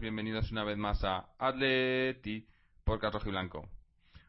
[0.00, 2.46] Bienvenidos una vez más a Atleti
[2.84, 3.68] por Carlos Blanco.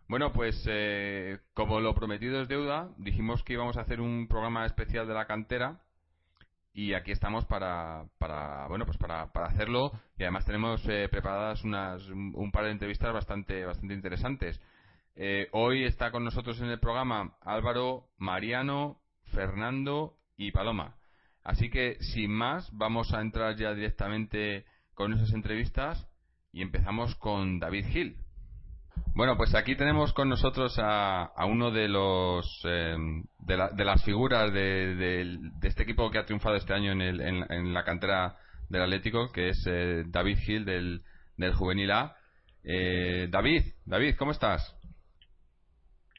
[0.10, 4.66] Bueno, pues eh, como lo prometido es deuda, dijimos que íbamos a hacer un programa
[4.66, 5.80] especial de la cantera
[6.74, 12.06] y aquí estamos para, para bueno pues para, hacerlo y además tenemos eh, preparadas unas,
[12.10, 14.60] un, un par de entrevistas bastante bastante interesantes.
[15.16, 19.00] Eh, hoy está con nosotros en el programa Álvaro, Mariano,
[19.34, 20.98] Fernando y Paloma.
[21.46, 24.66] Así que, sin más, vamos a entrar ya directamente
[24.96, 26.08] con esas entrevistas
[26.52, 28.18] y empezamos con David Gil.
[29.16, 32.96] Bueno, pues aquí tenemos con nosotros a, a uno de los eh,
[33.40, 36.92] de, la- de las figuras de, de- de este equipo que ha triunfado este año
[36.92, 38.38] en, el- en- en la cantera
[38.70, 41.02] del Atlético, que es eh, David Gil del,
[41.38, 42.16] del Juvenil A.
[42.64, 44.76] Eh, David, David, ¿cómo estás?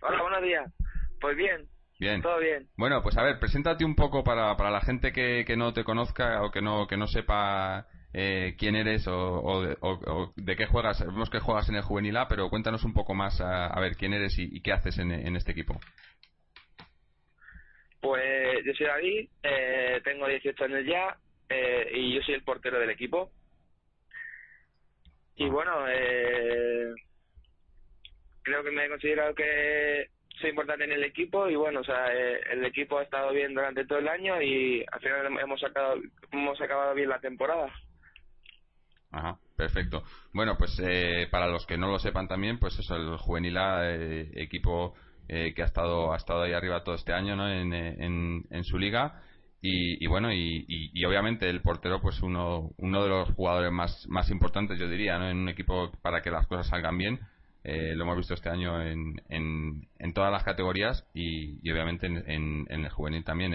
[0.02, 0.72] Hola, buenos días.
[1.20, 2.20] Pues bien, Bien.
[2.22, 2.68] todo bien.
[2.76, 5.84] Bueno, pues a ver, preséntate un poco para, para la gente que, que no te
[5.84, 10.56] conozca o que no, que no sepa eh, quién eres o, o de, o- de
[10.56, 10.98] qué juegas.
[10.98, 13.96] Sabemos que juegas en el Juvenil A, pero cuéntanos un poco más a, a ver
[13.96, 15.78] quién eres y, y qué haces en, en este equipo.
[18.00, 21.16] Pues yo soy David, eh, tengo 18 años ya
[21.48, 23.30] eh, y yo soy el portero del equipo.
[25.36, 25.48] Y Ah.
[25.48, 26.92] bueno, eh,
[28.42, 30.08] creo que me he considerado que
[30.40, 33.54] soy importante en el equipo y bueno, o sea, eh, el equipo ha estado bien
[33.54, 35.96] durante todo el año y al final hemos sacado
[36.32, 37.72] hemos acabado bien la temporada.
[39.14, 40.02] Ajá, perfecto.
[40.32, 43.88] Bueno, pues eh, para los que no lo sepan también, pues eso, el Juvenil A,
[43.88, 44.94] eh, equipo
[45.28, 47.48] eh, que ha estado, ha estado ahí arriba todo este año ¿no?
[47.48, 49.22] en, eh, en, su liga.
[49.62, 54.04] Y, y bueno, y, y- obviamente el portero, pues uno, uno de los jugadores más,
[54.08, 55.28] más importantes, yo diría, ¿no?
[55.30, 57.20] en un equipo para que las cosas salgan bien.
[57.62, 62.84] Eh, lo hemos visto este año en, en, todas las categorías y, obviamente en, en,
[62.84, 63.52] el juvenil también.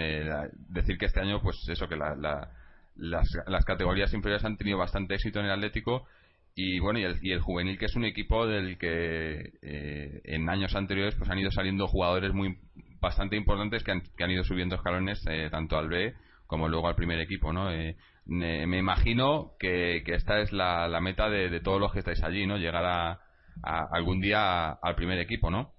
[0.70, 2.50] Decir que este año, pues eso, que la, la-
[2.96, 6.06] las, las categorías inferiores han tenido bastante éxito en el Atlético
[6.54, 10.48] y bueno y el, y el juvenil que es un equipo del que eh, en
[10.48, 12.58] años anteriores pues han ido saliendo jugadores muy
[13.00, 16.14] bastante importantes que han, que han ido subiendo escalones eh, tanto al B
[16.46, 17.96] como luego al primer equipo no Eh,
[18.26, 22.22] me, imagino que, que esta es la, la meta de, de todos los que estáis
[22.22, 23.20] allí no llegar a,
[23.62, 25.72] a algún día al primer equipo no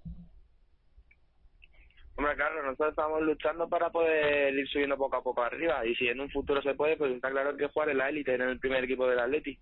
[2.16, 6.08] Hombre, claro, nosotros estamos luchando para poder ir subiendo poco a poco arriba y si
[6.08, 8.58] en un futuro se puede, pues está claro que jugar en la élite, en el
[8.58, 9.58] primer equipo del Atleti.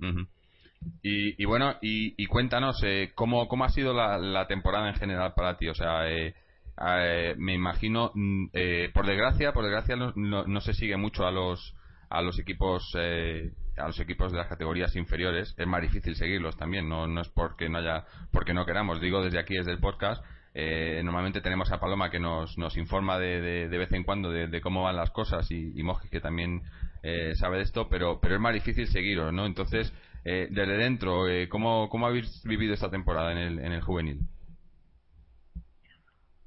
[0.00, 0.26] Ujú.
[1.02, 5.34] Y, y bueno, y, cuéntanos, eh, ¿cómo, ¿cómo ha sido la, la temporada en general
[5.34, 5.68] para ti?
[5.68, 6.34] O sea, eh,
[6.78, 11.26] eh, me imagino, mm, eh, por desgracia, por desgracia no, no, no se sigue mucho
[11.26, 11.74] a los
[12.08, 15.54] a los equipos eh, a los equipos de las categorías inferiores.
[15.56, 16.88] Es más difícil seguirlos también.
[16.88, 19.00] No, no es porque no haya porque no queramos.
[19.00, 20.22] Digo desde aquí, desde el podcast.
[20.58, 24.60] Eh, normalmente tenemos a Paloma que nos, nos informa de, de, vez en cuando de,
[24.62, 26.62] cómo van las cosas y, y Moji que también
[27.02, 29.44] eh, sabe de esto, pero, pero es más difícil seguirlo, ¿no?
[29.44, 29.92] Entonces,
[30.24, 34.20] eh, desde dentro, eh, ¿cómo, ¿cómo habéis vivido esta temporada en el, en el juvenil?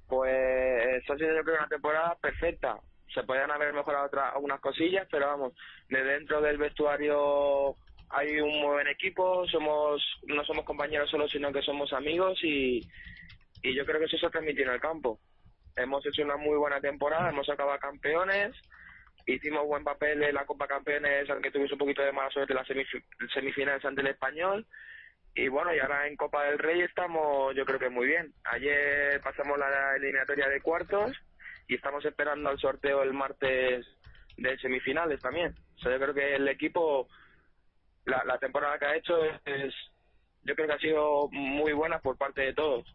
[0.08, 2.80] Pues ha sido yo creo una temporada perfecta.
[3.14, 5.54] Se podían haber mejorado otras algunas cosillas, pero vamos,
[5.88, 7.76] de dentro del vestuario
[8.10, 12.82] hay un buen equipo, somos no somos compañeros solo, sino que somos amigos y,
[13.62, 15.20] y yo creo que eso se transmitió en el campo.
[15.76, 18.56] Hemos hecho una muy buena temporada, hemos acabado campeones,
[19.26, 22.58] hicimos buen papel en la Copa Campeones, aunque tuvimos un poquito de mala suerte en
[22.58, 24.66] las semif- semifinales ante el Español.
[25.36, 28.34] Y bueno, y ahora en Copa del Rey estamos, yo creo que muy bien.
[28.46, 31.16] Ayer pasamos la eliminatoria de cuartos
[31.68, 33.86] y estamos esperando al sorteo el martes
[34.38, 35.56] de semifinales también.
[35.78, 37.08] O sea, yo creo que el equipo,
[38.06, 39.76] la, la temporada que ha hecho es-
[40.44, 42.86] yo creo que ha sido muy buena por parte de todos.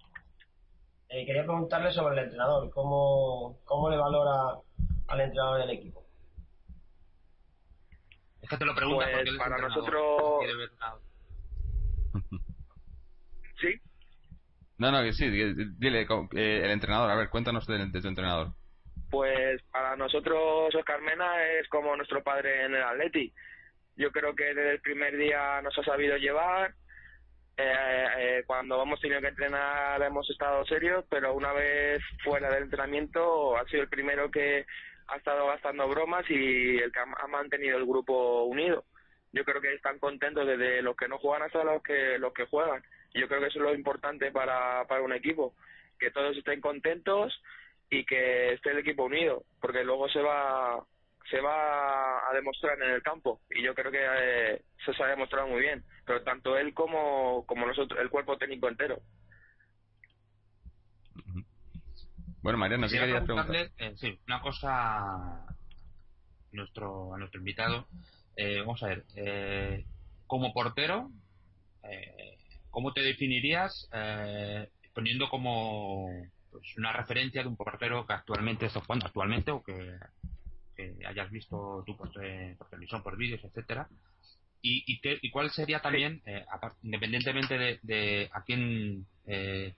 [1.16, 4.58] Eh, quería preguntarle sobre el entrenador, ¿cómo, cómo le valora
[5.06, 6.04] al entrenador del equipo?
[8.42, 10.94] Es que te lo pregunto Pues porque él es para nosotros- Quiere ver una-
[13.60, 13.80] Sí,
[14.78, 18.08] No, no, que sí, di- dile, eh, el entrenador, a ver, cuéntanos de, de tu
[18.08, 18.48] entrenador.
[19.08, 23.32] Pues para nosotros Oscar Mena es como nuestro padre en el Atleti.
[23.94, 26.74] Yo creo que desde el primer día nos ha sabido llevar.
[27.56, 32.64] Eh, eh, cuando hemos tenido que entrenar hemos estado serios, pero una vez fuera del
[32.64, 34.66] entrenamiento ha sido el primero que
[35.06, 38.84] ha estado gastando bromas y el que ha mantenido el grupo unido.
[39.32, 42.46] Yo creo que están contentos desde los que no juegan hasta los que los que
[42.46, 42.82] juegan.
[43.14, 45.54] Yo creo que eso es lo importante para, para un equipo,
[45.98, 47.40] que todos estén contentos
[47.90, 50.84] y que esté el equipo unido, porque luego se va
[51.30, 55.48] se va a demostrar en el campo y yo creo que eh, se ha demostrado
[55.48, 59.00] muy bien, pero tanto él como, como nosotros, el cuerpo técnico entero.
[62.42, 63.70] Bueno, Mariano, ¿qué querías preguntar?
[63.78, 65.56] Eh, sí, una cosa a
[66.52, 67.88] nuestro, a nuestro invitado.
[68.36, 69.86] Eh, vamos a ver, eh,
[70.26, 71.10] como portero,
[71.84, 72.36] eh,
[72.68, 76.06] ¿cómo te definirías eh, poniendo como
[76.50, 79.98] pues, una referencia de un portero que actualmente está jugando actualmente o que,
[81.06, 83.88] hayas visto tú por, por televisión, por vídeos, etcétera?
[84.66, 86.44] ¿Y, y, qué, y cuál sería también, eh,
[86.82, 89.74] independientemente de, de, a quién, eh,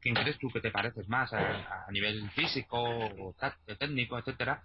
[0.00, 3.34] quién crees tú que te pareces más a, nivel físico o
[3.78, 4.60] técnico, etcétera?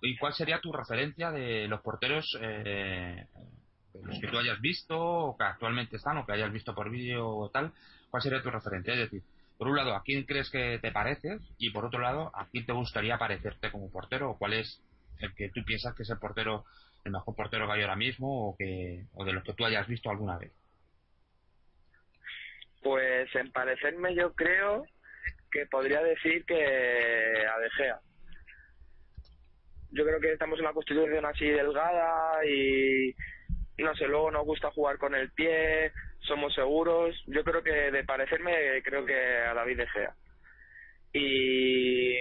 [0.00, 3.26] ¿Y cuál sería tu referencia de los porteros eh,
[4.02, 7.28] los que tú hayas visto o que actualmente están o que hayas visto por vídeo
[7.28, 7.72] o tal?
[8.10, 8.94] ¿Cuál sería tu referencia?
[8.94, 9.22] Es decir,
[9.58, 11.42] por un lado, ¿a quién crees que te pareces?
[11.58, 14.30] Y por otro lado, ¿a quién te gustaría parecerte como portero?
[14.30, 14.82] ¿O cuál es
[15.20, 16.64] el que tú piensas que es el portero,
[17.04, 19.86] el mejor portero que hay ahora mismo o, que, o de los que tú hayas
[19.86, 20.52] visto alguna vez?
[22.82, 24.84] Pues en parecerme yo creo
[25.50, 28.00] que podría decir que a De Gea.
[29.90, 33.14] Yo creo que estamos en una constitución así delgada y
[33.78, 37.14] no sé, luego nos gusta jugar con el pie, somos seguros.
[37.26, 40.14] Yo creo que de parecerme, creo que a David De Gea.
[41.12, 42.18] Y,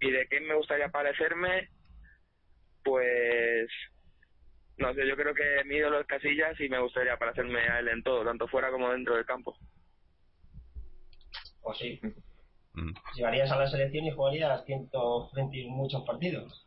[0.00, 1.68] y de quién me gustaría parecerme,
[2.84, 3.70] pues
[4.80, 7.88] no sé, yo creo que mi ídolo es Casillas y me gustaría parecerme a él
[7.88, 9.56] en todo, tanto fuera como dentro del campo.
[11.62, 12.00] ¿O sí?
[12.72, 12.92] Mm.
[13.14, 16.66] Llegarías a la selección y jugarías 120 muchos partidos.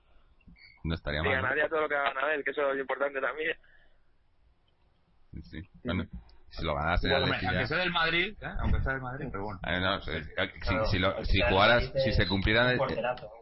[0.84, 1.32] No estaría mal.
[1.32, 3.58] Y ganaría todo lo que gana él, que eso es importante también.
[5.42, 6.06] Sí, bueno,
[6.50, 8.54] si lo ganase bueno, aunque sea del Madrid, ¿eh?
[8.60, 9.60] aunque sea del Madrid, pero bueno.
[9.64, 10.12] no, si,
[10.92, 12.76] si, lo, si jugaras, si se cumpliera,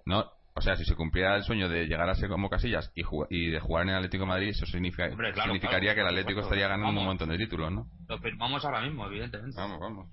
[0.06, 3.02] no, o sea, si se cumpliera el sueño de llegar a ser como Casillas y,
[3.32, 6.68] y de jugar en el Atlético de Madrid, eso significa, significaría que el Atlético estaría
[6.68, 7.88] ganando un montón de títulos, ¿no?
[8.08, 9.58] Lo firmamos ahora mismo, evidentemente.
[9.58, 10.08] Vamos, vamos.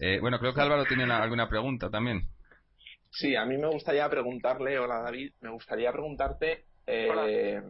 [0.00, 2.22] Eh, bueno, creo que Álvaro tiene alguna pregunta también.
[3.10, 7.62] Sí, a mí me gustaría preguntarle, hola David, me gustaría preguntarte eh,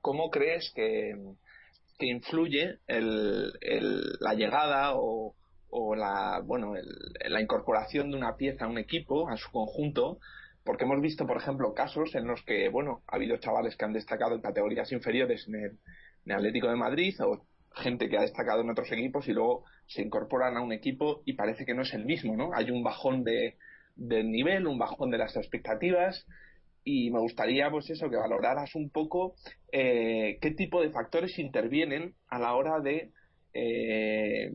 [0.00, 1.12] cómo crees que,
[1.98, 3.52] que influye el,
[4.20, 5.34] la llegada o,
[5.70, 6.74] o la, bueno,
[7.28, 10.18] la incorporación de una pieza a un equipo, a su conjunto,
[10.68, 13.94] porque hemos visto, por ejemplo, casos en los que, bueno, ha habido chavales que han
[13.94, 15.78] destacado en categorías inferiores en el,
[16.30, 20.58] Atlético de Madrid o gente que ha destacado en otros equipos y luego se incorporan
[20.58, 22.50] a un equipo y parece que no es el mismo, ¿no?
[22.52, 23.56] Hay un bajón de,
[23.96, 26.26] del nivel, un bajón de las expectativas
[26.84, 29.36] y me gustaría pues eso que valoraras un poco
[29.72, 33.12] eh, qué tipo de factores intervienen a la hora de
[33.54, 34.52] eh,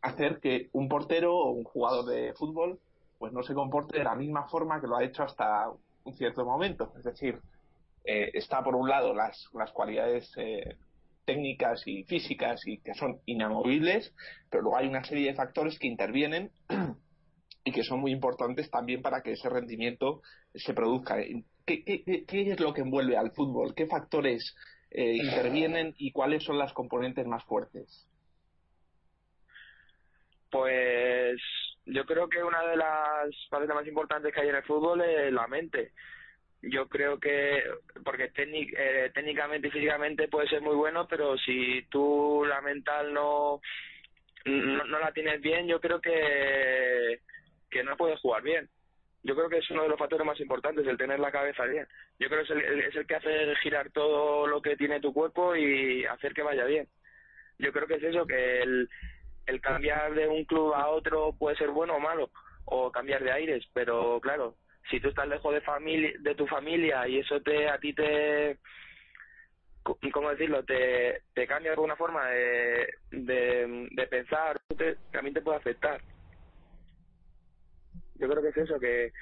[0.00, 2.80] hacer que un portero o un jugador de fútbol
[3.18, 5.68] pues no se comporte de la misma forma que lo ha hecho hasta
[6.04, 7.38] un cierto momento es decir
[8.04, 10.30] eh, está por un lado las, las cualidades
[11.24, 14.14] técnicas y físicas y que son inamovibles
[14.50, 16.50] pero luego hay una serie de factores que intervienen
[17.66, 20.22] y que son muy importantes también para que ese rendimiento
[20.54, 21.16] se produzca.
[21.66, 23.74] ¿Qué, qué, es lo que envuelve al fútbol?
[23.74, 24.54] ¿Qué factores
[24.92, 28.06] eh, intervienen y cuáles son las componentes más fuertes?
[30.48, 31.40] Pues
[31.86, 35.32] yo creo que una de las partes más importantes que hay en el fútbol es
[35.32, 35.92] la mente.
[36.62, 37.62] Yo creo que,
[38.04, 43.60] porque eh, técnicamente y físicamente puede ser muy bueno, pero si tú la mental no,
[44.44, 47.20] no la tienes bien, yo creo que
[47.70, 48.68] que no puede jugar bien.
[49.22, 51.86] Yo creo que es uno de los factores más importantes, el tener la cabeza bien.
[52.18, 55.12] Yo creo que es el, es el que hace girar todo lo que tiene tu
[55.12, 56.88] cuerpo y hacer que vaya bien.
[57.58, 58.88] Yo creo que es eso, que el,
[59.46, 62.30] el cambiar de un club a otro puede ser bueno o malo,
[62.64, 64.56] o cambiar de aires, pero claro,
[64.90, 68.58] si tú estás lejos de familia de tu familia y eso te a ti te
[70.12, 75.42] cómo decirlo te, te cambia de alguna forma de, de, de pensar te, también te
[75.42, 76.00] puede afectar
[78.18, 79.12] yo creo que es eso, que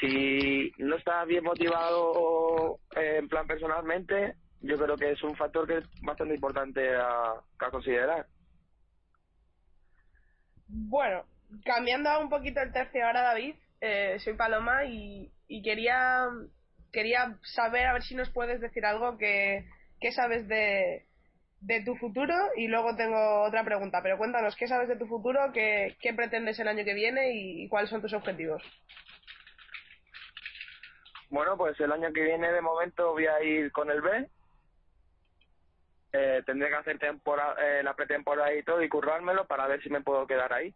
[0.00, 5.66] si no está bien motivado eh, en plan personalmente, yo creo que es un factor
[5.66, 7.34] que es bastante importante a,
[7.70, 8.26] considerar.
[10.74, 11.24] Bueno,
[11.64, 16.26] cambiando un poquito el tercio ahora, David, eh, soy Paloma y, y quería
[16.92, 19.64] quería saber a ver si nos puedes decir algo que,
[20.00, 21.06] que sabes de,
[21.62, 25.40] de tu futuro y luego tengo otra pregunta, pero cuéntanos qué sabes de tu futuro,
[25.52, 28.62] qué, qué pretendes el año que viene y, cuáles son tus objetivos.
[31.30, 34.28] Bueno, pues el año que viene de momento voy a ir con el B.
[36.12, 39.88] Eh, tendré que hacer temporada, eh, la pretemporada y todo y currármelo para ver si
[39.88, 40.74] me puedo quedar ahí.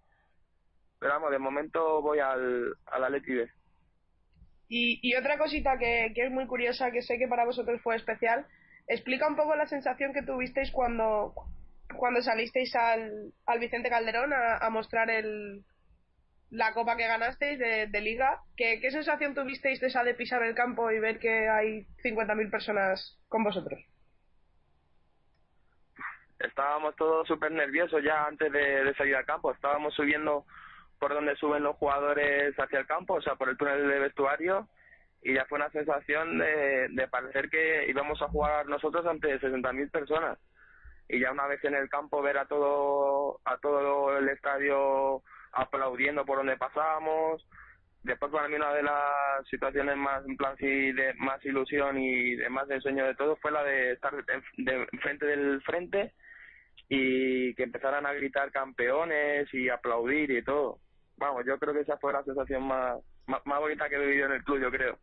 [0.98, 3.42] Pero vamos, de momento voy al, al Atleti.
[4.68, 8.46] Y, otra cosita que, que es muy curiosa, que sé que para vosotros fue especial,
[8.88, 11.34] explica un poco la sensación que tuvisteis cuando,
[11.96, 15.64] cuando salisteis al, al Vicente Calderón a, mostrar el,
[16.50, 18.40] la copa que ganasteis de, de liga.
[18.56, 22.50] ¿Qué, ¿Qué, sensación tuvisteis de esa de pisar el campo y ver que hay 50.000
[22.50, 23.78] personas con vosotros?
[26.46, 29.52] Estábamos todos súper nerviosos ya antes de, de, salir al campo.
[29.52, 30.44] Estábamos subiendo
[30.98, 34.68] por donde suben los jugadores hacia el campo, o sea, por el túnel de vestuario
[35.22, 39.90] y ya fue una sensación de, de parecer que íbamos a jugar nosotros ante 60.000
[39.90, 40.38] personas
[41.08, 45.22] y ya una vez en el campo ver a todo a todo el estadio
[45.52, 47.46] aplaudiendo por donde pasábamos
[48.02, 52.36] después para mí una de las situaciones más en plan sí de más ilusión y
[52.36, 56.12] de más de sueño de todo fue la de estar de, frente del frente
[56.88, 60.78] y que empezaran a gritar campeones y aplaudir y todo
[61.16, 64.32] vamos yo creo que esa fue la sensación más más, bonita que he vivido en
[64.32, 64.98] el club yo creo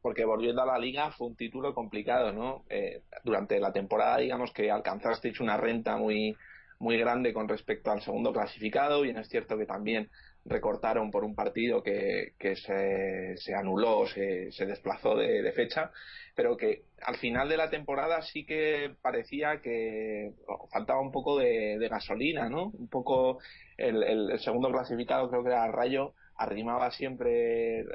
[0.00, 2.66] porque volviendo a la liga fue un título complicado, ¿no?
[2.68, 6.36] Eh, durante la temporada, digamos que alcanzasteis una renta muy,
[6.78, 10.10] muy grande con respecto al segundo clasificado, bien es cierto que también
[10.44, 15.90] recortaron por un partido que, que se, se anuló, se, se desplazó de, fecha,
[16.34, 20.32] pero que al final de la temporada sí que parecía que
[20.72, 22.66] faltaba un poco de, gasolina, ¿no?
[22.66, 23.38] Un poco
[23.76, 27.86] el, el, segundo clasificado creo que era Rayo arrimaba siempre eh,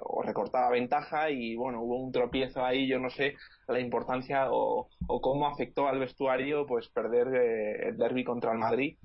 [0.00, 3.36] o recortaba ventaja y bueno, hubo un tropiezo ahí, yo no sé
[3.68, 8.58] la importancia o, o cómo afectó al vestuario pues perder eh, el derby contra el
[8.58, 8.96] Madrid.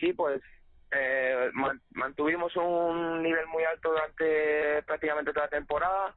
[0.00, 0.40] Sí, pues
[0.90, 1.50] eh,
[1.90, 6.14] mantuvimos un nivel muy alto durante prácticamente toda la temporada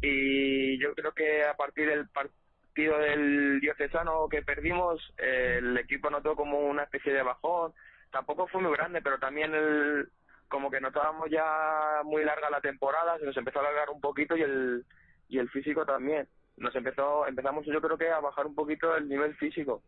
[0.00, 6.36] y yo creo que a partir del partido del diocesano que perdimos el equipo notó
[6.36, 7.72] como una especie de bajón
[8.10, 10.08] tampoco fue muy grande, pero también el,
[10.48, 14.36] como que notábamos ya muy larga la temporada, se nos empezó a alargar un poquito
[14.36, 14.84] y el,
[15.28, 16.28] y el físico también.
[16.56, 19.82] Nos empezó, empezamos yo creo que a bajar un poquito el nivel físico,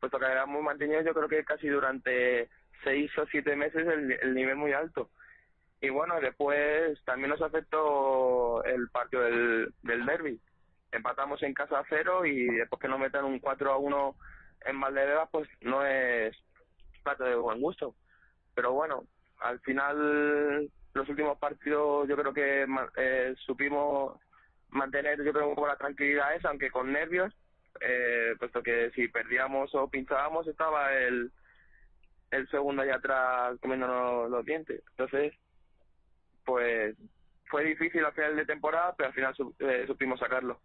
[0.00, 2.48] puesto que muy mantenido yo creo que casi durante
[2.84, 5.10] seis o siete meses el, el nivel muy alto.
[5.80, 10.40] Y bueno, después también nos afectó el partido del, del derby.
[10.92, 14.16] Empatamos en casa a cero y después que nos metan un 4 a 1
[14.66, 16.34] en Valdebebas, pues no es
[17.02, 17.94] plato de buen gusto.
[18.54, 19.04] Pero bueno,
[19.40, 24.18] al final los últimos partidos yo creo que eh, supimos
[24.70, 27.32] mantener yo creo un poco la tranquilidad esa, aunque con nervios,
[27.80, 31.30] eh, puesto que si perdíamos o pinchábamos estaba el
[32.30, 34.82] el segundo allá atrás comiéndonos los dientes.
[34.90, 35.32] Entonces,
[36.44, 36.96] pues
[37.48, 40.60] fue difícil al final de temporada, pero al final eh, supimos sacarlo.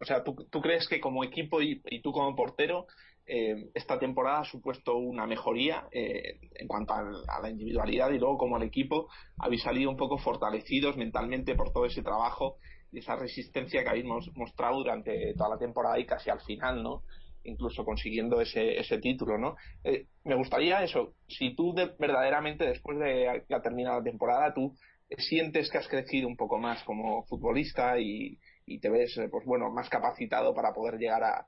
[0.00, 2.86] O sea, ¿tú, ¿tú, crees que como equipo y, y tú como portero
[3.32, 8.36] eh, esta temporada ha supuesto una mejoría eh, en cuanto a, la individualidad y luego
[8.36, 9.08] como el equipo
[9.38, 12.56] habéis salido un poco fortalecidos mentalmente por todo ese trabajo
[12.90, 17.04] y esa resistencia que habéis mostrado durante toda la temporada y casi al final, ¿no?
[17.44, 19.54] Incluso consiguiendo ese, ese título, ¿no?
[19.84, 24.74] Eh, me gustaría eso, si tú verdaderamente después de que ha terminado la temporada, tú
[25.18, 29.70] sientes que has crecido un poco más como futbolista y, y te ves, pues bueno,
[29.70, 31.46] más capacitado para poder llegar a,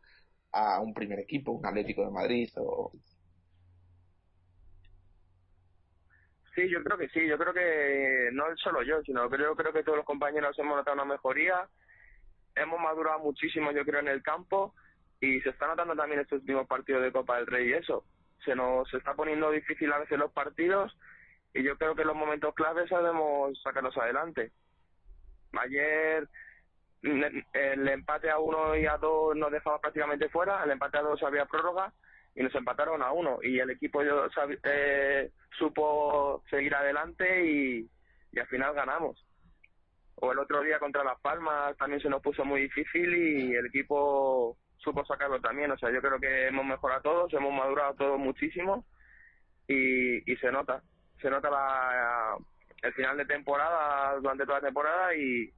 [0.52, 2.92] a un primer equipo, un Atlético de Madrid o...
[6.54, 9.72] Sí, yo creo que sí, yo creo que no solo yo, sino que yo creo
[9.72, 11.66] que todos los compañeros hemos notado una mejoría,
[12.54, 14.74] hemos madurado muchísimo yo creo en el campo
[15.18, 18.04] y se está notando también estos últimos partidos de Copa del Rey y eso,
[18.44, 20.94] se nos está poniendo difícil a veces los partidos
[21.54, 24.52] y yo creo que en los momentos claves sabemos sacarlos adelante.
[25.52, 26.28] Ayer
[27.02, 31.22] el empate a uno y a dos nos dejaba prácticamente fuera, el empate a dos
[31.22, 31.92] había prórroga
[32.34, 34.26] y nos empataron a uno y el equipo yo,
[34.64, 37.90] eh, supo seguir adelante y,
[38.38, 39.22] al final ganamos.
[40.14, 43.66] O el otro día contra Las Palmas también se nos puso muy difícil y el
[43.66, 45.70] equipo supo sacarlo también.
[45.72, 48.86] O sea, yo creo que hemos mejorado todos, hemos madurado todos muchísimo
[49.66, 50.82] y, y se nota.
[51.20, 52.36] Se nota la,
[52.82, 55.52] el final de temporada durante toda la temporada y,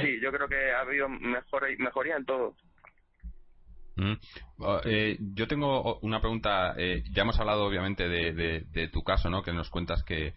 [0.00, 2.54] sí, yo creo que ha habido mejor, mejoría en todo.
[3.96, 4.14] Mm.
[4.84, 6.74] Eh, yo tengo una pregunta.
[6.76, 9.42] Eh, ya hemos hablado, obviamente, de, tu caso, ¿no?
[9.42, 10.34] Que nos cuentas que,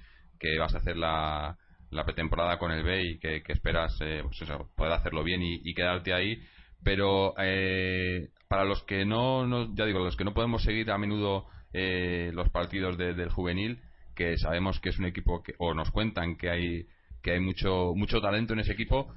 [0.60, 1.58] vas a hacer la,
[2.06, 4.44] pretemporada con el B y que, esperas eh, pues
[4.76, 6.42] poder hacerlo bien y, quedarte ahí.
[6.84, 7.34] Pero
[8.50, 12.98] para los que no, ya digo, los que no podemos seguir a menudo los partidos
[12.98, 13.82] del juvenil,
[14.16, 16.88] que sabemos que es un equipo que, o nos cuentan que hay
[17.24, 19.14] que hay mucho mucho talento en ese equipo.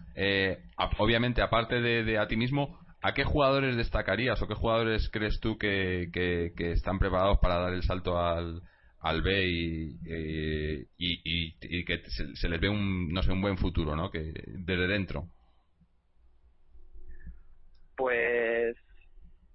[0.98, 5.38] obviamente, aparte de, de a ti mismo, ¿A qué jugadores destacarías o qué jugadores crees
[5.38, 8.62] tú que, que, están preparados para dar el salto al,
[9.00, 13.94] al B y, eh, y, que se, les ve un, no sé, un buen futuro,
[13.94, 14.10] ¿no?
[14.10, 15.28] Que desde dentro.
[17.96, 18.76] Pues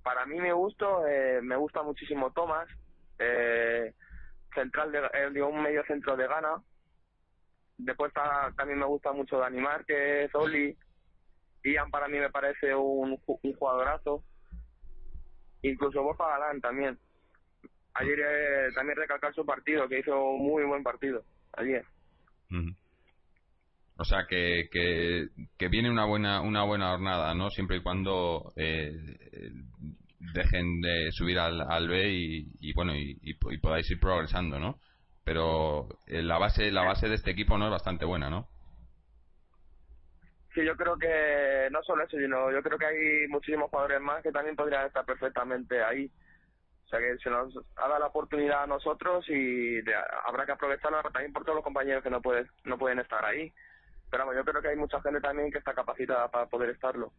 [0.02, 2.70] para mí me gusta, eh, me gusta muchísimo Tomás,
[3.20, 3.94] eh,
[4.56, 6.64] central de, un medio centro de Gana.
[7.78, 8.14] Después
[8.56, 10.78] también me gusta mucho Dani Márquez, Oli,
[11.64, 14.24] Ian para mí me parece un, un jugadorazo.
[15.64, 16.98] Incluso Borja Galán también.
[17.94, 21.24] Ayer eh, también recalcar su partido, que hizo un muy buen partido.
[21.54, 21.86] Ayer.
[23.98, 27.50] O sea que, que, viene una buena una buena jornada, ¿no?
[27.50, 28.92] Siempre y cuando eh,
[30.34, 32.10] dejen de subir al, al B
[32.60, 34.80] y, bueno y, podáis ir progresando, ¿no?
[35.24, 38.48] Pero eh, la base la base de este equipo no es bastante buena, ¿no?
[40.54, 44.22] Sí, yo creo que no solo eso, sino yo creo que hay muchísimos jugadores más
[44.22, 46.12] que también podrían estar perfectamente ahí.
[46.86, 49.80] O sea que se nos ha dado la oportunidad a nosotros y
[50.28, 53.54] habrá que aprovecharla también por todos los compañeros que no pueden, no pueden estar ahí.
[54.10, 57.14] Pero vamos, yo creo que hay mucha gente también que está capacitada para poder estarlo.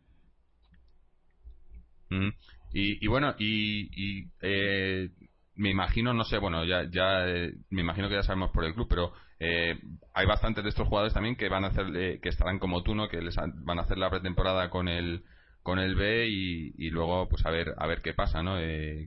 [2.11, 2.28] Mm.
[2.75, 5.09] Y, y bueno, y, y eh,
[5.54, 8.75] me imagino, no sé, bueno, ya, ya eh, me imagino que ya sabemos por el
[8.75, 9.78] club, pero eh,
[10.14, 12.94] hay bastantes de estos jugadores también que van a hacer, eh, que estarán como tú,
[12.94, 13.09] ¿no?
[13.09, 15.25] Que les van a hacer la pretemporada con el
[15.62, 18.56] con el B y, luego pues a ver a ver qué pasa, ¿no?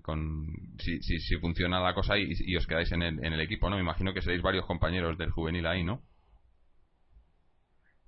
[0.03, 0.45] con
[0.79, 3.75] si, si, si, funciona la cosa y, os quedáis en el, en el equipo, ¿no?
[3.75, 6.01] Me imagino que seréis varios compañeros del juvenil ahí, ¿no?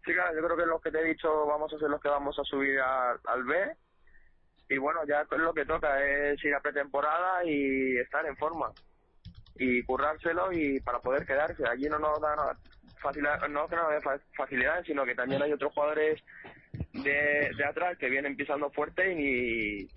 [0.06, 2.08] Sí, claro, yo creo que los que te he dicho vamos a ser los que
[2.08, 3.76] vamos a subir al B
[4.70, 8.72] y bueno, ya lo que toca es ir a pretemporada y estar en forma
[9.60, 11.64] y currárselo y para poder quedarse.
[11.68, 12.38] Allí no nos dan
[13.02, 13.84] facilidad, no que no
[14.36, 16.22] facilidades, sino que también hay otros jugadores
[16.94, 19.88] de, de atrás que vienen pisando fuerte y,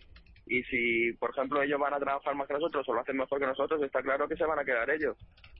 [0.47, 3.39] y si, por ejemplo, ellos van a trabajar más que nosotros o lo hacen mejor
[3.39, 5.17] que nosotros, está claro que se van a quedar ellos.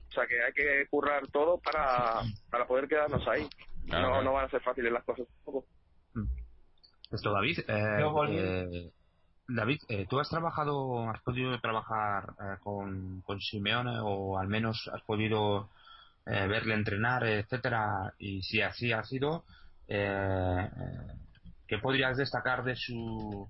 [0.09, 3.47] O sea que hay que currar todo para, para poder quedarnos ahí.
[3.87, 5.27] no, no van a ser fáciles las cosas.
[7.11, 8.91] Esto, David, eh,
[9.55, 14.89] David, eh, ¿tú has trabajado, has podido trabajar eh, con, con Simeone o al menos
[14.93, 15.69] has podido
[16.25, 18.13] eh, verle entrenar, etcétera?
[18.17, 19.43] Y si así ha sido,
[19.87, 23.49] ¿qué podrías destacar de su,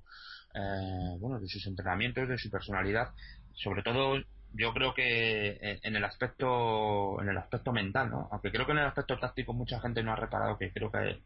[1.19, 3.11] bueno, de sus entrenamientos, de su personalidad?
[3.53, 4.17] Sobre todo,
[4.53, 8.27] yo creo que en el aspecto, en el aspecto mental, ¿no?
[8.31, 11.21] Aunque creo que en el aspecto táctico mucha gente no ha reparado que creo que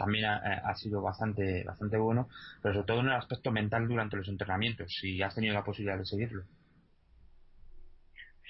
[0.00, 2.28] también ha, sido bastante bastante bueno,
[2.62, 5.98] pero sobre todo en el aspecto mental durante los entrenamientos, si has tenido la posibilidad
[5.98, 6.42] de seguirlo.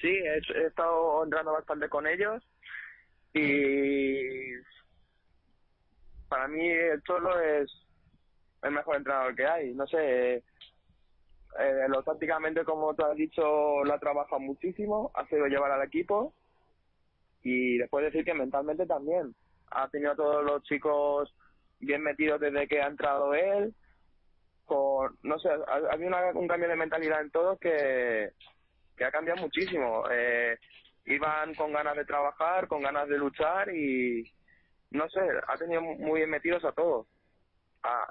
[0.00, 2.40] Sí, he, estado entrenando bastante con ellos
[3.34, 4.52] y
[6.28, 7.68] para mí el Cholo es
[8.62, 9.74] el mejor entrenador que hay.
[9.74, 15.46] No sé, eh, lo tácticamente, como tú has dicho, lo ha trabajado muchísimo, ha sido
[15.46, 16.32] llevar al equipo
[17.42, 19.34] y después decir que mentalmente también
[19.70, 21.34] ha tenido a todos los chicos
[21.80, 23.74] bien metidos desde que ha entrado él.
[24.64, 28.30] Con, no sé, ha, habido un cambio de mentalidad en todos que,
[28.96, 30.04] que ha cambiado muchísimo.
[30.10, 30.56] Eh,
[31.06, 34.30] iban con ganas de trabajar, con ganas de luchar y
[34.90, 37.06] no sé, ha tenido muy bien metidos a todos.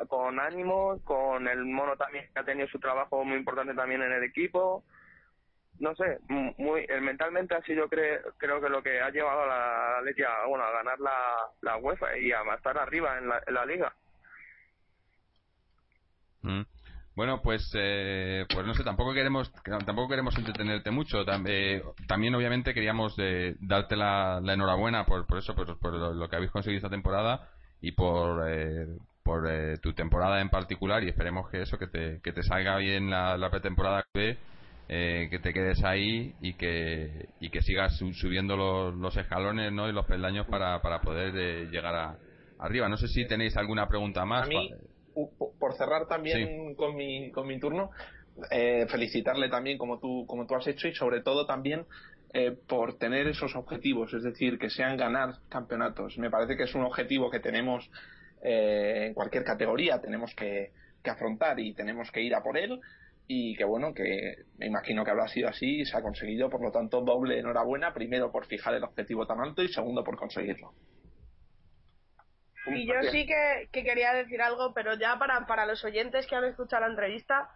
[0.08, 4.12] con ánimo, con el mono también que ha tenido su trabajo muy importante también en
[4.12, 4.84] el equipo
[5.80, 10.02] no sé, muy mentalmente así yo creo, creo que lo que ha llevado a la
[10.02, 11.14] Leche a, bueno, a ganar la,
[11.62, 13.94] la UEFA y a estar arriba en la, en la liga.
[16.42, 16.62] Mm.
[17.16, 19.52] Bueno, pues, eh, pues no sé, tampoco queremos,
[19.86, 21.26] tampoco queremos entretenerte mucho.
[21.48, 26.36] Eh, también, obviamente, queríamos de, darte la, enhorabuena por, por eso, por, por, lo que
[26.38, 27.50] habéis conseguido esta temporada
[27.82, 28.88] y por, eh,
[29.22, 29.50] por
[29.82, 31.04] tu temporada en particular.
[31.04, 34.38] Y esperemos que eso, que te, que te salga bien la, la pretemporada que
[34.92, 39.88] eh, que te quedes ahí y que, y que sigas subiendo los, los escalones ¿no?
[39.88, 42.18] y los peldaños para, para poder eh, llegar a,
[42.58, 42.90] arriba.
[42.90, 44.48] No sé si tenéis alguna pregunta más.
[44.48, 44.74] A mí,
[45.60, 47.92] por cerrar también con, mi, con mi turno,
[48.50, 51.86] eh, felicitarle también como tú, como tú has hecho y sobre todo también
[52.68, 56.18] por tener esos objetivos, es decir, que sean ganar campeonatos.
[56.18, 57.90] Me parece que es un objetivo que tenemos
[58.42, 60.72] en cualquier categoría, tenemos que,
[61.04, 62.80] que afrontar y tenemos que ir a por él
[63.32, 66.64] y que bueno, que me imagino que habrá sido así y se ha conseguido, por
[66.64, 70.74] lo tanto, doble enhorabuena, primero por fijar el objetivo tan alto y segundo por conseguirlo.
[72.66, 76.46] Y yo sí que, quería decir algo, pero ya para, para los oyentes que han
[76.46, 77.52] escuchado la entrevista,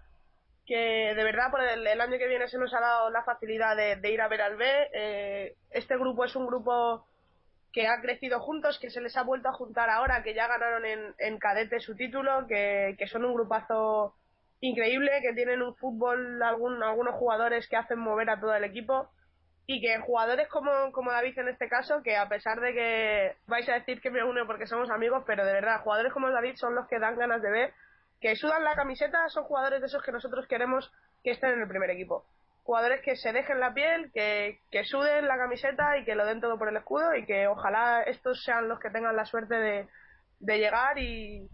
[0.67, 0.75] que
[1.15, 4.21] de verdad por el, año que viene se nos ha dado la facilidad de, ir
[4.21, 4.65] a ver al B.
[4.93, 7.07] Eh, este grupo es un grupo
[7.71, 10.85] que ha crecido juntos, que se les ha vuelto a juntar ahora, que ya ganaron
[10.85, 14.13] en, en cadete su título, que, que son un grupazo
[14.63, 19.09] increíble, que tienen un fútbol, algún, algunos jugadores que hacen mover a todo el equipo
[19.65, 23.67] y que jugadores como, como David en este caso, que a pesar de que vais
[23.67, 26.75] a decir que me uno porque somos amigos, pero de verdad, jugadores como David son
[26.75, 27.73] los que dan ganas de ver,
[28.21, 30.89] que sudan la camiseta, son jugadores de esos que nosotros queremos
[31.25, 32.25] que estén en el primer equipo.
[32.63, 36.39] Jugadores que se dejen la piel, que, que suden la camiseta y que lo den
[36.39, 39.87] todo por el escudo y que ojalá estos sean los que tengan la suerte de,
[40.39, 41.49] de llegar y,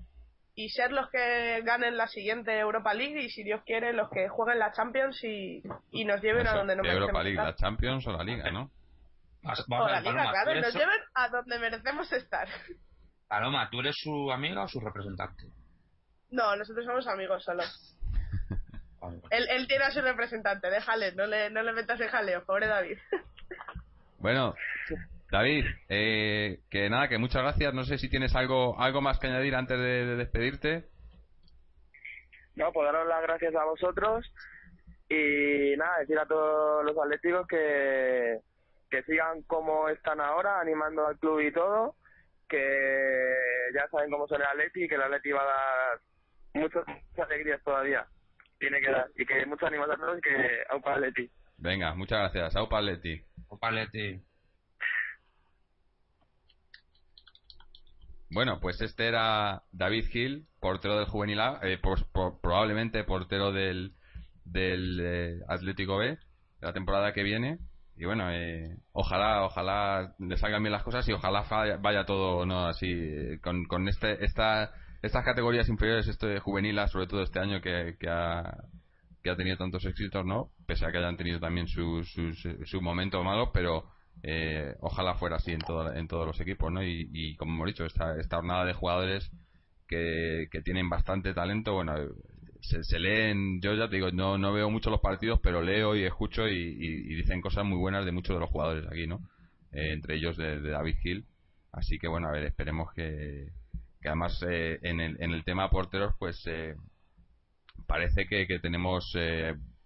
[0.60, 4.28] y ser los que ganen la siguiente Europa League y si Dios quiere los que
[4.28, 8.06] jueguen la Champions y, y nos lleven a donde nos merecemos Europa League, la Champions
[8.08, 8.70] o la Liga, ¿no?
[9.42, 12.50] o la Liga, claro, nos lleven a donde merecemos estar.
[13.30, 15.46] Paloma, ¿tú eres su amiga o su representante?
[16.30, 17.64] No, nosotros somos amigos solo.
[19.30, 22.68] él, él tiene a su representante, déjale, no le, no le metas en jaleo, pobre
[22.68, 22.98] David.
[24.18, 24.56] bueno,
[25.32, 27.74] David, eh, que nada, que muchas gracias.
[27.74, 30.86] No sé si tienes algo, algo más que añadir antes de, despedirte.
[32.56, 34.26] No, pues daros las gracias a vosotros
[35.08, 38.40] y nada, decir a todos los atléticos que,
[38.90, 41.96] que sigan como están ahora, animando al club y todo,
[42.48, 43.36] que
[43.76, 46.00] ya saben cómo son el Atleti y que el Atleti va a dar
[46.56, 46.84] muchas,
[47.18, 48.06] alegrías todavía.
[48.60, 49.08] Tiene que dar.
[49.16, 51.30] Y que muchos ánimos a todos y que Aupa Atleti.
[51.58, 52.56] Venga, muchas gracias.
[52.56, 53.22] Aupa Atleti.
[53.50, 54.29] Aupa Atleti.
[58.32, 61.80] Bueno, pues este era David Hill, portero del Juvenil A, eh,
[62.42, 63.96] probablemente portero del,
[64.54, 66.18] eh, Atlético B de
[66.62, 67.60] la temporada que viene.
[67.96, 71.44] Y bueno, eh, ojalá, ojalá le salgan bien las cosas y ojalá
[71.82, 77.08] vaya, todo no así con, con este, esta, estas categorías inferiores, este juvenil A, sobre
[77.08, 78.64] todo este año que, que ha
[79.24, 80.52] que ha tenido tantos éxitos, ¿no?
[80.66, 83.86] Pese a que hayan tenido también su, su, su malo, pero
[84.24, 86.84] eh, ojalá fuera así en, todo, en todos los equipos, ¿no?
[86.84, 89.32] Y, como hemos dicho, esta, esta jornada de jugadores
[89.88, 91.96] que, que tienen bastante talento, bueno,
[92.62, 96.04] se, leen, yo ya te digo, no, no veo mucho los partidos, pero leo y
[96.04, 96.76] escucho y,
[97.16, 99.22] dicen cosas muy buenas de muchos de los jugadores aquí, ¿no?
[99.72, 101.26] Eh, entre ellos de, David Hill.
[101.72, 103.50] Así que bueno, a ver, esperemos que,
[104.02, 106.44] que además eh, en, el, en el tema porteros, pues
[107.88, 109.16] parece que, que tenemos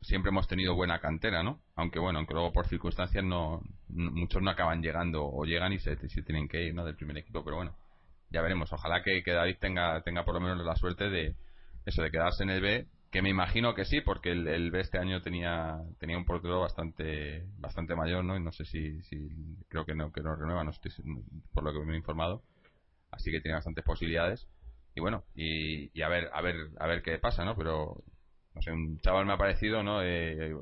[0.04, 1.62] siempre hemos tenido buena cantera, ¿no?
[1.76, 5.96] Aunque bueno, aunque luego por circunstancias no, muchos no acaban llegando o llegan y se,
[5.96, 6.86] tienen que ir, ¿no?
[6.86, 7.76] Del primer equipo, pero bueno,
[8.30, 8.72] ya veremos.
[8.74, 11.36] Ojalá que, David tenga, tenga por lo menos la suerte de
[11.86, 14.98] eso, de quedarse en el B, que me imagino que sí, porque el, B este
[14.98, 18.36] año tenía, tenía un portero bastante, bastante mayor, ¿no?
[18.36, 19.30] Y no sé si, si
[19.70, 20.92] creo que no, que no renueva, no estoy,
[21.54, 22.44] por lo que me he informado.
[23.12, 24.48] Así que tiene bastantes posibilidades
[24.96, 28.04] y bueno y, y, a ver a ver a ver qué pasa no pero
[28.56, 30.04] no sé, un chaval me ha parecido, ¿no?
[30.04, 30.56] Eh,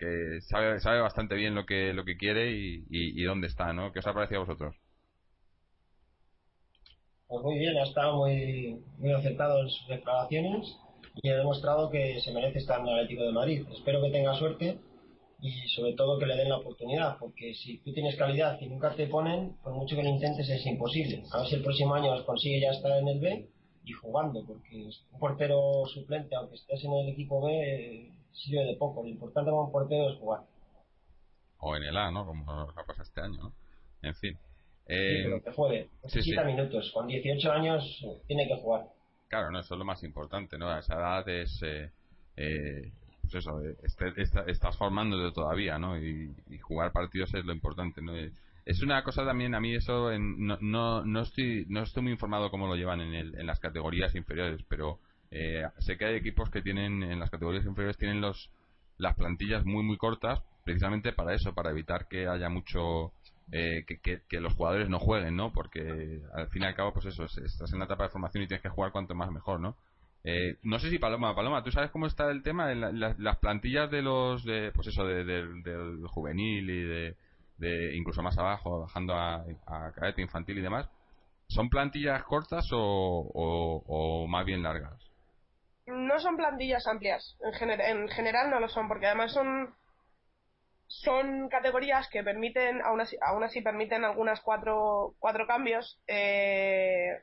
[0.00, 3.92] que sabe, sabe bastante bien lo que, lo que quiere y, y, dónde está, ¿no?
[3.92, 4.74] ¿Qué os ha parecido a vosotros?
[7.28, 10.74] Pues muy bien, ha estado muy, muy acertado en sus declaraciones
[11.22, 13.66] y ha demostrado que se merece estar en el Atlético de Madrid.
[13.70, 14.78] Espero que tenga suerte
[15.42, 18.94] y sobre todo que le den la oportunidad, porque si tú tienes calidad y nunca
[18.94, 21.22] te ponen, por mucho que lo intentes es imposible.
[21.30, 23.48] A ver si el próximo año consigue ya estar en el B
[23.84, 29.02] y jugando, porque un portero suplente, aunque estés en el equipo B, sirve de poco.
[29.02, 30.42] Lo importante un portero es jugar.
[31.58, 32.26] O en el A, ¿no?
[32.26, 33.52] Como ha pasado este año, ¿no?
[34.02, 34.38] En fin.
[34.86, 35.88] Eh, pero que juegue.
[36.46, 36.90] Minutos.
[36.92, 38.86] Con 18 años tiene que jugar.
[39.28, 40.68] Claro, no, eso es lo más importante, ¿no?
[40.68, 41.62] A esa edad es.
[41.62, 41.90] Eh,
[42.36, 44.12] eh, pues eso, este,
[44.50, 45.96] estás formándote todavía, ¿no?
[45.98, 48.12] Y, y, jugar partidos es lo importante, ¿no?
[48.64, 52.50] Es una cosa también, a mí eso, no, no, no, estoy, no estoy muy informado
[52.50, 54.98] cómo lo llevan en, el, en las categorías inferiores, pero
[55.30, 58.50] eh, sé que hay equipos que tienen, en las categorías inferiores, tienen los
[58.98, 63.12] las plantillas muy, muy cortas, precisamente para eso, para evitar que haya mucho,
[63.50, 65.52] eh, que, que, los jugadores no jueguen, ¿no?
[65.52, 68.46] Porque al fin y al cabo, pues eso, estás en la etapa de formación y
[68.46, 69.76] tienes que jugar cuanto más mejor, ¿no?
[70.22, 72.70] Eh, no sé si Paloma, Paloma, ¿tú sabes cómo está el tema?
[72.72, 77.16] En las plantillas de los, de, pues eso, del juvenil y de,
[77.56, 80.90] de incluso más abajo, bajando a, a cadete infantil y demás,
[81.48, 85.09] ¿son plantillas cortas o, o, más bien largas?
[85.90, 89.74] No son plantillas amplias, en, en general no lo son, porque además son
[90.90, 97.22] son categorías que permiten, aún así, aún así permiten algunas cuatro, cuatro cambios, eh,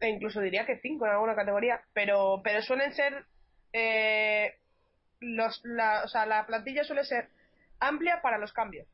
[0.00, 3.24] e incluso diría que cinco en alguna categoría, pero, pero suelen ser
[3.72, 4.54] eh,
[5.20, 7.30] los, la, o sea, la plantilla suele ser
[7.78, 8.86] amplia para los cambios.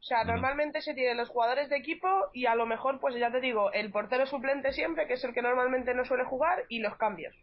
[0.00, 3.30] O sea, normalmente se tienen los jugadores de equipo y a lo mejor, pues ya
[3.30, 6.80] te digo, el portero suplente siempre, que es el que normalmente no suele jugar, y
[6.80, 7.36] los cambios.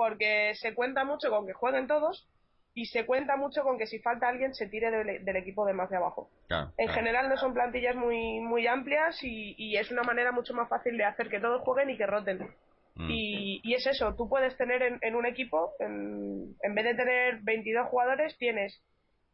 [0.00, 2.26] Porque se cuenta mucho con que jueguen todos
[2.72, 5.90] y se cuenta mucho con que si falta alguien se tire del, equipo de más
[5.90, 6.30] de abajo.
[6.78, 10.96] en general no son plantillas muy, muy amplias y, es una manera mucho más fácil
[10.96, 12.48] de hacer que todos jueguen y que roten.
[12.94, 13.08] Mm.
[13.10, 17.86] Y, es eso, tú puedes tener en, un equipo, en, en, vez de tener 22
[17.88, 18.82] jugadores, tienes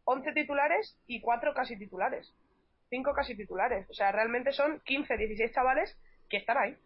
[0.02, 2.34] 11 titulares y 4 casi titulares.
[2.90, 3.88] 5 casi titulares.
[3.88, 5.96] O sea, realmente son 15, 16 chavales
[6.28, 6.76] que están ahí,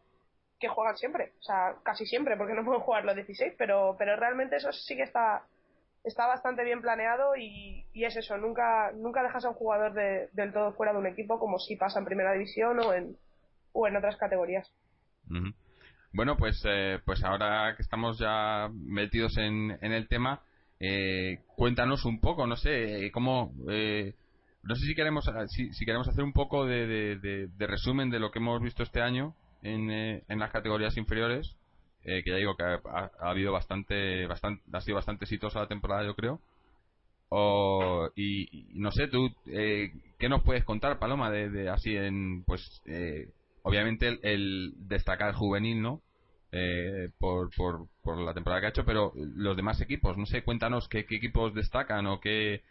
[0.61, 1.33] que juegan siempre.
[1.40, 4.96] O sea, casi siempre, porque no pueden jugar los 16, pero, pero realmente eso sí
[4.96, 5.42] que está
[6.05, 10.73] está bastante bien planeado y, es eso, nunca, nunca dejas a un jugador del todo
[10.73, 13.16] fuera de un equipo como si pasa en primera división o en,
[13.73, 14.73] o en otras categorías.
[16.12, 20.42] Bueno, pues, eh, pues ahora que estamos ya metidos en, en el tema,
[20.81, 23.53] eh, cuéntanos un poco, no sé, eh, cómo...
[24.62, 28.38] no sé si queremos si, queremos hacer un poco de, de, resumen de lo que
[28.38, 31.57] hemos visto este año en, en las categorías inferiores
[32.05, 36.05] eh, que ya digo que ha, habido bastante, bastante, ha sido bastante exitosa la temporada,
[36.05, 36.40] yo creo.
[38.16, 43.29] y, no sé, tú, eh, ¿qué nos puedes contar, Paloma, de, así en, pues, eh,
[43.62, 46.03] obviamente el, destacar juvenil, ¿no?
[47.18, 50.88] por, por, por la temporada que ha hecho, pero los demás equipos, no sé, cuéntanos
[50.88, 52.62] qué, equipos destacan o qué,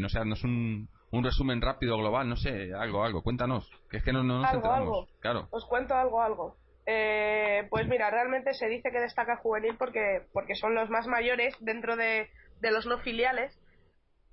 [0.00, 3.98] no sé, no es un, un resumen rápido global, no sé, algo, algo, cuéntanos, que
[3.98, 5.08] es que no, no nos enteramos.
[5.20, 5.48] Claro.
[5.50, 6.56] Os cuento algo, algo.
[6.86, 11.54] Eh, pues mira, realmente se dice que destaca juvenil porque, porque son los más mayores
[11.60, 12.28] dentro de,
[12.62, 13.58] los no filiales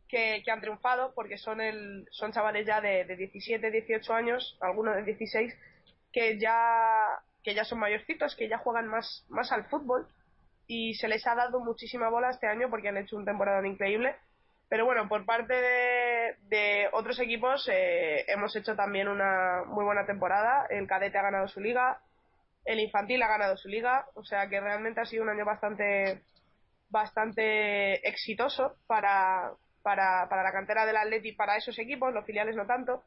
[0.07, 4.95] que, han triunfado, porque son, el, son chavales ya de, de 17, 18 años, algunos
[4.95, 5.53] de 16,
[6.13, 6.61] que ya,
[7.43, 10.07] que ya son mayorcitos, que ya juegan más, más al fútbol
[10.67, 14.15] y se les ha dado muchísima bola este año porque han hecho un temporada increíble.
[14.67, 20.65] Pero bueno, por parte de, otros equipos eh, hemos hecho también una muy buena temporada.
[20.69, 21.99] El cadete ha ganado su liga,
[22.63, 26.23] el infantil ha ganado su liga, o sea que realmente ha sido un año bastante
[26.89, 29.51] bastante exitoso para,
[29.84, 33.04] para, para la cantera del Atleti para esos equipos, los filiales no tanto.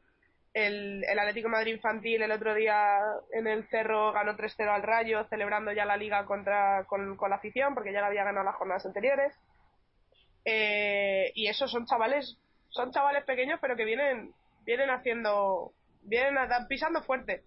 [0.53, 2.99] El, el Atlético Madrid infantil el otro día
[3.31, 7.75] en el Cerro ganó 3-0 al Rayo, celebrando ya la liga contra, con, la afición,
[7.75, 9.33] porque ya la había ganado las jornadas anteriores.
[10.45, 12.37] Eh, y esos son chavales,
[12.69, 14.33] son chavales pequeños, pero que vienen,
[14.65, 15.73] vienen haciendo,
[16.03, 17.43] vienen pisando fuerte.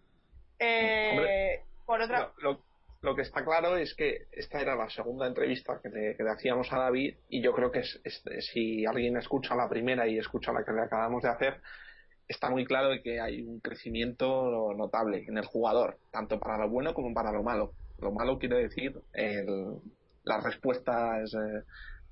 [0.59, 1.61] Eh,
[3.01, 6.79] lo, que está claro es que esta era la segunda entrevista que le, hacíamos a
[6.79, 10.83] David y yo creo que si alguien escucha la primera y escucha la que le
[10.83, 11.61] acabamos de hacer,
[12.29, 16.69] está muy claro de que hay un crecimiento notable en el jugador, tanto para lo
[16.71, 17.73] bueno como para lo malo.
[17.99, 19.01] Lo malo quiere decir
[20.25, 21.63] las respuestas eh,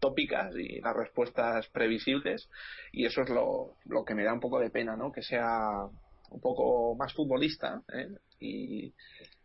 [0.01, 2.49] tópicas y las respuestas previsibles
[2.93, 5.13] y eso es lo, lo que me da un poco de pena, ¿no?
[5.13, 5.87] Que sea
[6.31, 8.09] un poco más futbolista ¿eh?
[8.41, 8.95] y,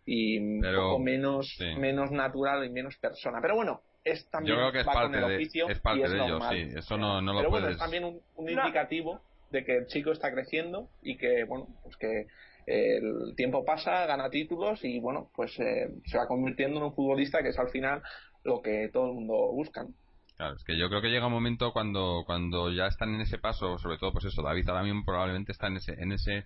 [0.05, 3.39] y un poco menos, menos natural y menos persona.
[3.41, 5.41] Pero bueno, es también Yo creo que es parte, de,
[5.71, 6.77] es parte de ellos, sí.
[6.77, 10.31] Eso no, no lo Pero bueno, es también un, indicativo de que el chico está
[10.31, 12.27] creciendo y que, bueno, pues que
[12.67, 17.41] el tiempo pasa, gana títulos y, bueno, pues eh, se va convirtiendo en un futbolista
[17.41, 18.01] que es al final
[18.43, 19.87] lo que todo el mundo busca.
[20.37, 23.37] Claro, es que yo creo que llega un momento cuando cuando ya están en ese
[23.37, 26.45] paso, sobre todo pues eso, David ahora mismo probablemente está en ese en ese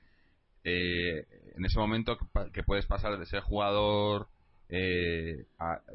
[0.64, 1.26] eh,
[1.56, 2.18] en ese momento
[2.54, 4.28] que, puedes pasar de ser jugador
[4.70, 5.46] eh,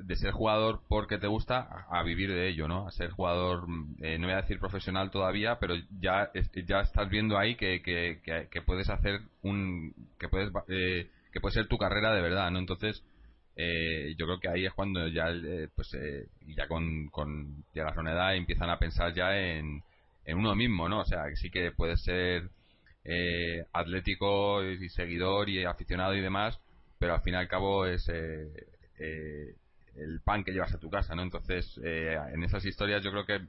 [0.03, 2.89] de ser jugador porque te gusta a, vivir de ello, ¿no?
[2.89, 3.67] A ser jugador,
[4.01, 6.33] eh, no voy a decir profesional todavía, pero ya
[6.67, 11.79] ya estás viendo ahí que, que, puedes hacer un que puedes que puede ser tu
[11.79, 12.59] carrera de verdad, ¿no?
[12.59, 13.05] Entonces
[13.57, 15.27] yo creo que ahí es cuando ya
[15.77, 15.97] pues
[16.47, 19.83] ya con, con llegas a una edad empiezan a pensar ya en,
[20.25, 21.01] en uno mismo, ¿no?
[21.01, 22.51] O sea, sí que puede ser
[23.05, 26.59] eh, atlético y seguidor y aficionado y demás,
[26.99, 28.67] pero al fin y al cabo es eh,
[28.99, 29.55] eh,
[29.97, 31.23] el pan que llevas a tu casa, ¿no?
[31.23, 33.41] Entonces, en esas historias yo creo que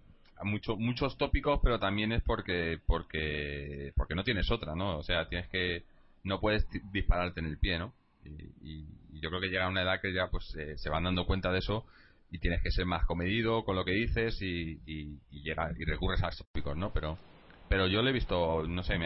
[0.43, 4.97] mucho, muchos tópicos, pero también es porque, porque, porque no tienes otra, ¿no?
[4.97, 5.83] O sea, tienes que,
[6.23, 7.93] no puedes dispararte en el pie, ¿no?
[8.25, 8.85] Y,
[9.21, 11.59] yo creo que llega a una edad que ya pues se van dando cuenta de
[11.59, 11.85] eso
[12.29, 15.85] y tienes que ser más comedido con lo que dices y, y, y, llega, y
[15.85, 16.91] recurres a esos tópicos, ¿no?
[16.91, 17.17] Pero
[17.69, 18.97] pero yo le he visto, no sé,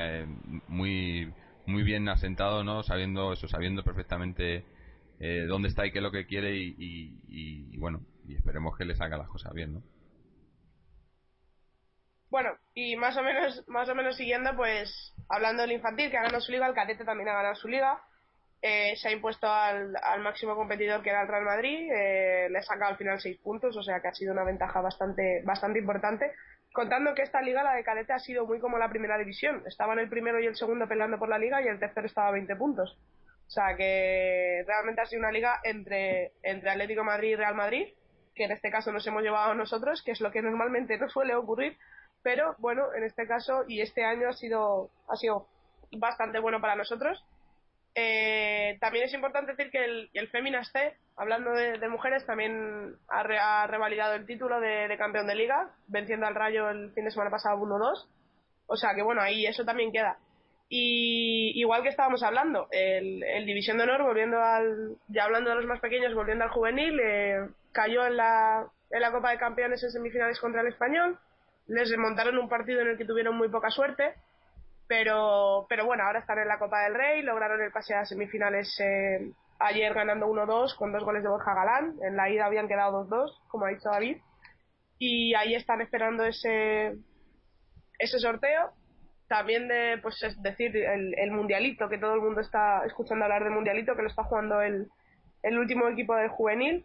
[0.67, 1.33] muy
[1.65, 2.83] muy bien asentado, ¿no?
[2.83, 4.65] Sabiendo eso, sabiendo perfectamente
[5.19, 8.95] eh, dónde está y qué es lo que quiere y, bueno, y esperemos que le
[8.95, 9.83] salga las cosas bien, ¿no?
[12.29, 16.23] Bueno, y más o menos más o menos siguiendo, pues hablando del infantil que ha
[16.23, 18.01] ganado su liga, el cadete también ha ganado su liga.
[18.61, 22.87] Eh, se ha impuesto al, máximo competidor que era el Real Madrid, eh, le saca
[22.87, 26.33] al final seis puntos, o sea que ha sido una ventaja bastante, bastante importante.
[26.71, 29.63] Contando que esta liga, la de cadete, ha sido muy como la primera división.
[29.65, 32.31] Estaban el primero y el segundo peleando por la liga y el tercero estaba a
[32.31, 32.97] 20 puntos.
[33.47, 37.87] O sea que realmente ha sido una liga entre, entre Atlético Madrid y Real Madrid,
[38.35, 41.33] que en este caso nos hemos llevado nosotros, que es lo que normalmente no suele
[41.33, 41.75] ocurrir,
[42.21, 45.47] pero bueno, en este caso y este año ha sido, ha sido
[45.93, 47.23] bastante bueno para nosotros.
[48.01, 53.67] Eh, también es importante decir que el, el Feminas C, hablando de, mujeres, también ha,
[53.67, 57.57] revalidado el título de, campeón de liga, venciendo al Rayo el fin de semana pasado
[57.57, 58.07] 1-2.
[58.67, 60.17] O sea que bueno, ahí eso también queda.
[60.69, 65.65] Y igual que estábamos hablando, el, División de Honor, volviendo al, ya hablando de los
[65.65, 70.61] más pequeños, volviendo al juvenil, eh, cayó en la Copa de Campeones en semifinales contra
[70.61, 71.19] el Español.
[71.67, 74.13] Les remontaron un partido en el que tuvieron muy poca suerte
[74.89, 78.75] pero, pero bueno, ahora están en la Copa del Rey, lograron el pase a semifinales
[78.79, 81.93] eh, ayer ganando 1-2 con dos goles de Borja Galán.
[82.01, 84.17] En la ida habían quedado 2-2, como ha dicho David.
[84.97, 86.97] Y ahí están esperando ese,
[87.99, 88.71] ese sorteo.
[89.27, 93.53] También de, pues es decir, el, mundialito, que todo el mundo está escuchando hablar del
[93.53, 94.87] mundialito, que lo está jugando el,
[95.43, 96.83] el último equipo del juvenil.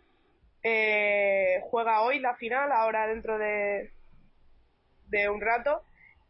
[0.63, 3.93] Eh, juega hoy la final, ahora dentro de,
[5.09, 5.85] de un rato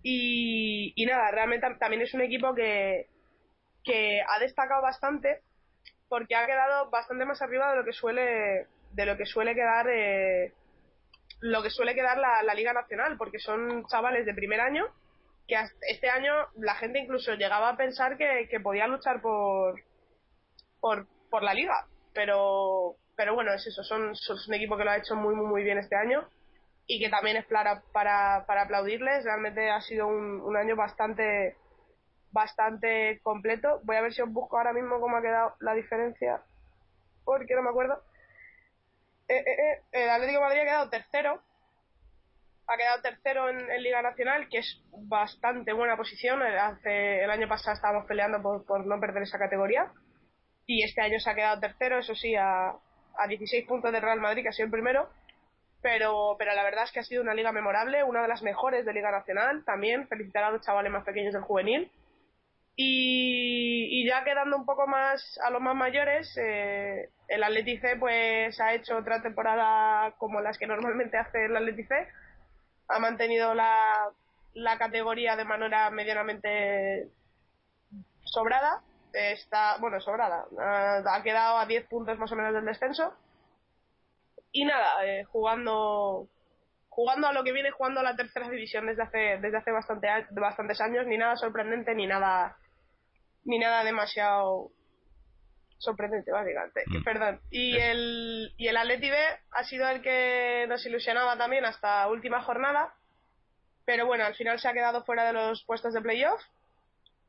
[0.07, 3.09] y, nada, realmente también es un equipo que,
[3.83, 5.41] que ha destacado bastante
[6.11, 9.89] porque ha quedado bastante más arriba de lo que suele de lo que suele quedar
[9.89, 10.53] eh,
[11.41, 14.85] lo que suele quedar la, la, liga nacional porque son chavales de primer año
[15.49, 15.57] que
[15.89, 19.83] este año la gente incluso llegaba a pensar que, que podía luchar por,
[20.81, 24.91] por por la liga pero pero bueno es eso son, son un equipo que lo
[24.91, 26.29] ha hecho muy muy muy bien este año
[26.87, 29.25] y que también es para, para, para aplaudirles.
[29.25, 31.57] Realmente ha sido un, un, año bastante
[32.31, 33.81] bastante completo.
[33.85, 36.43] Voy a ver si os busco ahora mismo cómo ha quedado la diferencia,
[37.25, 38.03] porque no me acuerdo.
[39.29, 41.43] Eh, eh, eh, el Atlético Madrid ha quedado tercero.
[42.67, 46.43] Ha quedado tercero en, Liga Nacional, que es bastante buena posición.
[46.43, 49.93] Hace, el año pasado estábamos peleando por, por no perder esa categoría.
[50.67, 54.21] Y este año se ha quedado tercero, eso sí, a, a 16 puntos del Real
[54.21, 55.11] Madrid, que ha sido el primero
[55.85, 58.87] pero, pero la verdad es que ha sido una liga memorable, una de las mejores
[58.87, 60.09] de Liga Nacional también.
[60.09, 61.93] Felicitar a los chavales más pequeños del juvenil.
[62.75, 68.59] Y, ya quedando un poco más a los más mayores, eh, el Atleti C pues
[68.63, 71.95] ha hecho otra temporada como las que normalmente hace el Atleti C.
[72.89, 74.09] Ha mantenido la,
[74.55, 77.09] la categoría de manera medianamente
[78.25, 78.81] sobrada.
[79.13, 80.47] Está, bueno, sobrada.
[80.59, 83.15] ha quedado a 10 puntos más o menos del descenso
[84.55, 86.29] y nada, eh, jugando
[86.89, 90.07] jugando a lo que viene jugando a la tercera división desde hace desde hace bastante
[90.31, 92.57] bastantes años ni nada sorprendente ni nada
[93.45, 94.71] ni nada demasiado
[95.79, 96.85] sorprendente básicamente.
[96.87, 97.03] Mm.
[97.03, 97.41] perdón.
[97.51, 99.17] Y el y el Atleti B
[99.51, 102.95] ha sido el que nos ilusionaba también hasta última jornada
[103.85, 106.41] pero bueno al final se ha quedado fuera de los puestos de playoff.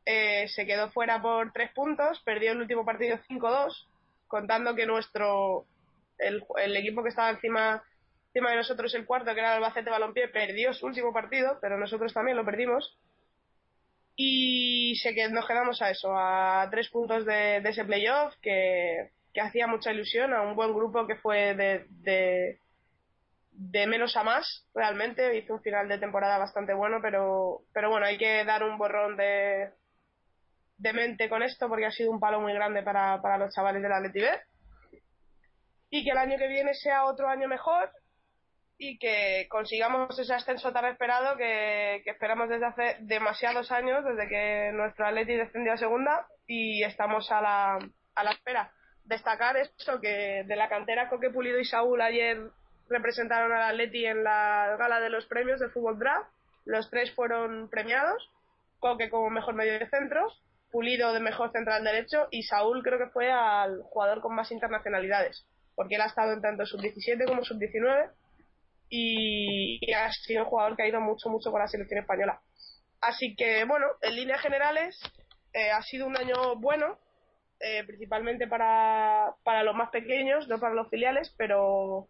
[0.05, 3.88] Eh, se quedó fuera por tres puntos perdió el último partido 5-2
[4.27, 5.65] contando que nuestro
[6.17, 7.84] el, equipo que estaba encima,
[8.28, 11.78] encima de nosotros, el cuarto, que era el Albacete Balompié, perdió su último partido, pero
[11.78, 12.97] nosotros también lo perdimos.
[14.15, 19.41] Y sé que nos quedamos a eso, a tres puntos de, ese playoff, que, que,
[19.41, 22.60] hacía mucha ilusión, a un buen grupo que fue de, de,
[23.51, 25.38] de menos a más, realmente.
[25.38, 29.17] Hizo un final de temporada bastante bueno, pero, pero bueno, hay que dar un borrón
[29.17, 29.71] de,
[30.78, 33.82] de mente con esto porque ha sido un palo muy grande para, para los chavales
[33.82, 34.12] de la B
[35.97, 37.89] y que el año que viene sea otro año mejor
[38.77, 44.71] y que consigamos ese ascenso tan esperado que, esperamos desde hace demasiados años, desde que
[44.73, 47.79] nuestro Atleti descendió a segunda y estamos a la,
[48.13, 48.73] a la espera.
[49.05, 52.41] Destacar esto que de la cantera Coque Pulido y Saúl ayer
[52.89, 56.29] representaron al Atleti en la gala de los premios de Fútbol Draft.
[56.65, 58.29] Los tres fueron premiados.
[58.79, 60.27] Coque como mejor medio de centro,
[60.71, 65.47] Pulido de mejor central derecho y Saúl creo que fue al jugador con más internacionalidades
[65.75, 68.11] porque él ha estado en tanto sub-17 como sub-19
[68.89, 72.41] y, ha sido un jugador que ha ido mucho, mucho con la selección española.
[73.01, 74.99] Así que, bueno, en líneas generales
[75.53, 76.97] eh, ha sido un año bueno,
[77.59, 82.07] eh, principalmente para, para los más pequeños, no para los filiales, pero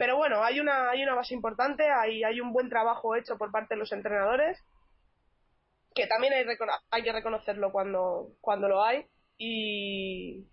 [0.00, 3.52] pero bueno, hay una, hay una base importante, hay, hay un buen trabajo hecho por
[3.52, 4.58] parte de los entrenadores,
[5.94, 6.46] que también hay,
[6.90, 9.04] hay que reconocerlo cuando, cuando lo hay,
[9.36, 10.46] y,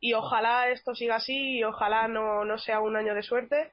[0.00, 3.70] y ojalá esto siga así y ojalá no, no sea un año de suerte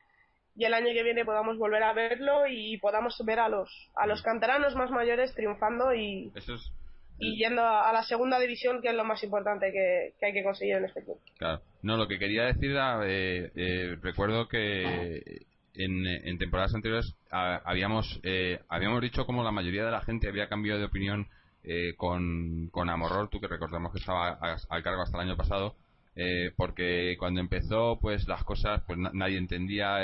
[0.55, 4.07] y el año que viene podamos volver a verlo y podamos ver a los a
[4.07, 6.71] los canteranos más mayores triunfando y eso es
[7.19, 10.75] y yendo a, la segunda división, que es lo más importante que, hay que conseguir
[10.75, 11.17] en este club.
[11.37, 11.61] Claro.
[11.81, 18.59] No, lo que quería decir era, eh, eh, recuerdo que en, temporadas anteriores habíamos eh,
[18.67, 21.27] habíamos dicho como la mayoría de la gente había cambiado de opinión
[21.97, 25.75] con, con Amorror, tú que recordamos que estaba al cargo hasta el año pasado,
[26.55, 29.99] porque cuando empezó pues las cosas pues nadie entendía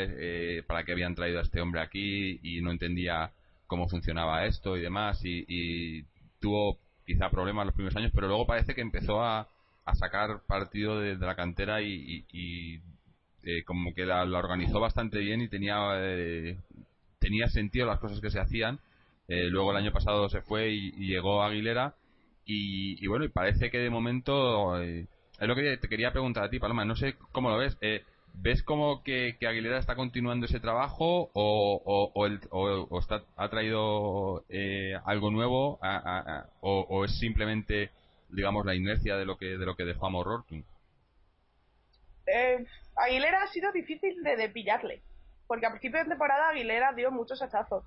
[0.68, 3.32] para qué habían traído a este hombre aquí y no entendía
[3.68, 6.04] cómo funcionaba esto y demás y,
[6.40, 9.48] tuvo quizá problemas los primeros años, pero luego parece que empezó a,
[9.86, 12.26] a sacar partido de, la cantera y,
[13.44, 16.58] eh, como que la, organizó bastante bien y tenía eh,
[17.20, 18.80] tenía sentido las cosas que se hacían.
[19.28, 21.96] Eh, luego el año pasado se fue y, llegó Aguilera
[22.46, 24.78] y, bueno, y parece que de momento
[25.44, 26.86] es lo que te quería preguntar a ti, Paloma.
[26.86, 27.78] No sé cómo lo ves.
[28.36, 35.30] ¿Ves como que, Aguilera está continuando ese trabajo o, o, está, ha traído eh, algo
[35.30, 35.80] nuevo
[36.62, 37.92] o, es simplemente,
[38.30, 40.44] digamos, la inercia de lo que de lo que dejó a
[42.26, 42.66] Eh,
[42.96, 45.04] Aguilera ha sido difícil de, pillarle,
[45.48, 47.84] porque a principio de temporada Aguilera dio muchos hachazos.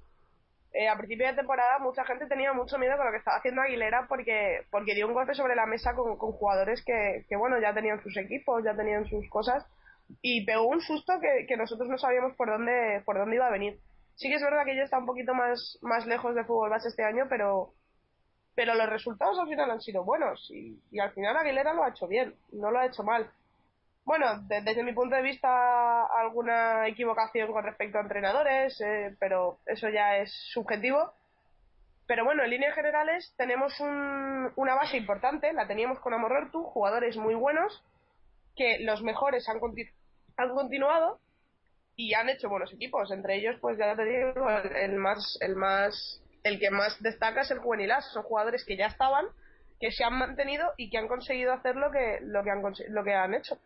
[0.78, 3.62] Eh, a principio de temporada mucha gente tenía mucho miedo con lo que estaba haciendo
[3.62, 7.58] Aguilera porque porque dio un golpe sobre la mesa con, con jugadores que, que, bueno,
[7.58, 9.64] ya tenían sus equipos, ya tenían sus cosas
[10.20, 11.14] y pegó un susto
[11.48, 13.78] que, nosotros no sabíamos por dónde, por dónde iba a venir.
[14.16, 16.88] Sí que es verdad que ella está un poquito más, más lejos de fútbol base
[16.88, 17.72] este año, pero,
[18.54, 22.06] pero los resultados al final han sido buenos y al final Aguilera lo ha hecho
[22.06, 23.30] bien, no lo ha hecho mal.
[24.06, 29.88] Bueno, desde mi punto de vista, alguna equivocación con respecto a entrenadores, eh, pero eso
[29.88, 31.12] ya es subjetivo.
[32.06, 37.16] Pero bueno, en líneas generales tenemos un, una base importante, la teníamos con Amorortu, jugadores
[37.16, 37.82] muy buenos,
[38.54, 39.58] que los mejores han,
[40.36, 41.18] han continuado
[41.96, 43.10] y han hecho buenos equipos.
[43.10, 47.50] Entre ellos, pues ya te digo, el, más, el más, el que más destaca es
[47.50, 49.26] el Juvenil Son jugadores que ya estaban,
[49.80, 53.02] que se han mantenido y que han conseguido hacer lo que, lo que han, lo
[53.02, 53.58] que han hecho.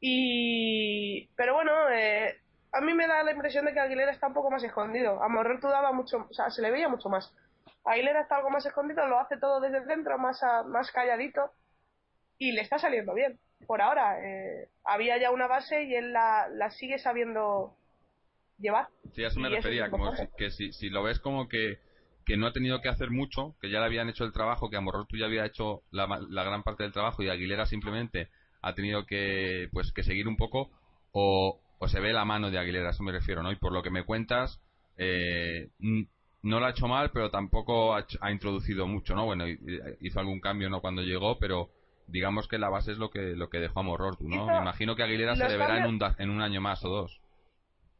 [0.00, 2.36] Y, pero bueno, eh,
[2.72, 5.22] a mí me da la impresión de que Aguilera está un poco más escondido.
[5.22, 7.34] A Morrer tú daba mucho, o sea, se le veía mucho más.
[7.84, 11.52] Aguilera está algo más escondido, lo hace todo desde dentro, más, más calladito
[12.38, 14.18] y le está saliendo bien por ahora.
[14.22, 17.76] Eh, había ya una base y él la, la sigue sabiendo
[18.58, 18.88] llevar.
[19.14, 21.78] Sí, a eso me refería, como que si, si lo ves como que,
[22.24, 24.76] que no ha tenido que hacer mucho, que ya le habían hecho el trabajo, que
[24.76, 28.28] Amorro tú ya había hecho la, la, gran parte del trabajo y Aguilera simplemente
[28.62, 30.70] ha tenido que pues que seguir un poco
[31.12, 33.52] o, o se ve la mano de Aguilera, a eso me refiero, ¿no?
[33.52, 34.60] Y por lo que me cuentas,
[34.96, 39.24] eh, no lo ha hecho mal, pero tampoco ha, ha, introducido mucho, ¿no?
[39.24, 39.44] Bueno,
[40.00, 40.80] hizo algún cambio, ¿no?
[40.80, 41.70] Cuando llegó, pero
[42.08, 44.46] digamos que la base es lo que lo que dejó a Morrortu, ¿no?
[44.46, 47.20] Me imagino que Aguilera se deberá en un, en un año más o dos.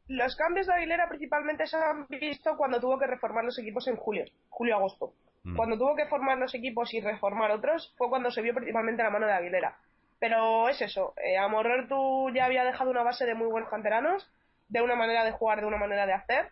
[0.09, 3.97] Los cambios de Aguilera principalmente se han visto cuando tuvo que reformar los equipos en
[3.97, 5.13] julio, julio-agosto.
[5.45, 5.57] Mm.
[5.57, 9.11] Cuando tuvo que formar los equipos y reformar otros fue cuando se vio principalmente la
[9.11, 9.77] mano de Aguilera.
[10.19, 14.29] Pero es eso, eh, a Morrortu ya había dejado una base de muy buenos canteranos,
[14.69, 16.51] de una manera de jugar, de una manera de hacer,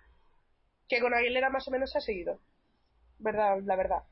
[0.89, 2.39] que con Aguilera más o menos se ha seguido.
[3.19, 4.03] Verdad, la verdad.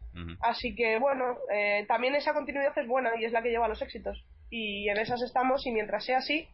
[0.40, 3.68] Así que bueno, eh, también esa continuidad es buena y es la que lleva a
[3.68, 4.24] los éxitos.
[4.50, 6.48] Y en esas estamos y mientras sea así,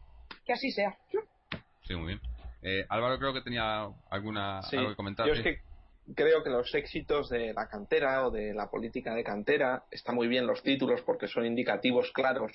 [0.45, 0.97] que así sea.
[1.83, 2.21] Sí, muy bien.
[2.63, 5.27] Eh, Álvaro creo que tenía alguna algo que comentar.
[5.27, 5.61] Yo es que
[6.15, 10.27] creo que los éxitos de la cantera o de la política de cantera está muy
[10.27, 12.51] bien los títulos porque son indicativos claros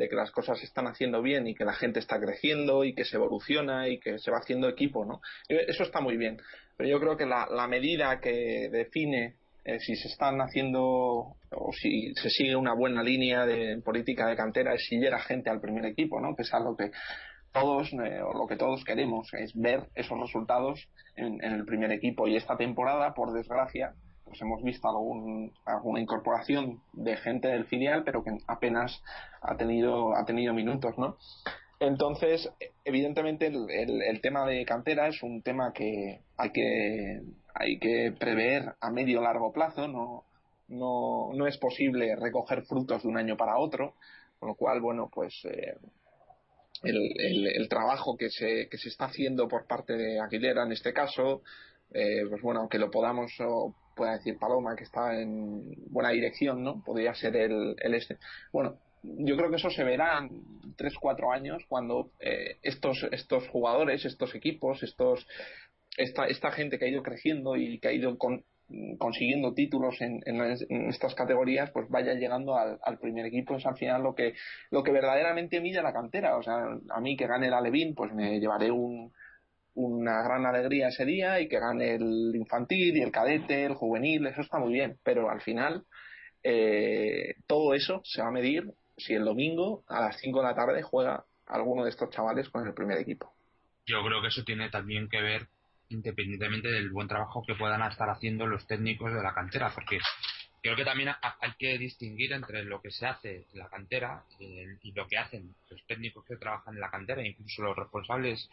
[0.00, 2.94] de que las cosas se están haciendo bien y que la gente está creciendo y
[2.94, 5.20] que se evoluciona y que se va haciendo equipo, ¿no?
[5.46, 6.40] Eso está muy bien.
[6.78, 12.14] Pero yo creo que la, medida que define eh, si se están haciendo o si
[12.14, 15.84] se sigue una buena línea de política de cantera es si llega gente al primer
[15.84, 16.34] equipo, ¿no?
[16.34, 16.90] Que es algo que
[17.52, 22.26] todos eh, o lo que todos queremos es ver esos resultados en, el primer equipo
[22.26, 23.92] y esta temporada, por desgracia,
[24.30, 29.02] pues hemos visto algún, alguna incorporación de gente del filial, pero que apenas
[29.42, 31.16] ha tenido ha tenido minutos, ¿no?
[31.80, 32.48] Entonces,
[32.84, 37.22] evidentemente, el, el, tema de cantera es un tema que hay que
[37.54, 40.24] hay que prever a medio largo plazo, no,
[40.68, 43.94] no, no es posible recoger frutos de un año para otro,
[44.38, 45.74] con lo cual, bueno, pues eh,
[46.84, 50.92] el, el, trabajo que se, que se está haciendo por parte de Aguilera en este
[50.92, 51.42] caso,
[51.92, 53.32] eh, pues bueno, aunque lo podamos
[53.94, 56.82] pueda decir Paloma que está en buena dirección, ¿no?
[56.84, 58.18] Podría ser el, el este.
[58.52, 63.48] Bueno, yo creo que eso se verá en 3 4 años cuando eh, estos estos
[63.48, 65.26] jugadores, estos equipos, estos
[65.96, 68.16] esta, esta gente que ha ido creciendo y que ha ido
[68.98, 70.22] consiguiendo títulos en,
[70.88, 73.56] estas categorías, pues vaya llegando al, primer equipo.
[73.56, 74.34] Es al final lo que,
[74.70, 76.36] lo que verdaderamente mide la cantera.
[76.36, 79.12] O sea, a mí que gane el Alevín, pues me llevaré un,
[79.74, 84.26] una gran alegría ese día y que gane el infantil y el cadete, el juvenil,
[84.26, 84.98] eso está muy bien.
[85.04, 85.84] Pero al final,
[86.42, 88.64] eh, todo eso se va a medir
[88.96, 92.66] si el domingo a las 5 de la tarde juega alguno de estos chavales con
[92.66, 93.32] el primer equipo.
[93.86, 95.48] Yo creo que eso tiene también que ver
[95.88, 99.98] independientemente del buen trabajo que puedan estar haciendo los técnicos de la cantera, porque
[100.62, 104.92] creo que también hay que distinguir entre lo que se hace en la cantera y
[104.92, 108.48] lo que hacen los técnicos que trabajan en la cantera, incluso los responsables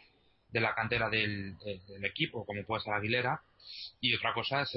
[0.50, 1.56] de la cantera del,
[2.02, 3.40] equipo, como puede ser Aguilera,
[4.00, 4.70] y otra cosa es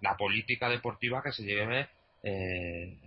[0.00, 1.88] la política deportiva que se lleve
[2.22, 2.98] eh,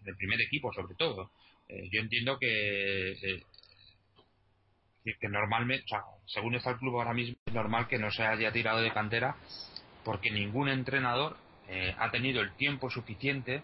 [0.00, 1.30] en el primer equipo, sobre todo.
[1.68, 3.42] Eh, yo entiendo que
[5.20, 5.84] que normalmente,
[6.26, 9.36] según está el club ahora mismo, es normal que no se haya tirado de cantera
[10.02, 11.36] porque ningún entrenador
[11.68, 13.62] eh, ha tenido el tiempo suficiente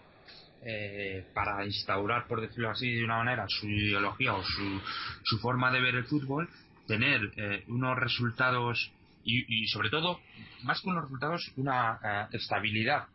[0.63, 4.81] eh, para instaurar, por decirlo así de una manera, su ideología o su,
[5.23, 6.47] su forma de ver el fútbol,
[6.91, 8.91] tener eh, unos resultados
[9.23, 10.19] y, sobre todo,
[10.63, 13.05] más que unos resultados, una estabilidad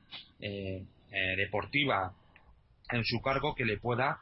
[1.36, 2.12] deportiva
[2.90, 4.20] en su cargo que le pueda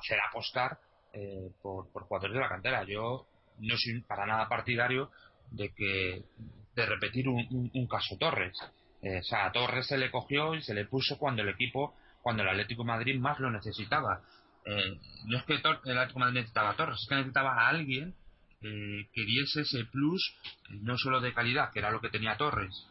[0.00, 0.78] hacer apostar
[1.12, 2.84] eh, por, jugadores de la cantera.
[2.84, 3.26] Yo
[3.58, 5.10] no soy para nada partidario
[5.50, 6.24] de que
[6.74, 8.56] de repetir un, caso Torres.
[9.02, 11.94] Eh, o sea, a Torres se le cogió y se le puso cuando el equipo,
[12.22, 14.22] cuando el Atlético Madrid más lo necesitaba.
[14.66, 18.14] Eh, no es que el Atlético Madrid necesitaba a Torres, es que necesitaba a alguien
[18.60, 20.36] que diese ese plus,
[20.82, 22.86] no solo de calidad, que era lo que tenía Torres,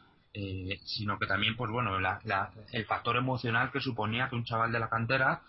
[0.83, 1.95] sino que también, pues bueno,
[2.71, 5.43] el factor emocional que suponía que un chaval de la cantera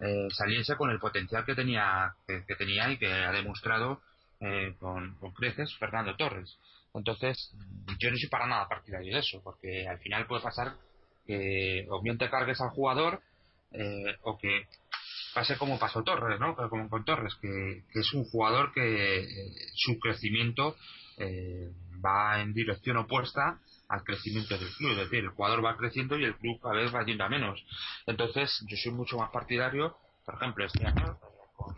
[0.00, 4.00] eh, saliese con el potencial que tenía, que, tenía y que ha demostrado
[4.40, 6.58] eh, con, creces Fernando Torres.
[6.92, 7.52] Entonces,
[7.98, 10.74] yo no soy para nada partidario de eso, porque al final puede pasar
[11.26, 13.22] que o bien te cargues al jugador
[13.72, 14.66] eh, o que
[15.34, 16.54] pase como pasó Torres, ¿no?
[16.54, 19.26] Como con Torres, que, es un jugador que
[19.74, 20.76] su crecimiento
[22.04, 23.58] va en dirección opuesta
[23.88, 24.92] al crecimiento del club.
[24.92, 27.64] Es decir, el jugador va creciendo y el club cada vez va yendo a menos.
[28.06, 31.18] Entonces, yo soy mucho más partidario, por ejemplo, este año,
[31.56, 31.74] con,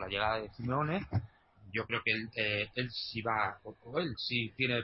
[0.00, 1.06] la llegada de Simeone,
[1.72, 4.82] yo creo que él, eh, él sí va, o, él sí tiene,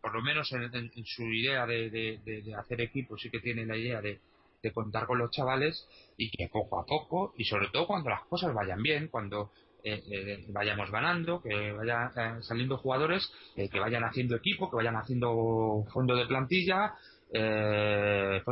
[0.00, 4.02] por lo menos en, su idea de, de, hacer equipo, sí que tiene la idea
[4.02, 4.20] de,
[4.62, 8.24] de contar con los chavales y que poco a poco, y sobre todo cuando las
[8.24, 9.50] cosas vayan bien, cuando
[9.84, 14.96] eh, eh, vayamos ganando, que vayan eh, saliendo jugadores, que vayan haciendo equipo, que vayan
[14.96, 16.94] haciendo fondo de plantilla,
[17.32, 18.42] que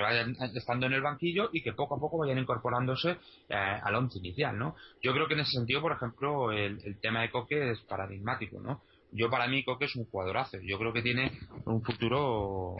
[0.00, 3.18] vayan estando en el banquillo y que poco a poco vayan incorporándose
[3.50, 4.74] al once inicial, ¿no?
[5.02, 8.58] Yo creo que en ese sentido, por ejemplo, el, el tema de Coque es paradigmático,
[8.58, 8.80] ¿no?
[9.12, 10.58] Yo para mí Coque es un jugadorazo.
[10.62, 11.32] Yo creo que tiene
[11.64, 12.76] un futuro,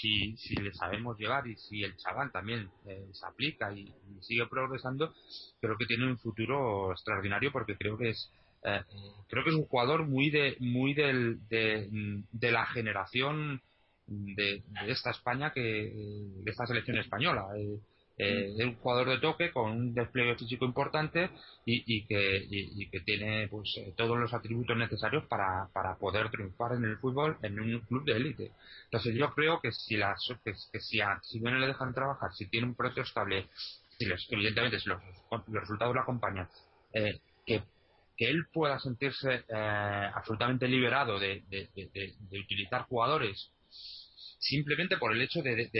[0.00, 4.46] si, si le sabemos llegar y si el chaval también eh, se aplica y, sigue
[4.46, 5.12] progresando,
[5.60, 8.30] creo que tiene un futuro extraordinario porque creo que es
[8.64, 8.80] eh,
[9.28, 11.88] creo que es un jugador muy de muy del, de,
[12.30, 13.60] de la generación
[14.06, 17.46] de, de, esta España que de esta selección española.
[17.56, 17.80] Eh,
[18.18, 21.30] eh, es un jugador de toque con un despliegue físico importante
[21.64, 22.46] y, que,
[22.90, 27.38] que tiene pues eh, todos los atributos necesarios para, para poder triunfar en el fútbol
[27.42, 28.52] en un club de élite.
[28.84, 32.66] Entonces yo creo que si las que, si a no le dejan trabajar, si tiene
[32.66, 33.48] un proyecto estable,
[33.98, 35.00] si evidentemente si los,
[35.48, 36.48] resultados lo acompañan,
[36.92, 37.62] eh, que,
[38.16, 39.44] que él pueda sentirse
[40.14, 43.50] absolutamente liberado de, de utilizar jugadores
[44.42, 45.70] simplemente por el hecho de,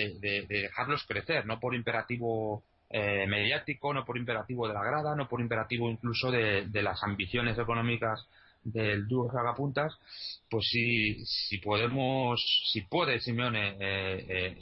[0.48, 5.40] dejarlos crecer, no por imperativo eh, mediático, no por imperativo de la grada, no por
[5.40, 8.24] imperativo incluso de, las ambiciones económicas
[8.62, 9.92] del dúo Sagapuntas,
[10.48, 12.40] pues si, podemos,
[12.72, 14.56] si puede Simeone eh,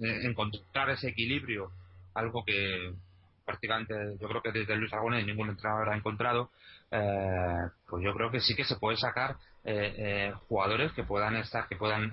[0.00, 1.70] eh, encontrar ese equilibrio,
[2.14, 2.94] algo que
[3.44, 6.50] prácticamente yo creo que desde Luis Aragonés ningún entrenador ha encontrado,
[6.88, 9.36] pues yo creo que sí que se puede sacar
[10.48, 12.04] jugadores que puedan estar, que puedan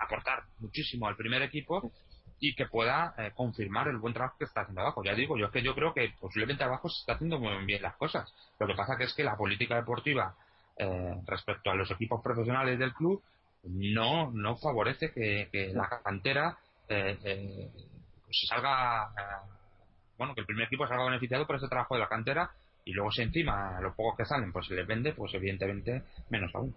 [0.00, 1.92] aportar muchísimo al primer equipo
[2.40, 5.04] y que pueda eh, confirmar el buen trabajo que está haciendo abajo.
[5.04, 7.82] Ya digo, yo es que yo creo que posiblemente abajo se está haciendo muy bien
[7.82, 8.32] las cosas.
[8.58, 10.34] Lo que pasa que es que la política deportiva
[10.76, 13.22] eh, respecto a los equipos profesionales del club
[13.64, 16.56] no no favorece que, la cantera
[16.88, 17.68] eh,
[18.24, 19.12] pues se salga
[20.16, 22.50] bueno que el primer equipo salga beneficiado por ese trabajo de la cantera
[22.86, 26.54] y luego si encima los pocos que salen pues se les vende pues evidentemente menos
[26.54, 26.74] aún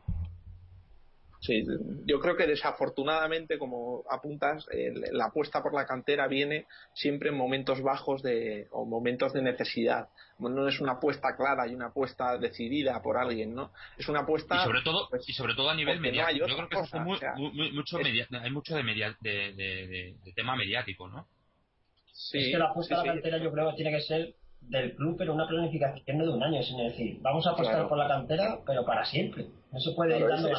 [1.44, 1.62] Sí,
[2.06, 4.66] yo creo que desafortunadamente, como apuntas,
[5.12, 10.08] la apuesta por la cantera viene siempre en momentos bajos de, o momentos de necesidad.
[10.40, 13.74] No es una apuesta clara y una apuesta decidida por alguien, ¿no?
[13.98, 14.56] Es una apuesta.
[14.56, 16.48] Y sobre todo, pues, y sobre todo a nivel mediático.
[16.48, 17.26] yo creo que hay mucho,
[18.42, 18.84] hay mucho de,
[19.20, 21.28] de, de, tema mediático, ¿no?
[22.14, 24.96] Sí, es que la apuesta a la cantera yo creo que tiene que ser del
[24.96, 28.08] club, pero una planificación no de un año, es decir, vamos a apostar por la
[28.08, 29.48] cantera, pero para siempre.
[29.74, 30.50] No se puede ir dando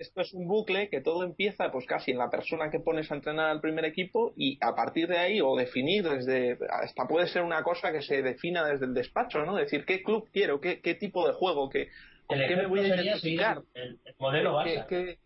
[0.00, 3.14] esto es un bucle que todo empieza pues casi en la persona que pones a
[3.14, 7.42] entrenar al primer equipo y a partir de ahí o definir desde hasta puede ser
[7.42, 10.94] una cosa que se defina desde el despacho no decir qué club quiero qué, qué
[10.94, 11.88] tipo de juego qué
[12.26, 15.18] con qué me voy a identificar el, modelo base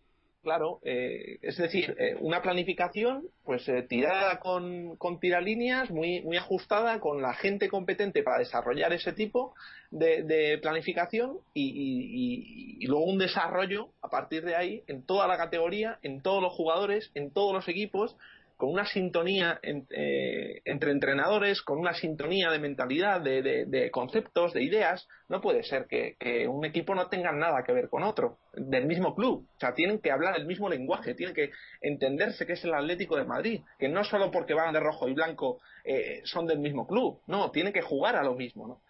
[0.45, 6.37] Claro, eh, es decir, eh, una planificación pues eh, tirada con, con tiralíneas, muy, muy
[6.37, 9.55] ajustada, con la gente competente para desarrollar ese tipo
[9.89, 15.97] de, planificación y, y, luego un desarrollo a partir de ahí en toda la categoría,
[16.03, 18.15] en todos los jugadores, en todos los equipos,
[18.57, 25.07] con una sintonía eh, entre entrenadores, con una sintonía de mentalidad, de, conceptos, de ideas.
[25.27, 26.15] No puede ser que,
[26.47, 29.45] un equipo no tenga nada que ver con otro, del mismo club.
[29.55, 31.51] O sea, tienen que hablar el mismo lenguaje, tienen que
[31.81, 35.13] entenderse que es el Atlético de Madrid, que no solo porque van de rojo y
[35.13, 38.81] blanco eh, son del mismo club, no, tienen que jugar a lo mismo, ¿no?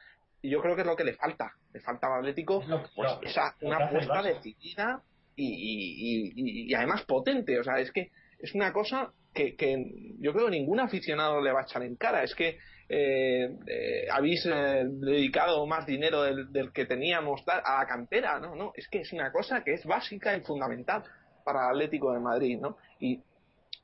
[0.43, 1.53] Y yo creo que es lo que le falta.
[1.73, 2.63] Le falta al Atlético
[2.95, 5.01] pues, esa, una apuesta decidida
[5.35, 7.59] y, y además potente.
[7.59, 11.61] O sea, es que es una cosa que, yo creo que ningún aficionado le va
[11.61, 12.23] a echar en cara.
[12.23, 12.57] Es que
[12.87, 18.55] eh, eh, habéis eh, dedicado más dinero del, que teníamos a la cantera, ¿no?
[18.55, 18.71] ¿no?
[18.75, 21.03] Es que es una cosa que es básica y fundamental
[21.43, 22.77] para el Atlético de Madrid, ¿no?
[22.99, 23.21] Y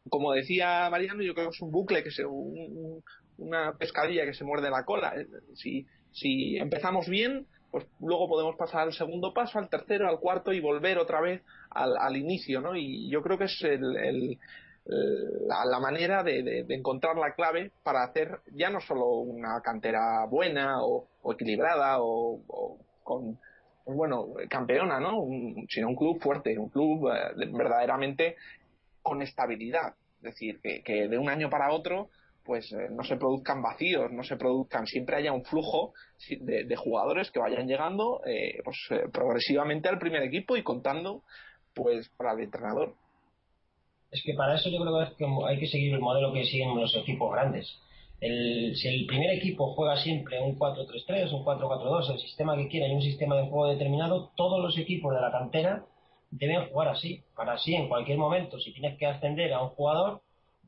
[0.09, 4.43] como decía Mariano, yo creo que es un bucle, que se, una pescadilla que se
[4.43, 5.13] muerde la cola.
[5.53, 10.53] Si, si empezamos bien, pues luego podemos pasar al segundo paso, al tercero, al cuarto
[10.53, 12.75] y volver otra vez al, al inicio, ¿no?
[12.75, 14.39] Y yo creo que es el
[14.85, 21.07] la, manera de, encontrar la clave para hacer ya no solo una cantera buena o,
[21.31, 23.37] equilibrada o, con
[23.83, 25.25] pues bueno campeona no
[25.67, 28.35] sino un club fuerte un club eh, verdaderamente
[29.01, 29.95] con estabilidad.
[30.17, 32.09] Es decir que, de un año para otro
[32.43, 35.93] pues eh, no se produzcan vacíos no se produzcan siempre haya un flujo
[36.39, 38.77] de, jugadores que vayan llegando eh, pues
[39.11, 41.23] progresivamente al primer equipo y contando
[41.73, 42.95] pues para el entrenador
[44.11, 46.95] es que para eso yo creo que hay que seguir el modelo que siguen los
[46.95, 47.79] equipos grandes.
[48.19, 52.93] si el primer equipo juega siempre un 4-3-3, un 4-4-2, el sistema que quiera y
[52.93, 55.85] un sistema de juego determinado, todos los equipos de la cantera
[56.29, 57.23] deben jugar así.
[57.35, 60.21] Para así, en cualquier momento, si tienes que ascender a un jugador,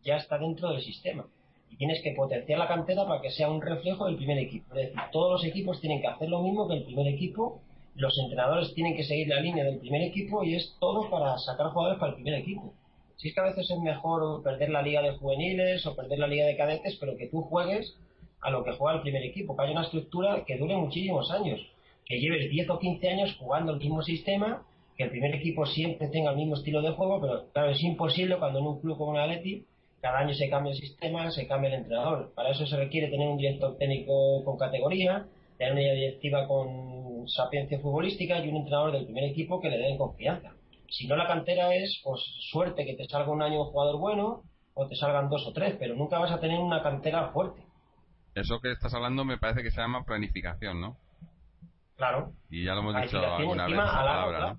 [0.04, 1.26] ya está dentro del sistema.
[1.70, 4.74] Y tienes que potenciar la cantera para que sea un reflejo del primer equipo.
[4.76, 7.62] Es decir, todos los equipos tienen que hacer lo mismo que el primer equipo,
[7.96, 11.68] los entrenadores tienen que seguir la línea del primer equipo y es todo para sacar
[11.68, 12.74] jugadores para el primer equipo.
[13.18, 16.28] Si es que a veces es mejor perder la liga de juveniles o perder la
[16.28, 17.96] liga de cadetes, pero que tú juegues
[18.42, 21.60] a lo que juega el primer equipo, que haya una estructura que dure muchísimos años,
[22.06, 24.66] que lleves 10 o 15 años jugando el mismo sistema,
[24.98, 28.38] que el primer equipo siempre tenga el mismo estilo de juego, pero claro, es imposible
[28.38, 29.66] cuando en un club como el Atleti
[30.02, 32.34] cada año se cambia el sistema, se cambia el entrenador.
[32.36, 35.26] Para eso se requiere tener un director técnico con categoría,
[35.58, 39.98] tener una directiva con sapiencia futbolística y un entrenador del primer equipo que le den
[39.98, 40.52] confianza.
[40.94, 42.22] Si no, la cantera es pues
[42.52, 44.44] suerte que te salga un año un jugador bueno
[44.76, 47.64] o te salgan dos o tres, pero nunca vas a tener una cantera fuerte.
[48.36, 50.98] Eso que estás hablando me parece que se llama planificación, ¿no?
[51.96, 52.34] Claro.
[52.52, 54.58] Y ya lo hemos dicho alguna vez palabra,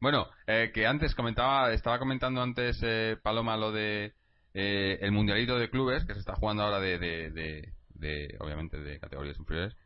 [0.00, 4.12] Bueno, eh, que antes comentaba, estaba comentando antes eh, Paloma lo de
[4.54, 9.38] eh, el mundialito de clubes que se está jugando ahora de, de obviamente de categorías
[9.38, 9.76] inferiores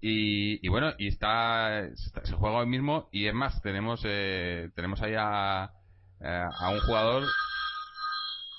[0.00, 5.14] y, bueno, y está, se juega hoy mismo y es más, tenemos eh, tenemos ahí
[5.18, 5.72] a,
[6.20, 7.24] eh, a un jugador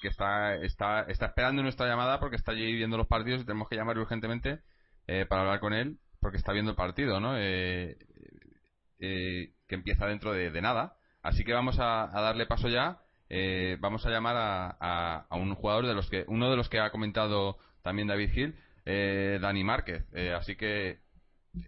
[0.02, 3.70] que está, está, está esperando nuestra llamada porque está allí viendo los partidos y tenemos
[3.70, 4.60] que llamar urgentemente
[5.08, 7.36] eh, para hablar con él porque está viendo el partido, ¿no?
[8.98, 10.98] que empieza dentro de, nada.
[11.22, 13.00] Así que vamos a, darle paso ya.
[13.80, 16.92] vamos a llamar a, a, un jugador de los que, uno de los que ha
[16.92, 20.06] comentado también David Gil, Dani Márquez.
[20.36, 21.00] así que eh,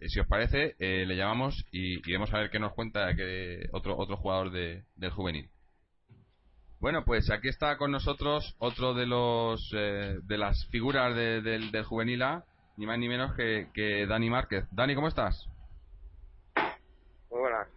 [0.08, 3.96] si os parece, eh, le llamamos y, vamos a ver qué nos cuenta que otro,
[3.96, 5.50] otro jugador de, del juvenil.
[6.80, 11.84] Bueno, pues aquí está con nosotros otro de los eh, de las figuras del, del
[11.84, 12.44] juvenil A,
[12.76, 14.64] ni más ni menos que, que Dani Márquez.
[14.72, 15.48] Dani, ¿cómo estás?
[17.30, 17.68] Muy buenas.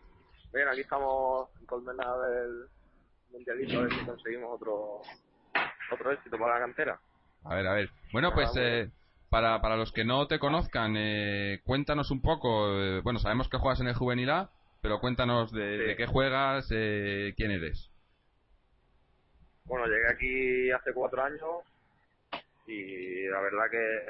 [0.52, 2.68] Bien, aquí estamos en colmena del
[3.32, 5.02] mundialito a ver si conseguimos otro
[5.92, 7.00] otro éxito para la cantera.
[7.44, 7.90] A ver, a ver.
[8.12, 8.90] Bueno, pues eh,
[9.30, 12.80] para, para los que no te conozcan, eh, cuéntanos un poco.
[12.80, 14.50] Eh, bueno, sabemos que juegas en el Juvenil A,
[14.82, 17.92] pero cuéntanos de, qué juegas, eh, quién eres.
[19.66, 21.64] Bueno, llegué aquí hace cuatro años
[22.68, 24.06] y la verdad que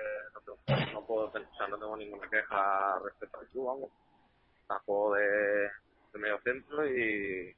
[0.47, 3.89] no, no puedo pensar, no tengo ninguna queja respecto al club, vamos.
[4.86, 5.70] Juego de,
[6.11, 7.55] de, medio centro y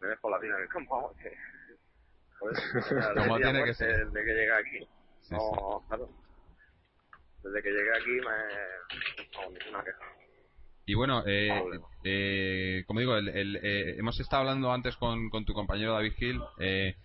[0.00, 1.32] me dejo la vida en el campo, vamos, que,
[3.16, 4.06] Como tiene que ser.
[4.06, 4.88] Desde que llegué aquí.
[5.30, 6.08] No, claro
[7.42, 9.98] desde que llegué aquí me no, ninguna queja.
[10.86, 11.50] Y bueno, eh,
[12.02, 16.40] eh, como digo, el, eh, hemos estado hablando antes con, con tu compañero David Gil.
[16.58, 16.96] Eh,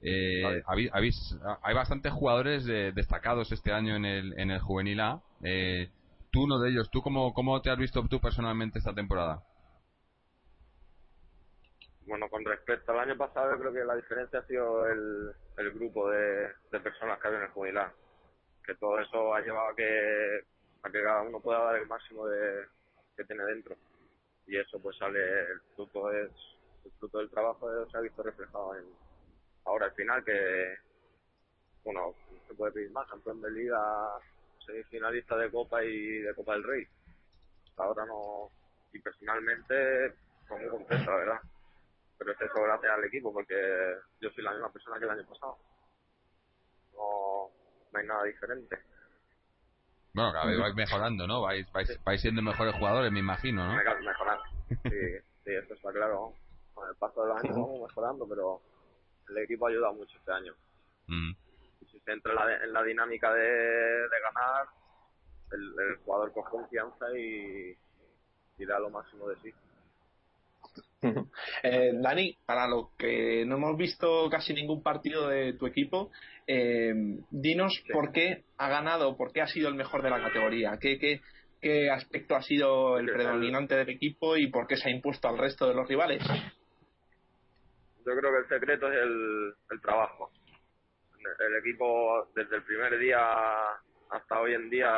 [0.00, 0.62] eh,
[0.92, 5.22] habéis, hay bastantes jugadores destacados este año en el, en el Juvenil A.
[5.42, 5.90] Eh,
[6.30, 9.42] tú uno de ellos, ¿tú cómo, cómo te has visto tú personalmente esta temporada?
[12.06, 16.10] Bueno, con respecto al año pasado, creo que la diferencia ha sido el, el grupo
[16.10, 17.92] de, personas que hay en el Juvenil A.
[18.64, 20.44] Que todo eso ha llevado a que,
[20.82, 22.66] a que cada uno pueda dar el máximo de,
[23.16, 23.76] que tiene dentro.
[24.46, 26.30] Y eso pues sale, el fruto es,
[26.84, 28.84] el fruto del trabajo se ha visto reflejado en,
[29.64, 30.76] ahora al final que,
[31.84, 32.14] bueno,
[32.46, 33.78] se puede pedir más, campeón de liga,
[34.64, 36.86] semifinalista de Copa y de Copa del Rey.
[37.76, 38.50] ahora no,
[38.92, 41.40] y personalmente, estoy muy contento, la verdad.
[42.22, 43.54] Pero es eso gracias al equipo, porque
[44.20, 45.58] yo soy la misma persona que el año pasado.
[46.92, 47.50] No,
[47.92, 48.78] no hay nada diferente.
[50.14, 51.42] Bueno, cada vez vais mejorando, ¿no?
[51.42, 53.74] Vais, vais, vais siendo mejores jugadores, me imagino, ¿no?
[53.74, 54.44] Mejorando.
[54.68, 56.32] Sí, sí, eso está claro.
[56.74, 58.60] Con el paso de los años vamos mejorando, pero
[59.30, 60.54] el equipo ha ayudado mucho este año.
[61.08, 61.32] Mm.
[61.80, 64.66] Y si se entra en la, en la dinámica de, de ganar,
[65.50, 67.76] el, el, jugador coge confianza y,
[68.58, 69.54] y da lo máximo de sí.
[71.62, 76.10] Eh, Dani, para los que no hemos visto casi ningún partido de tu equipo,
[76.46, 76.92] eh,
[77.30, 77.92] dinos sí.
[77.92, 81.20] por qué ha ganado, por qué ha sido el mejor de la categoría, qué, qué,
[81.60, 85.38] qué aspecto ha sido el predominante del equipo y por qué se ha impuesto al
[85.38, 86.22] resto de los rivales.
[88.04, 90.30] Yo creo que el secreto es el, el trabajo.
[91.38, 93.20] El equipo desde el primer día
[94.10, 94.92] hasta hoy en día,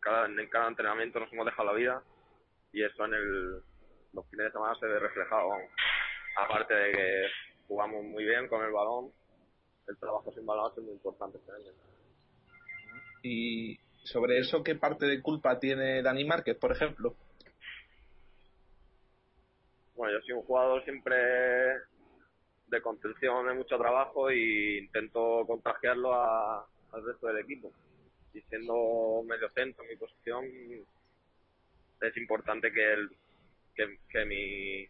[0.00, 2.02] cada, en cada entrenamiento nos hemos dejado la vida
[2.72, 3.62] y eso en el
[4.14, 5.48] los fines de semana se ve reflejado.
[5.48, 5.70] Vamos.
[6.36, 7.26] Aparte de que
[7.68, 9.12] jugamos muy bien con el balón,
[9.88, 11.72] el trabajo sin balón es muy importante este año.
[13.22, 17.14] Y sobre eso, ¿qué parte de culpa tiene Dani Márquez, por ejemplo?
[19.94, 21.16] Bueno, yo soy un jugador siempre
[22.66, 27.70] de contención, de mucho trabajo y intento contagiarlo a, al resto del equipo.
[28.32, 30.44] Y siendo medio centro, mi posición,
[32.00, 33.10] es importante que el,
[33.74, 34.88] que, que mi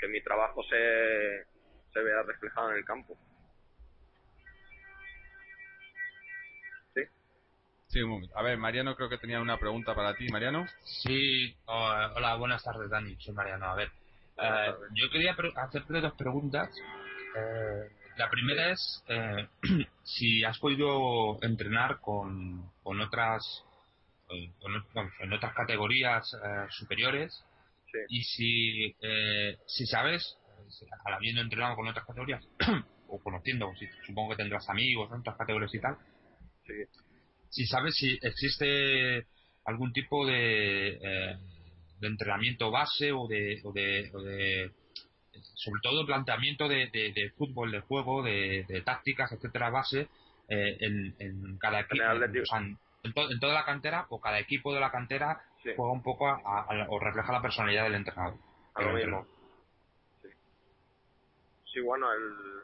[0.00, 1.44] que mi trabajo se,
[1.92, 3.16] se vea reflejado en el campo.
[6.94, 7.02] ¿Sí?
[7.88, 8.00] Sí,
[8.34, 10.28] a ver, Mariano creo que tenía una pregunta para ti.
[10.28, 10.66] Mariano.
[10.84, 13.14] Sí, oh, hola, buenas tardes, Dani.
[13.16, 13.66] Soy Mariano.
[13.66, 13.90] A ver,
[14.38, 16.70] eh, yo quería hacerte dos preguntas.
[17.36, 19.48] Eh, la primera es eh,
[20.02, 23.64] si has podido entrenar con, con otras
[24.60, 26.24] con, vamos, en otras categorías
[26.70, 27.44] superiores
[27.92, 27.98] Sí.
[28.08, 30.38] y si eh, si sabes
[31.04, 32.44] al habiendo entrenado con otras categorías
[33.08, 35.96] o conociendo si, supongo que tendrás amigos en otras categorías y tal
[36.66, 36.74] sí.
[37.48, 39.26] si sabes si existe
[39.64, 41.36] algún tipo de eh,
[42.00, 44.70] de entrenamiento base o de, o de, o de
[45.54, 50.08] sobre todo planteamiento de, de, de, fútbol de juego de, de tácticas etcétera base
[50.48, 54.20] eh, en, en cada equipo o sea, en, en, to, en toda la cantera o
[54.20, 55.72] cada equipo de la cantera Sí.
[55.76, 58.38] juega un poco a, a, o refleja la personalidad del entrenador.
[58.74, 59.26] A lo mismo.
[60.22, 60.28] Sí.
[61.72, 62.62] sí, bueno, el,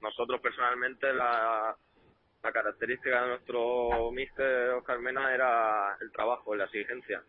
[0.00, 1.76] nosotros personalmente la,
[2.42, 7.22] la característica de nuestro mister Oscar Mena era el trabajo, la exigencia.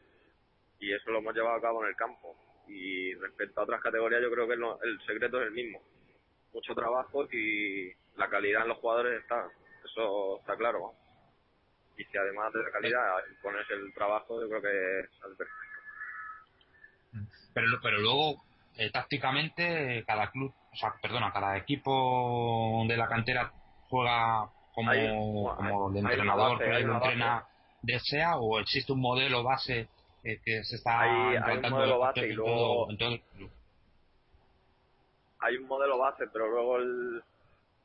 [0.80, 2.36] Y eso lo hemos llevado a cabo en el campo.
[2.68, 5.82] Y respecto a otras categorías yo creo que no, el secreto es el mismo.
[6.54, 9.48] Mucho trabajo y la calidad en los jugadores está.
[9.84, 10.94] Eso está claro.
[12.00, 13.02] Y si además de la calidad
[13.44, 15.60] pones el trabajo, yo creo que sale perfecto.
[17.54, 18.42] Pero, pero luego,
[18.78, 23.52] eh, tácticamente, cada club, o sea, perdona, cada equipo de la cantera
[23.90, 27.46] juega como, hay, como hay, el entrenador que lo entrena
[27.82, 29.90] desea o existe un modelo base
[30.24, 32.98] eh, que se está hay, implantando hay un modelo base en, y luego todo, en
[32.98, 33.52] todo el club.
[35.40, 37.24] Hay un modelo base, pero luego el,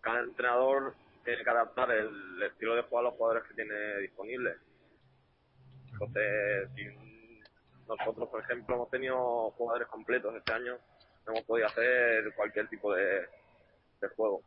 [0.00, 0.94] cada entrenador
[1.24, 4.56] tiene que adaptar el, estilo de juego a los jugadores que tiene disponibles.
[5.92, 6.84] Entonces, si
[7.88, 10.76] nosotros, por ejemplo, hemos tenido jugadores completos este año,
[11.26, 13.26] hemos podido hacer cualquier tipo de,
[14.00, 14.42] de juego.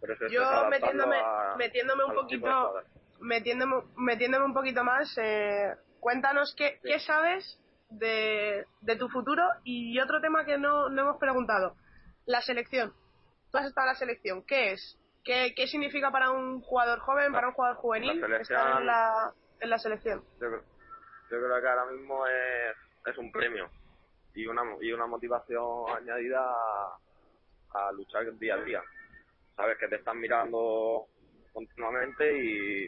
[0.00, 2.74] Pero eso Yo metiéndome, a, metiéndome un poquito,
[3.20, 6.88] metiéndome, metiéndome un poquito más, eh, cuéntanos qué, sí.
[6.88, 11.76] qué sabes de, de tu futuro y otro tema que no, no hemos preguntado,
[12.24, 12.94] la selección
[13.50, 14.42] tú has estado en la selección.
[14.44, 14.98] ¿Qué es?
[15.24, 19.70] ¿Qué, qué significa para un jugador joven, para un jugador juvenil estar en la, en
[19.70, 20.24] la selección?
[20.40, 20.62] Yo, yo,
[21.28, 22.76] creo que ahora mismo es,
[23.06, 23.68] es un premio
[24.34, 26.98] y una, y una motivación añadida a,
[27.72, 28.82] a luchar día a día.
[29.56, 31.06] Sabes que te están mirando
[31.52, 32.86] continuamente y,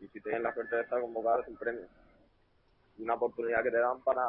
[0.00, 1.86] y si tienes la suerte de estar convocado es un premio.
[2.98, 4.24] una oportunidad que te dan para,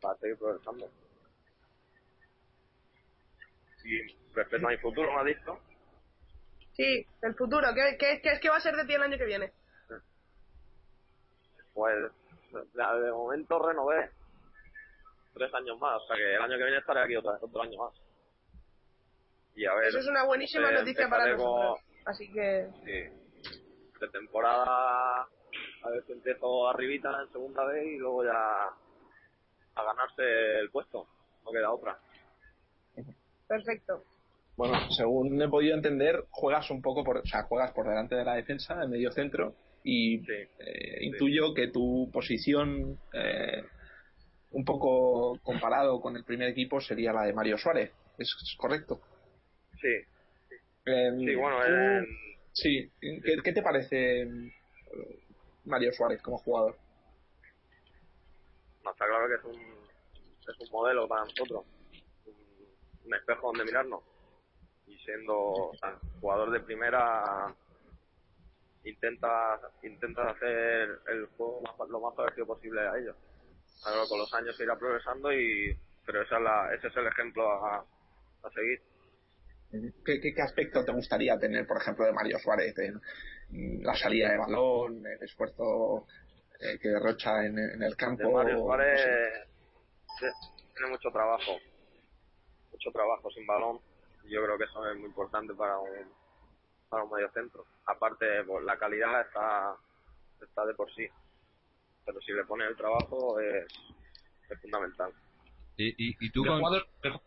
[0.00, 0.88] para seguir progresando.
[3.84, 4.00] Y
[4.34, 5.58] respecto a mi futuro, ¿me has dicho?
[6.72, 7.68] Sí, el futuro.
[7.74, 9.52] ¿Qué, qué, qué, qué va a ser de ti el año que viene?
[11.72, 11.94] Pues
[12.72, 14.10] de momento renové
[15.34, 17.78] tres años más, o sea que el año que viene estaré aquí otro, otro año
[17.78, 17.92] más.
[19.56, 21.80] Y a ver, Eso es una buenísima eh, noticia para con- nosotros.
[22.06, 24.00] Así que Sí.
[24.00, 28.32] De temporada, a ver si empiezo arribita en segunda vez y luego ya
[29.74, 31.08] a ganarse el puesto.
[31.44, 31.98] No queda otra.
[33.46, 34.04] Perfecto.
[34.56, 38.24] Bueno, según he podido entender, juegas un poco por, o sea, juegas por delante de
[38.24, 40.32] la defensa, en medio centro, y Sí.
[40.32, 43.64] eh, intuyo que tu posición, eh,
[44.52, 47.92] un poco comparado con el primer equipo, sería la de Mario Suárez.
[48.16, 49.00] ¿Es, es correcto?
[49.80, 49.88] Sí,
[50.86, 51.58] Em, sí, bueno,
[52.52, 52.90] sí.
[53.00, 54.50] ¿Qué, qué te parece em,
[55.64, 56.76] Mario Suárez como jugador?
[58.84, 59.62] no, está claro que es un,
[60.52, 61.64] es un modelo para nosotros.
[63.04, 64.02] Un, espejo donde mirarnos.
[64.86, 67.54] Y siendo o sea, jugador de primera,
[68.84, 73.16] intenta intenta hacer el juego más- lo más parecido posible a ellos.
[74.08, 75.76] Con los años se irá progresando y
[76.06, 78.80] pero esa es la, ese es el ejemplo a, a seguir.
[80.04, 82.74] ¿Qué, qué, qué aspecto te gustaría tener, por ejemplo, de Mario Suárez?
[82.78, 83.00] En,
[83.82, 86.06] la salida de balón, el esfuerzo
[86.60, 88.26] eh, que derrocha en, en el campo.
[88.28, 90.30] De Mario no Suárez sé.
[90.74, 91.58] tiene mucho trabajo,
[92.84, 93.80] mucho trabajo sin balón.
[94.24, 95.90] y Yo creo que eso es muy importante para un
[96.88, 97.64] para un medio centro.
[97.86, 99.76] Aparte, pues, la calidad está
[100.40, 101.06] está de por sí,
[102.04, 103.66] pero si le pones el trabajo es,
[104.50, 105.12] es fundamental.
[105.76, 106.58] Y, y, y tú ¿Qué con...
[106.58, 107.20] jugador, qué-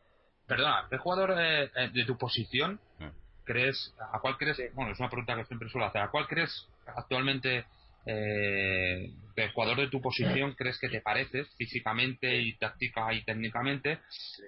[0.45, 3.11] perdona, ¿qué jugador eh, eh, de tu posición Ah.
[3.43, 4.63] crees, a cuál crees, Sí.
[4.73, 7.65] bueno, es una pregunta que siempre suelo hacer, ¿a cuál crees actualmente,
[8.07, 13.99] eh, el jugador de tu posición crees que te pareces físicamente y táctica y técnicamente?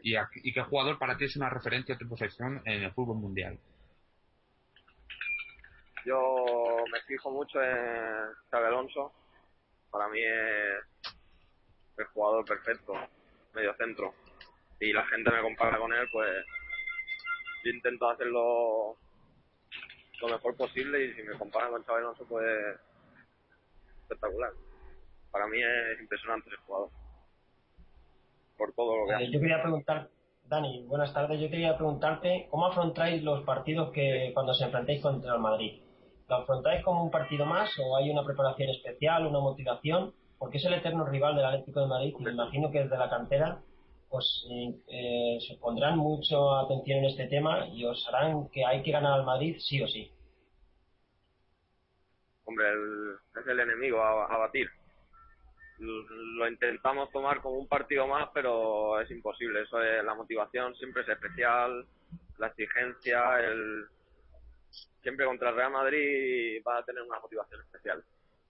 [0.02, 2.92] Y, a- y qué jugador para ti es una referencia de tu posición en el
[2.94, 3.60] fútbol mundial?
[6.06, 9.14] Yo me fijo mucho en Xabi Alonso.
[9.92, 10.84] Para mí es
[11.98, 12.94] el jugador perfecto,
[13.54, 14.14] medio centro.
[14.80, 16.46] Y la gente me compara con él, pues
[17.64, 18.96] yo intento hacerlo
[20.22, 22.80] lo mejor posible y si me comparan con Xabi Alonso, pues
[24.10, 24.52] espectacular.
[25.32, 26.90] Para mí es impresionante el jugador.
[28.58, 29.32] Por todo lo que hace.
[29.32, 30.10] yo quería preguntar,
[30.46, 31.40] Dani, buenas tardes.
[31.40, 35.82] Yo quería preguntarte cómo afrontáis los partidos que cuando os enfrentáis contra el Madrid.
[36.28, 40.14] ¿Lo afrontáis como un partido más o hay una preparación especial, una motivación?
[40.38, 43.10] Porque es el eterno rival del Atlético de Madrid y me imagino que desde la
[43.10, 43.62] cantera
[44.10, 48.82] pues eh, eh, se pondrán mucho atención en este tema y os harán que hay
[48.82, 50.12] que ganar al Madrid sí o sí.
[52.50, 54.70] Hombre, el- es el enemigo a, batir.
[55.80, 59.62] Lo intentamos tomar como un partido más, pero es imposible.
[59.62, 61.86] Eso es, la motivación siempre es especial,
[62.38, 63.88] la exigencia, el
[65.02, 68.04] siempre contra el Real Madrid va a tener una motivación especial.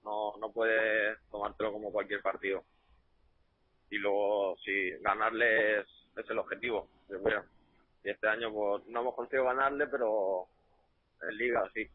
[0.03, 2.63] No, no puedes tomártelo como cualquier partido.
[3.91, 5.87] Y luego, si ganarle es,
[6.29, 7.17] el objetivo, yo.
[8.03, 10.47] Y este año pues no hemos conseguido ganarle, pero
[11.21, 11.89] en Liga sí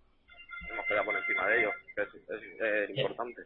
[0.70, 3.42] hemos quedado por encima de ellos, que es, es- es importante.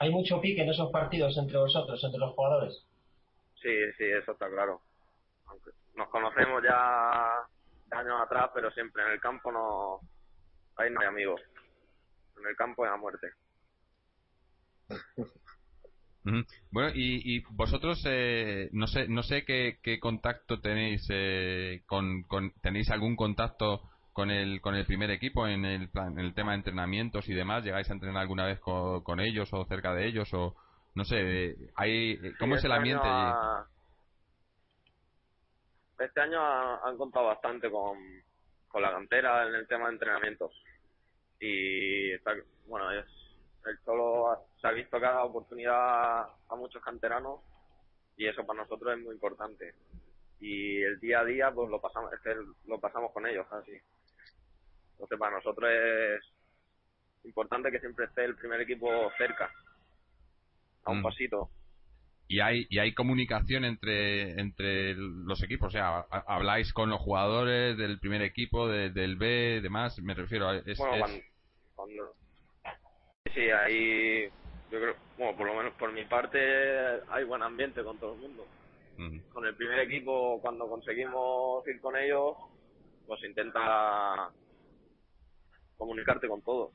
[0.00, 2.84] ¿Hay mucho pique en esos partidos entre vosotros, entre los jugadores?
[3.60, 4.80] Sí, sí, eso está claro.
[5.46, 7.32] Aunque nos conocemos ya
[7.90, 10.00] años atrás, pero siempre en el campo no,
[10.76, 11.40] ahí no hay amigos.
[12.38, 13.28] En el campo es a muerte.
[16.70, 22.22] Bueno, y, y vosotros, eh, no sé, no sé qué, qué contacto tenéis eh, con,
[22.24, 23.80] con- tenéis algún contacto
[24.18, 27.34] con el con el primer equipo en el plan, en el tema de entrenamientos y
[27.34, 27.62] demás.
[27.62, 30.56] ¿Llegáis a entrenar alguna vez co- con, ellos o cerca de ellos o
[30.96, 31.18] no sé?
[31.20, 33.06] eh, hay, ¿Cómo Sí, es el este ambiente?
[33.06, 33.32] año allí?
[33.32, 33.66] ha-
[36.00, 37.96] Este año ha- han contado bastante con,
[38.66, 40.52] con la cantera en el tema de entrenamientos.
[41.38, 42.32] Y está,
[42.66, 43.06] bueno, es,
[43.66, 47.40] el Cholo ha- se ha visto que ha dado oportunidad a muchos canteranos
[48.16, 49.74] y eso para nosotros es muy importante.
[50.40, 52.34] Y el día a día pues lo pasamos, es que
[52.66, 53.80] lo pasamos con ellos así.
[54.98, 59.50] Entonces para nosotros es importante que siempre esté el primer equipo cerca,
[60.84, 61.02] a un Mm.
[61.02, 61.50] pasito.
[62.30, 67.00] y hay y hay comunicación entre entre los equipos o sea ha- habláis con los
[67.00, 71.22] jugadores del primer equipo de- del B demás me refiero a es, bueno, es- cuando,
[71.74, 72.14] cuando-
[73.32, 74.28] sí, ahí
[74.70, 76.38] yo creo, bueno, por lo menos por mi parte
[77.08, 78.46] hay buen ambiente con todo el mundo.
[78.98, 79.18] Mm.
[79.32, 82.36] Con el primer equipo, cuando conseguimos ir con ellos,
[83.06, 84.30] pues intenta
[85.78, 86.72] comunicarte con todo.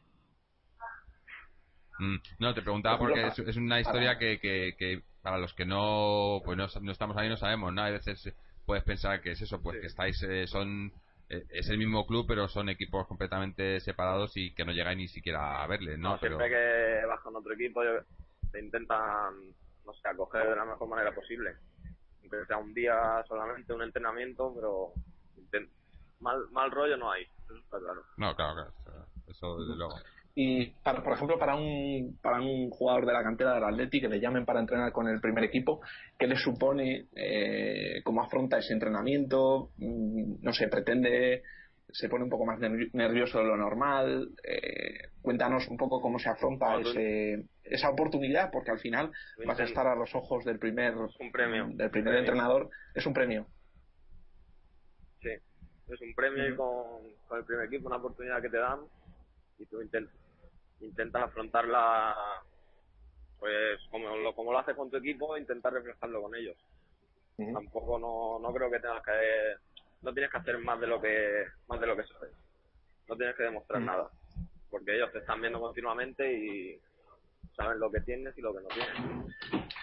[1.99, 6.57] Mm, no, te preguntaba porque es, una historia que, que, para los que no pues
[6.57, 7.83] no, estamos ahí no sabemos, ¿no?
[7.83, 8.33] A veces
[8.65, 10.91] puedes pensar que es eso, pues que estáis, eh, son
[11.29, 15.07] eh, es el mismo club, pero son equipos completamente separados y que no llegáis ni
[15.07, 16.17] siquiera a verles, ¿no?
[16.17, 17.81] siempre que vas con otro equipo
[18.51, 19.33] te intentan,
[19.85, 21.55] no sé, acoger de la mejor manera posible.
[22.21, 24.93] Aunque sea un día solamente, un entrenamiento, pero
[26.19, 28.01] mal, mal rollo no hay, eso está claro.
[28.17, 29.95] No, claro, claro, eso desde luego.
[30.35, 34.09] Y, para, por ejemplo, para un, para un jugador de la cantera del Atleti que
[34.09, 35.81] le llamen para entrenar con el primer equipo,
[36.17, 37.05] ¿qué le supone?
[37.15, 39.69] Eh, ¿Cómo afronta ese entrenamiento?
[39.77, 41.43] Mm, no sé, pretende,
[41.87, 44.29] se pone un poco más nervioso de lo normal.
[44.43, 49.11] Eh, cuéntanos un poco cómo se afronta ese, esa oportunidad, porque al final
[49.45, 51.67] vas a estar a los ojos del primer, un premio.
[51.73, 52.71] del primer entrenador.
[52.95, 53.45] Es un premio.
[55.87, 58.79] Es un premio con, con el primer equipo una oportunidad que te dan
[59.59, 60.13] y tú intentas
[60.81, 62.15] intentas afrontarla
[63.39, 66.55] pues como lo, como lo haces con tu equipo, intentar reflejarlo con ellos.
[67.35, 69.55] Tampoco no, no creo que tengas que
[70.01, 72.31] no tienes que hacer más de lo que más de lo que sabes.
[73.09, 74.09] No tienes que demostrar nada,
[74.69, 76.79] porque ellos te están viendo continuamente y
[77.55, 79.73] saben lo que tienes y lo que no tienes.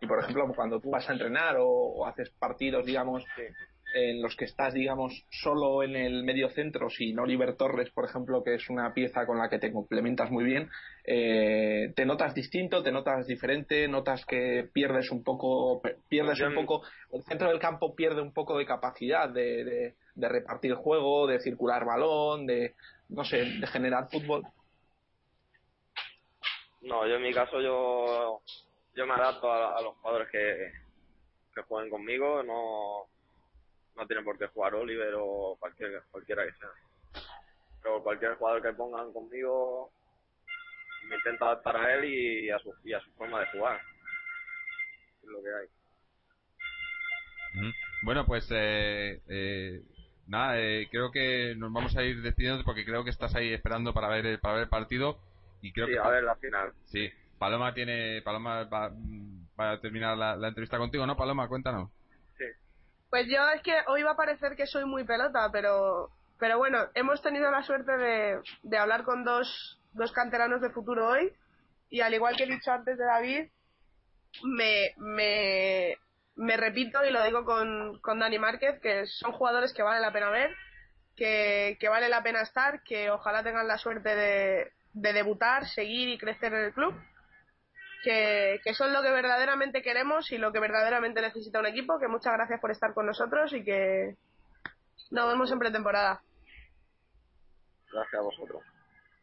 [0.00, 3.24] Y por ejemplo, cuando tú vas a entrenar o, haces partidos, digamos,
[3.94, 8.42] en los que estás, digamos, solo en el medio centro, sin Oliver Torres, por ejemplo,
[8.44, 10.70] que es una pieza con la que te complementas muy bien,
[11.04, 16.82] eh, te notas distinto, te notas diferente, notas que pierdes un poco, pierdes un poco,
[17.12, 21.84] el centro del campo pierde un poco de capacidad de, de, repartir juego, de circular
[21.84, 22.74] balón, de,
[23.08, 24.42] no sé, de generar fútbol.
[26.82, 28.42] No, yo en mi caso yo,
[28.94, 30.72] yo me adapto a, los jugadores que,
[31.54, 33.08] que jueguen conmigo, no
[33.98, 36.68] no tiene por qué jugar Oliver o cualquier, cualquiera que sea.
[37.82, 39.90] Pero cualquier jugador que pongan conmigo
[41.08, 43.80] me intento adaptar a él y a su, y a su forma de jugar.
[45.22, 45.68] Es lo que hay.
[48.02, 49.82] Bueno, pues eh, eh,
[50.26, 53.92] nada, eh, creo que nos vamos a ir despidiendo porque creo que estás ahí esperando
[53.92, 55.18] para ver el, para ver el partido
[55.60, 56.72] y creo sí, que a ver la final.
[56.84, 58.92] Sí, Paloma tiene Paloma va,
[59.58, 61.16] va a terminar la, la entrevista contigo, ¿no?
[61.16, 61.90] Paloma, cuéntanos.
[63.10, 66.78] Pues yo es que hoy va a parecer que soy muy pelota, pero, pero bueno,
[66.94, 71.32] hemos tenido la suerte de, de hablar con dos, dos canteranos de futuro hoy
[71.88, 73.48] y al igual que he dicho antes de David,
[74.44, 75.96] me, me,
[76.36, 80.12] me repito y lo digo con, con Dani Márquez, que son jugadores que vale la
[80.12, 80.54] pena ver,
[81.16, 86.08] que, que vale la pena estar, que ojalá tengan la suerte de, de debutar, seguir
[86.08, 86.94] y crecer en el club
[88.02, 91.98] que, son lo que verdaderamente queremos y lo que verdaderamente necesita un equipo.
[91.98, 94.16] Que muchas gracias por estar con nosotros y que
[95.10, 96.22] nos vemos en pretemporada.
[97.92, 98.62] Gracias a vosotros.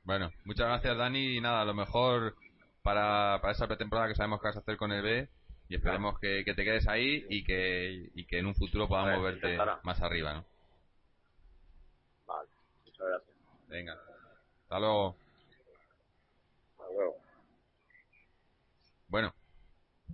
[0.04, 2.36] Bueno, muchas gracias Dani y nada, a lo mejor
[2.84, 5.30] para, para esa pretemporada que sabemos que vas a hacer con el B
[5.68, 9.58] y esperemos que, te quedes ahí y que, y que en un futuro podamos verte
[9.84, 10.46] más arriba, ¿no?
[12.28, 12.50] Vale,
[12.86, 13.38] muchas gracias.
[13.68, 13.94] Venga,
[14.64, 15.16] hasta luego.
[16.72, 17.16] Hasta luego.
[19.16, 19.34] Bueno,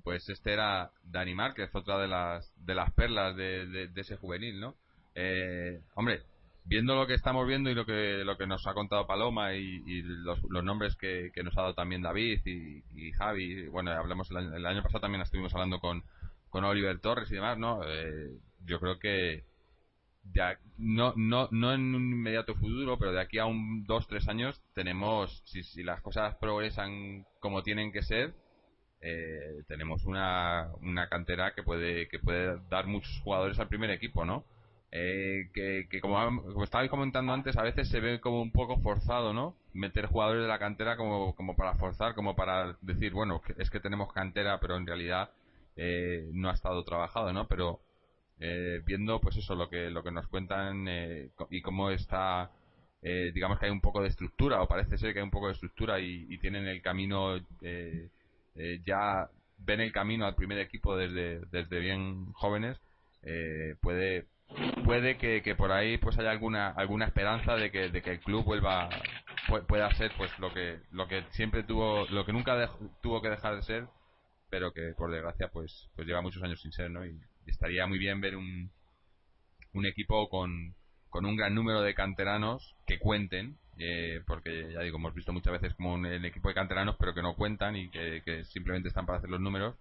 [0.04, 4.76] pues este era Dani Márquez, otra de las, de las perlas de, ese juvenil, ¿no?
[5.16, 6.22] Eh, hombre,
[6.66, 10.04] viendo lo que estamos viendo y lo que, lo que nos ha contado Paloma y,
[10.04, 15.02] los, nombres que, nos ha dado también David y, Javi, bueno, hablamos el año, pasado
[15.02, 16.04] también estuvimos hablando con,
[16.52, 17.82] con Oliver Torres y demás, ¿no?
[17.84, 19.46] Eh, yo creo que
[20.32, 24.28] ya no, no, no en un inmediato futuro, pero de aquí a un dos, tres
[24.28, 28.36] años tenemos, si, si las cosas progresan como tienen que ser,
[29.02, 34.26] eh, tenemos una, una cantera que puede que puede dar muchos jugadores al primer equipo,
[34.26, 34.46] ¿no?
[34.94, 38.78] Eh, que, que como, como estabais comentando antes, a veces se ve como un poco
[38.82, 39.56] forzado, ¿no?
[39.74, 43.80] Meter jugadores de la cantera como, como para forzar, como para decir, bueno, es que
[43.80, 45.32] tenemos cantera, pero en realidad
[45.78, 47.48] eh, no ha estado trabajado, ¿no?
[47.48, 47.80] Pero
[48.40, 50.86] eh, viendo, pues eso, lo que, lo que nos cuentan
[51.50, 52.52] y cómo está,
[53.02, 55.54] digamos que hay un poco de estructura, o parece ser que hay un poco de
[55.54, 57.38] estructura y, y tienen el camino
[58.56, 62.80] eh, ya ven el camino al primer equipo desde, desde bien jóvenes,
[63.24, 64.28] eh, puede
[64.84, 68.20] puede que, que, por ahí pues haya alguna alguna esperanza de que, de que el
[68.20, 68.90] club vuelva
[69.68, 72.70] pueda ser pues lo que lo que siempre tuvo lo que nunca
[73.02, 73.88] tuvo que dejar de ser
[74.50, 77.98] pero que por desgracia pues pues lleva muchos años sin ser no y, estaría muy
[77.98, 78.72] bien ver un
[79.74, 80.76] un equipo con
[81.10, 85.54] con un gran número de canteranos que cuenten eh, porque ya digo, hemos visto muchas
[85.54, 89.06] veces como un, el equipo de canteranos, pero que no cuentan y que, simplemente están
[89.06, 89.76] para hacer los números.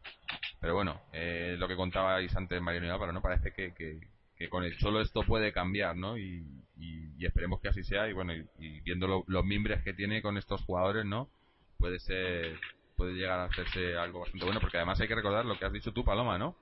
[0.60, 3.22] Pero bueno, eh, lo que contabais antes Mariano y ¿no?
[3.22, 6.16] Parece que, que, con el solo esto puede cambiar, ¿no?
[6.16, 6.46] Y,
[6.78, 8.08] y, esperemos que así sea.
[8.08, 11.28] Y bueno, y, viendo los mimbres que tiene con estos jugadores, ¿no?
[11.80, 12.60] puede ser
[12.96, 15.72] puede llegar a hacerse algo bastante bueno porque además hay que recordar lo que has
[15.72, 16.54] dicho tú Paloma no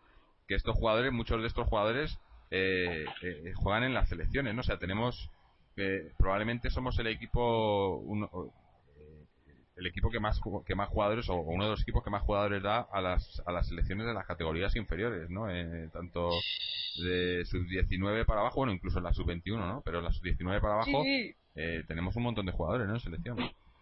[0.47, 2.19] que estos jugadores muchos de estos jugadores
[2.51, 5.31] eh, eh, juegan en las selecciones no o sea tenemos
[6.17, 8.03] probablemente somos el equipo
[9.79, 12.63] el equipo que más que más jugadores o uno de los equipos que más jugadores
[12.63, 16.31] da a las a las selecciones de las categorías inferiores no eh, tanto
[17.03, 20.13] de sub 19 para abajo bueno incluso en la sub 21 no pero en la
[20.13, 21.03] sub 19 para abajo
[21.55, 23.37] eh, tenemos un montón de jugadores no en selección.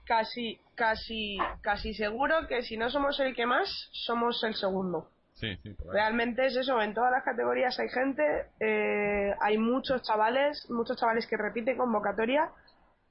[0.05, 5.55] Casi casi casi seguro que si no somos el que más somos el segundo Sí,
[5.63, 10.97] sí, Realmente es eso, en todas las categorías hay gente, eh, hay muchos chavales, muchos
[10.97, 12.51] chavales que repiten convocatoria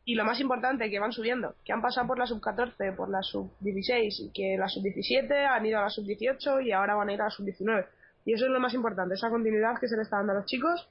[0.06, 3.22] y lo más importante, que van subiendo, que han pasado por la sub-14, por la
[3.22, 7.22] sub-16 y que la sub-17 han ido a la sub-18 y ahora van a ir
[7.22, 7.86] a la sub-19.
[8.26, 10.46] Y eso es lo más importante, esa continuidad que se le está dando a los
[10.46, 10.90] chicos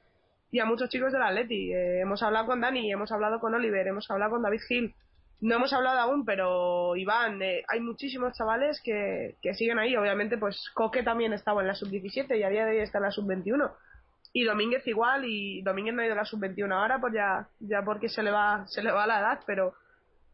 [0.52, 1.72] y a muchos chicos del Atleti.
[1.72, 4.94] Eh, hemos hablado con Dani, hemos hablado con Oliver, hemos hablado con David Gil.
[5.44, 9.94] No hemos hablado aún, pero Iván, eh, hay muchísimos chavales que, que siguen ahí.
[9.94, 13.04] Obviamente, pues Coque también estaba en la sub-17 y a día de hoy está en
[13.04, 13.70] la sub-21
[14.32, 17.82] y Domínguez igual y Domínguez no ha ido a la sub-21 ahora pues ya ya
[17.84, 19.74] porque se le va se le va la edad pero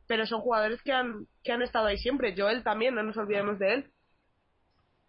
[0.07, 3.59] pero son jugadores que han que han estado ahí siempre Joel también no nos olvidemos
[3.59, 3.91] de él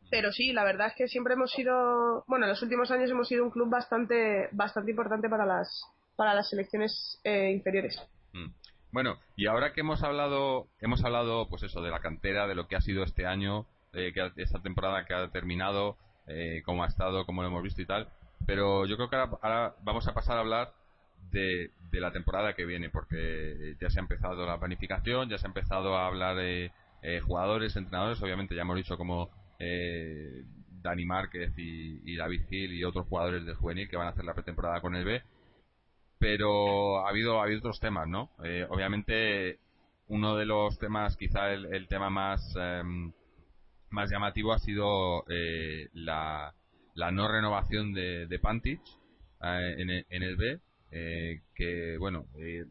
[0.10, 3.30] pero sí la verdad es que siempre hemos sido bueno en los últimos años hemos
[3.30, 5.86] sido un club bastante bastante importante para las
[6.18, 7.98] para las selecciones eh, inferiores
[8.34, 8.61] mm.
[8.92, 12.68] Bueno y ahora que hemos hablado hemos hablado pues eso de la cantera de lo
[12.68, 16.88] que ha sido este año eh, que esta temporada que ha terminado eh, cómo ha
[16.88, 18.10] estado cómo lo hemos visto y tal
[18.46, 20.74] pero yo creo que ahora, vamos a pasar a hablar
[21.32, 25.50] de, la temporada que viene, porque ya se ha empezado la planificación, ya se ha
[25.50, 26.72] empezado a hablar de
[27.02, 29.30] eh, jugadores, entrenadores, obviamente ya hemos dicho como
[29.60, 30.44] eh,
[30.82, 34.34] Dani Márquez y, David Gil y otros jugadores del juvenil que van a hacer la
[34.34, 35.22] pretemporada con el B,
[36.22, 38.30] pero ha habido, ha habido otros temas, ¿no?
[38.46, 39.60] Eh, obviamente
[40.08, 43.12] uno de los temas, quizá el, tema más, em,
[43.90, 45.26] más llamativo ha sido
[45.94, 46.54] la
[46.96, 48.82] la no renovación de, de Pantich
[49.42, 50.60] eh, en, el, en, el, B,
[50.92, 52.66] eh, que bueno, eh,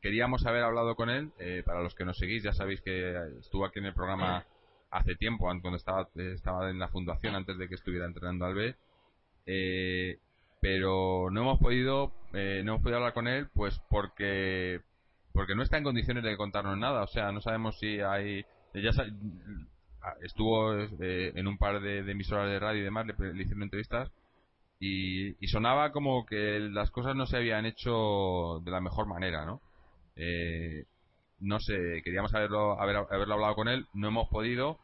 [0.00, 1.32] queríamos haber hablado con él,
[1.64, 4.46] para los que nos seguís ya sabéis que estuvo aquí en el programa
[4.90, 8.76] hace tiempo, cuando estaba, estaba en la fundación antes de que estuviera entrenando al B,
[10.60, 14.80] pero no hemos podido, no hemos podido hablar con él pues porque
[15.32, 18.44] porque no está en condiciones de contarnos nada, o sea, no sabemos si hay
[18.74, 18.90] ya
[20.22, 24.10] estuvo eh, en un par de, emisoras de radio y demás, le, hicieron entrevistas
[24.78, 29.60] y, sonaba como que las cosas no se habían hecho de la mejor manera, ¿no?
[30.16, 30.84] Eh,
[31.40, 34.78] no sé, queríamos haberlo, haber, haberlo hablado con él, no hemos podido,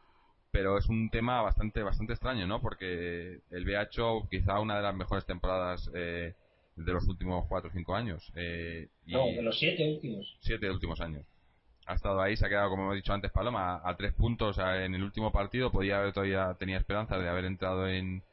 [0.57, 2.59] pero es un tema bastante bastante extraño, ¿no?
[2.59, 6.33] Porque él había hecho quizá una de las mejores temporadas eh,
[6.75, 8.33] de los últimos 4 o 5 años.
[9.05, 10.35] no, de los 7 últimos.
[10.39, 11.23] 7 últimos años
[11.85, 14.95] ha estado ahí, se ha quedado, como hemos dicho antes, Paloma, a, tres puntos en
[14.95, 15.71] el último partido.
[15.71, 18.23] Podía haber todavía tenía esperanza de haber entrado en,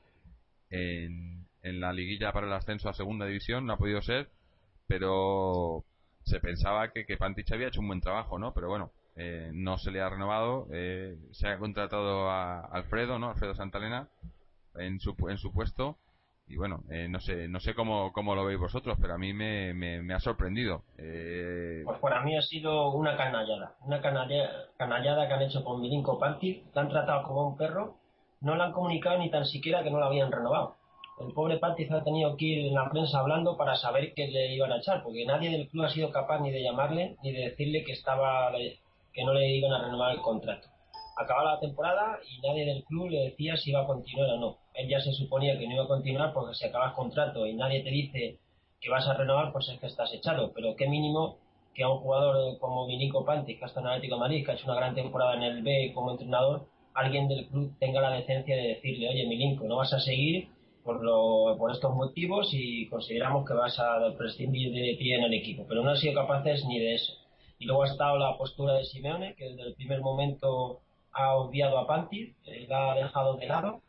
[0.71, 3.67] en, la liguilla para el ascenso a segunda división.
[3.67, 4.29] No ha podido ser,
[4.89, 5.85] pero
[6.25, 8.55] se pensaba que, que Pantich había hecho un buen trabajo, ¿no?
[8.55, 10.67] Pero bueno, eh, no se le ha renovado.
[10.73, 13.31] Eh, se ha contratado a Alfredo, ¿no?
[13.31, 14.09] Alfredo Santalena
[14.77, 15.99] en su, en su puesto
[16.47, 19.33] y bueno, eh, no sé no sé cómo, cómo lo veis vosotros, pero a mí
[19.33, 20.83] me, me, ha sorprendido.
[20.99, 21.83] Eh...
[21.87, 26.19] Pues para mí ha sido una canallada, una canallada, canallada que han hecho con Milinko
[26.19, 27.97] Pantic, que han tratado como un perro,
[28.43, 30.77] no le han comunicado ni tan siquiera que no lo habían renovado.
[31.19, 34.55] El pobre Pantic ha tenido que ir en la prensa hablando para saber que le
[34.55, 37.51] iban a echar, porque nadie del club ha sido capaz ni de llamarle ni de
[37.51, 38.51] decirle que estaba
[39.15, 40.75] que no le iban a renovar el contrato
[41.17, 44.59] acababa la temporada y nadie del club le decía si iba a continuar o no.
[44.75, 47.83] Él ya se suponía que no iba a continuar porque si acabas contrato y nadie
[47.83, 48.39] te dice
[48.81, 50.53] que vas a renovar, pues es que estás echado.
[50.55, 51.39] Pero qué mínimo
[51.75, 54.55] que a un jugador como Vinico Panti, que está en Atlético de Madrid, que ha
[54.55, 58.55] hecho una gran temporada en el B como entrenador, alguien del club tenga la decencia
[58.57, 60.49] de decirle, oye, Milinko, no vas a seguir
[60.85, 65.35] por, lo, por estos motivos y consideramos que vas a prescindir de ti en el
[65.35, 65.65] equipo.
[65.69, 67.24] Pero no han sido capaces ni de eso.
[67.59, 70.81] Y luego ha estado la postura de Simeone, que desde el primer momento
[71.13, 73.81] ha odiado a Panti, eh, la ha dejado de lado.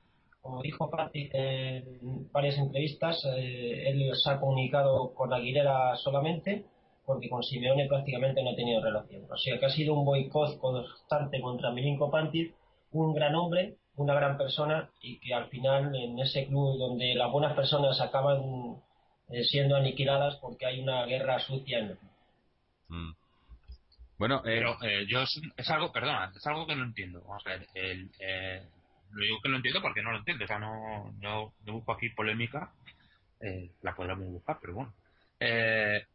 [0.41, 6.65] Como dijo Panti en varias entrevistas, eh, él se ha comunicado con Aguilera solamente
[7.05, 9.23] porque con Simeone prácticamente no ha tenido relación.
[9.31, 12.51] O sea que ha sido un boicot constante contra Milinko Panti,
[12.91, 17.31] un gran hombre, una gran persona y que al final en ese club donde las
[17.31, 18.81] buenas personas acaban
[19.29, 22.11] eh, siendo aniquiladas porque hay una guerra sucia en el club.
[22.89, 23.11] Mm.
[24.17, 27.21] Bueno, eh, pero eh, yo es, algo, perdona, es algo que no entiendo.
[27.21, 28.63] Vamos a ver, el, eh,
[29.11, 32.09] lo digo que no entiendo porque no lo entiendo, o sea, no, no, busco aquí
[32.09, 32.73] polémica,
[33.39, 34.93] eh, la podríamos buscar, pero bueno.
[35.39, 36.05] Eh,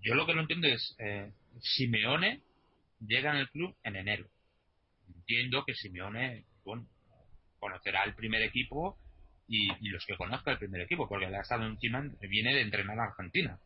[0.00, 2.42] yo lo que no entiendo es, eh, Simeone
[3.00, 4.28] llega en el club en enero.
[5.08, 6.86] entiendo que Simeone, bueno,
[7.58, 8.98] conocerá el primer equipo
[9.46, 12.98] y, los que conozca el primer equipo, porque el ha estado encima, viene de entrenar
[12.98, 13.58] a Argentina.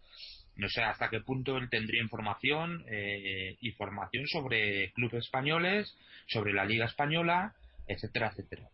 [0.56, 5.96] No sé hasta qué punto él tendría información, eh, información sobre clubes españoles,
[6.26, 7.54] sobre la Liga Española,
[7.86, 8.68] etcétera, etcétera.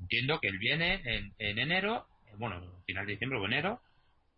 [0.00, 2.06] Entiendo que él viene en, en enero,
[2.36, 3.80] bueno, final de diciembre o enero,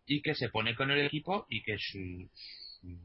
[0.05, 2.29] y que se pone con el equipo y que su,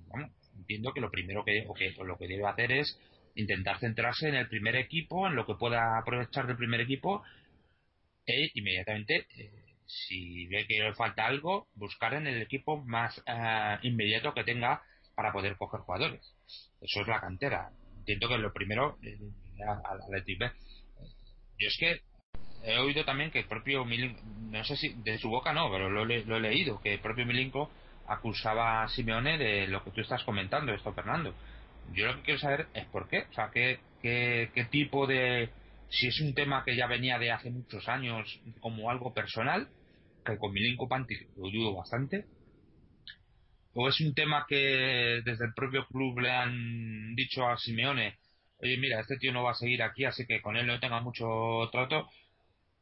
[0.07, 2.99] bueno, entiendo que lo primero que, o que lo que debe hacer es
[3.35, 7.25] intentar centrarse en el primer equipo, en lo que pueda aprovechar del primer equipo
[8.27, 13.79] e inmediatamente, eh, si ve que le falta algo, buscar en el equipo más eh,
[13.83, 14.83] inmediato que tenga
[15.15, 16.35] para poder coger jugadores.
[16.81, 17.71] Eso es la cantera.
[17.99, 19.19] Entiendo que lo primero, eh,
[21.59, 22.01] Yo es que
[22.65, 25.91] he oído también que el propio Milinko, no sé si de su boca no, pero
[25.91, 27.71] lo, lo he leído, que el propio Milinko
[28.07, 31.35] acusaba a Simeone de lo que tú estás comentando, esto Fernando.
[31.93, 35.51] Yo lo que quiero saber es por qué, o sea, qué, qué, qué tipo de,
[35.93, 39.69] si es un tema que ya venía de hace muchos años como algo personal,
[40.25, 42.25] que con Milinko Pantic lo dudo bastante,
[43.75, 48.17] o es un tema que desde el propio club le han dicho a Simeone,
[48.63, 51.01] oye mira, este tío no va a seguir aquí, así que con él no tenga
[51.01, 52.09] mucho trato,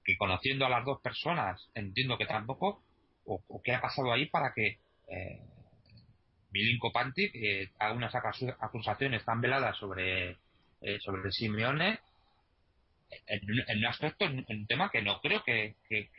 [0.04, 2.84] que conociendo a las dos personas entiendo que tampoco,
[3.24, 4.78] o, qué ha pasado ahí para que
[5.08, 5.40] eh,
[6.52, 10.38] Milinko Pantic eh, acusaciones tan veladas sobre,
[10.80, 11.98] eh, sobre Simeone
[13.26, 16.10] en, un aspecto, en un tema que no creo que, que,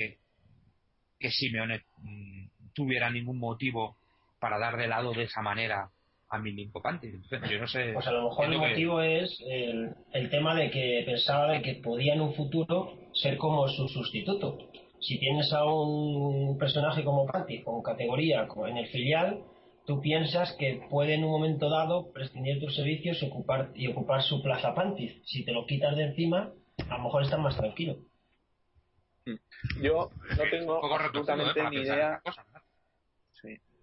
[1.20, 3.98] que, Simeone mm, tuviera ningún motivo
[4.40, 5.90] para dar de lado de esa manera
[6.30, 7.16] a Milinko Pantic.
[7.50, 7.92] Yo no sé.
[7.94, 11.76] Pues a lo mejor el motivo es el, el, tema de que pensaba de que
[11.76, 14.58] podía en un futuro ser como su sustituto.
[15.00, 19.42] Si tienes a un personaje como Pantic con categoría en el filial,
[19.86, 24.22] tú piensas que puede en un momento dado prescindir tus servicios y ocupar, y ocupar
[24.22, 25.24] su plaza Pantic.
[25.26, 26.54] Si te lo quitas de encima,
[26.92, 27.98] a lo mejor estás más tranquilo.
[29.26, 29.82] Mm.
[29.82, 32.22] Yo no tengo absolutamente ni idea.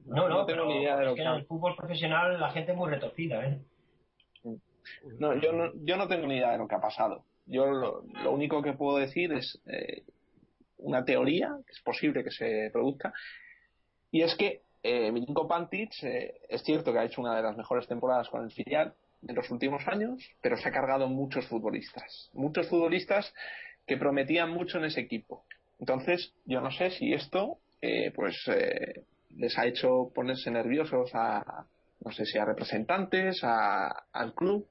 [0.04, 1.22] No, no, tengo ni idea de lo que.
[1.22, 3.60] En el fútbol profesional la gente es muy retorcida, ¿eh?
[4.42, 4.54] Mm.
[5.18, 7.24] No, yo no, yo no tengo ni idea de lo que ha pasado.
[7.46, 10.02] Yo lo, único que puedo decir es eh,
[10.78, 13.12] una teoría, que es posible que se produzca,
[14.10, 17.56] y es que eh, Milinko Pantic eh, es cierto que ha hecho una de las
[17.56, 18.94] mejores temporadas con el filial,
[19.26, 22.30] en los últimos años, pero se ha cargado muchos futbolistas.
[22.32, 23.32] Muchos futbolistas
[23.86, 25.44] que prometían mucho en ese equipo.
[25.80, 29.04] Entonces, yo no sé si esto, eh, pues, eh,
[29.36, 31.66] les ha hecho ponerse nerviosos a,
[32.04, 34.68] no sé si a representantes, al club,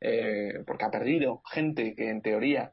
[0.00, 2.72] eh, porque ha perdido gente que en teoría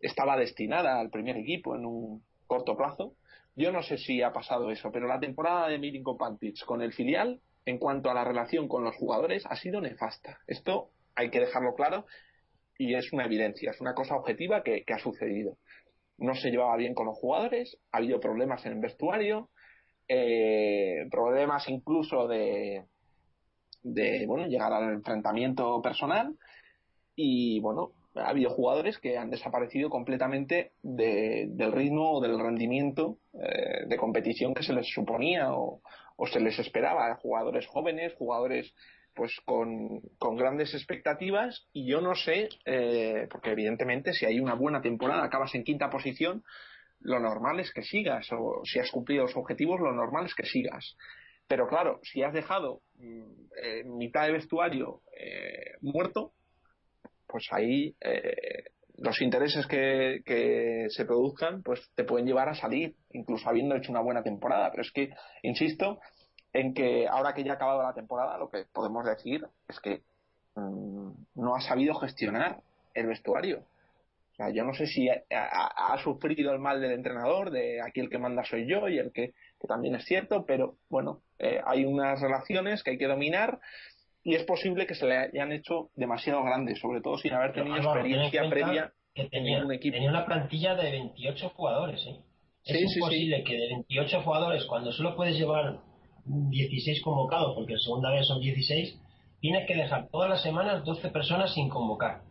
[0.00, 3.14] estaba destinada al primer equipo en un corto plazo.
[3.54, 6.92] Yo no sé si ha pasado eso, pero la temporada de Milinko Pantic con el
[6.92, 10.38] filial en cuanto a la relación con los jugadores ha sido nefasta.
[10.46, 12.06] Esto hay que dejarlo claro
[12.78, 15.56] y es una evidencia, es una cosa objetiva que, ha sucedido.
[16.18, 19.50] No se llevaba bien con los jugadores, ha habido problemas en el vestuario,
[20.08, 22.84] eh, problemas incluso de,
[23.82, 26.36] de bueno llegar al enfrentamiento personal
[27.14, 33.86] y bueno ha habido jugadores que han desaparecido completamente del ritmo o del rendimiento eh,
[33.86, 35.80] de competición que se les suponía o,
[36.30, 38.72] se les esperaba jugadores jóvenes, jugadores
[39.12, 40.00] pues con,
[40.36, 45.54] grandes expectativas y yo no sé, eh, porque evidentemente si hay una buena temporada, acabas
[45.56, 46.44] en quinta posición,
[47.00, 50.46] lo normal es que sigas, o si has cumplido los objetivos, lo normal es que
[50.46, 50.96] sigas.
[51.48, 56.34] Pero claro, si has dejado mm, mitad de vestuario eh, muerto,
[57.32, 58.64] pues ahí eh,
[58.98, 64.02] los intereses que, se produzcan pues te pueden llevar a salir, incluso habiendo hecho una
[64.02, 64.70] buena temporada.
[64.70, 65.10] Pero es que,
[65.42, 65.98] insisto,
[66.52, 70.02] en que ahora que ya ha acabado la temporada, lo que podemos decir es que
[70.54, 72.60] mm, no ha sabido gestionar
[72.94, 73.64] el vestuario.
[74.52, 78.44] Yo no sé si ha, sufrido el mal del entrenador, de aquí el que manda
[78.44, 79.34] soy yo y el que,
[79.68, 83.60] también es cierto, pero bueno, eh, hay unas relaciones que hay que dominar
[84.24, 87.76] y es posible que se le hayan hecho demasiado grandes, sobre todo sin haber tenido
[87.76, 89.94] experiencia previa en un equipo.
[89.94, 92.20] Tenía una plantilla de 28 jugadores, ¿eh?
[92.64, 95.80] Es imposible que de 28 jugadores, cuando solo puedes llevar
[96.24, 99.00] 16 convocados, porque en segunda vez son 16,
[99.40, 102.22] tienes que dejar todas las semanas 12 personas sin convocar.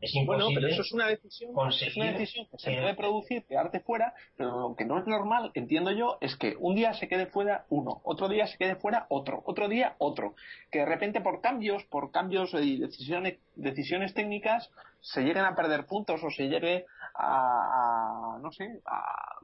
[0.00, 0.44] Es imposible.
[0.44, 4.14] Bueno, pero eso es una decisión, es una decisión que se puede producir, quedarte fuera,
[4.36, 7.66] pero lo que no es normal, entiendo yo, es que un día se quede fuera
[7.68, 10.34] uno, otro día se quede fuera otro, otro día otro.
[10.70, 14.70] Que de repente por cambios, por cambios y decisiones, decisiones técnicas,
[15.00, 19.36] se lleguen a perder puntos o se llegue a, no sé, a,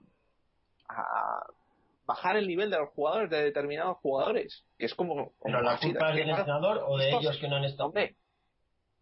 [2.06, 4.64] bajar el nivel de los jugadores, de determinados jugadores.
[4.78, 5.32] Que es como.
[5.42, 7.88] ¿Pero la culpa del entrenador o de ellos que no han estado?
[7.88, 8.16] Hombre,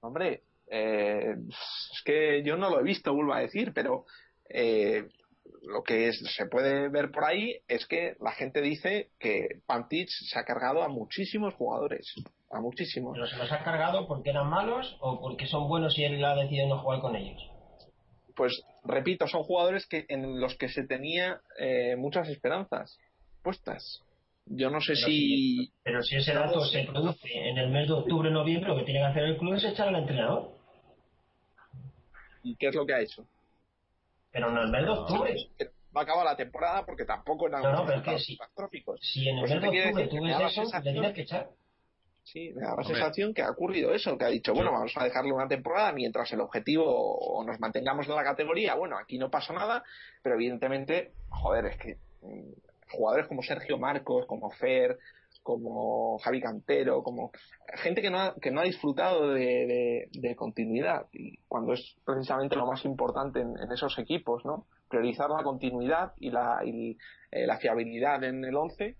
[0.01, 0.43] hombre
[0.77, 4.07] eh, es que yo no lo he visto, vuelvo a decir, pero
[4.51, 5.05] eh,
[5.63, 10.37] lo que se puede ver por ahí es que la gente dice que Pantich se
[10.37, 12.13] ha cargado a muchísimos jugadores,
[12.51, 13.13] a muchísimos.
[13.15, 16.35] ¿Pero se los ha cargado porque eran malos o porque son buenos y él ha
[16.35, 17.41] decidido no jugar con ellos?
[18.35, 22.99] Pues repito, son jugadores que en los que se tenía eh, muchas esperanzas
[23.45, 24.03] puestas.
[24.47, 25.71] Yo no sé si...
[25.85, 29.01] pero si ese dato se produce en el mes de octubre noviembre, lo que tiene
[29.01, 30.53] que hacer el club es echar al entrenador.
[32.45, 33.27] ¿Y qué es lo que ha hecho?
[34.31, 35.37] Pero en el mes de octubre.
[35.97, 38.39] Va a acabar la temporada porque tampoco eran no, no, pero es que si,
[39.01, 41.51] Si en el mes de octubre tú ves eso, le tienes que echar.
[42.25, 45.05] Sí, me da la sensación que ha ocurrido eso, que ha dicho, bueno, vamos a
[45.05, 48.75] dejarle una temporada mientras el objetivo o nos mantengamos en la categoría.
[48.75, 49.85] Bueno, aquí no pasa nada,
[50.23, 52.53] pero evidentemente, joder, es que mm,
[52.91, 54.99] jugadores como Sergio Marcos, como Fer,
[55.45, 57.31] como Javi Cantero, como
[57.75, 62.66] gente que no ha, que no ha disfrutado de, continuidad y cuando es precisamente lo
[62.66, 64.66] más importante en, esos equipos, ¿no?
[64.89, 66.97] Priorizar la continuidad y la, y,
[67.31, 68.97] eh, la fiabilidad en el 11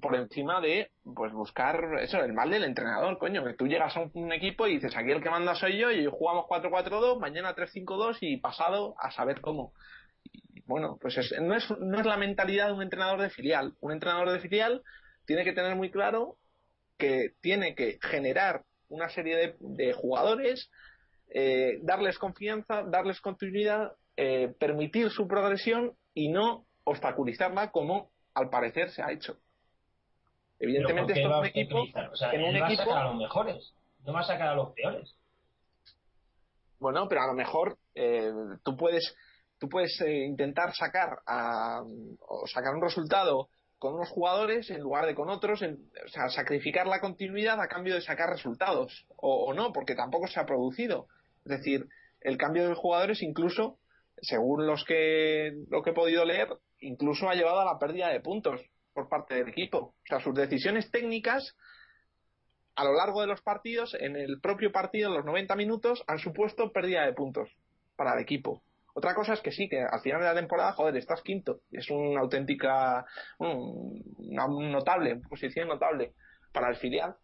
[0.00, 4.08] por encima de pues buscar eso, el mal del entrenador, coño, que tú llegas a
[4.12, 8.18] un, equipo y dices, aquí el que manda soy yo y jugamos 4-4-2, mañana 3-5-2
[8.20, 9.72] y pasado a saber cómo
[10.66, 13.72] bueno, pues no, es, no es la mentalidad de un entrenador de filial.
[13.80, 14.82] Un entrenador de filial
[15.28, 16.38] tiene que tener muy claro
[16.96, 20.70] que tiene que generar una serie de, jugadores,
[21.28, 28.90] eh, darles confianza, darles continuidad, eh, permitir su progresión y no obstaculizarla como al parecer
[28.90, 29.36] se ha hecho.
[30.58, 31.84] Evidentemente esto es un equipo
[32.32, 33.74] en un equipo a sacar a los mejores,
[34.06, 35.14] no va a sacar a los peores.
[36.78, 38.32] Bueno, pero a lo mejor eh,
[38.64, 39.14] tú puedes
[39.58, 41.82] tú puedes eh, intentar sacar a,
[42.20, 46.86] o sacar un resultado con unos jugadores en lugar de con otros, o sea, sacrificar
[46.86, 51.06] la continuidad a cambio de sacar resultados, o, no, porque tampoco se ha producido.
[51.44, 51.86] Es decir,
[52.20, 53.78] el cambio de jugadores incluso,
[54.20, 56.48] según los que lo que he podido leer,
[56.80, 58.60] incluso ha llevado a la pérdida de puntos
[58.92, 59.78] por parte del equipo.
[59.78, 61.54] O sea, sus decisiones técnicas
[62.74, 66.20] a lo largo de los partidos, en el propio partido, en los 90 minutos, han
[66.20, 67.50] supuesto pérdida de puntos
[67.96, 68.62] para el equipo.
[68.98, 71.60] Otra cosa es que sí, que al final de la temporada, joder, estás quinto.
[71.70, 73.06] Es una auténtica,
[73.38, 76.14] una notable, posición notable
[76.52, 77.14] para el filial.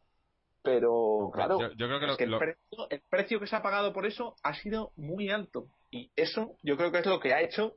[0.62, 4.36] Pero, claro, yo, creo que, el, precio, el, precio, que se ha pagado por eso
[4.44, 5.66] ha sido muy alto.
[5.90, 7.74] Y eso yo creo que es lo que ha hecho,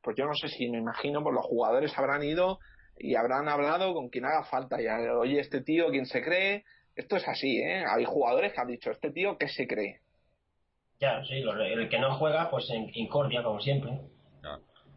[0.00, 2.58] pues yo no sé si me imagino, pues los jugadores habrán ido
[2.98, 4.80] y habrán hablado con quien haga falta.
[4.80, 6.64] Ya, oye, este tío, ¿quién se cree?
[6.94, 7.84] Esto es así, ¿eh?
[7.86, 10.00] Hay jugadores que han dicho, este tío, ¿qué se cree?
[11.00, 14.00] Ya, sí, el que no juega, pues en incordia, como siempre.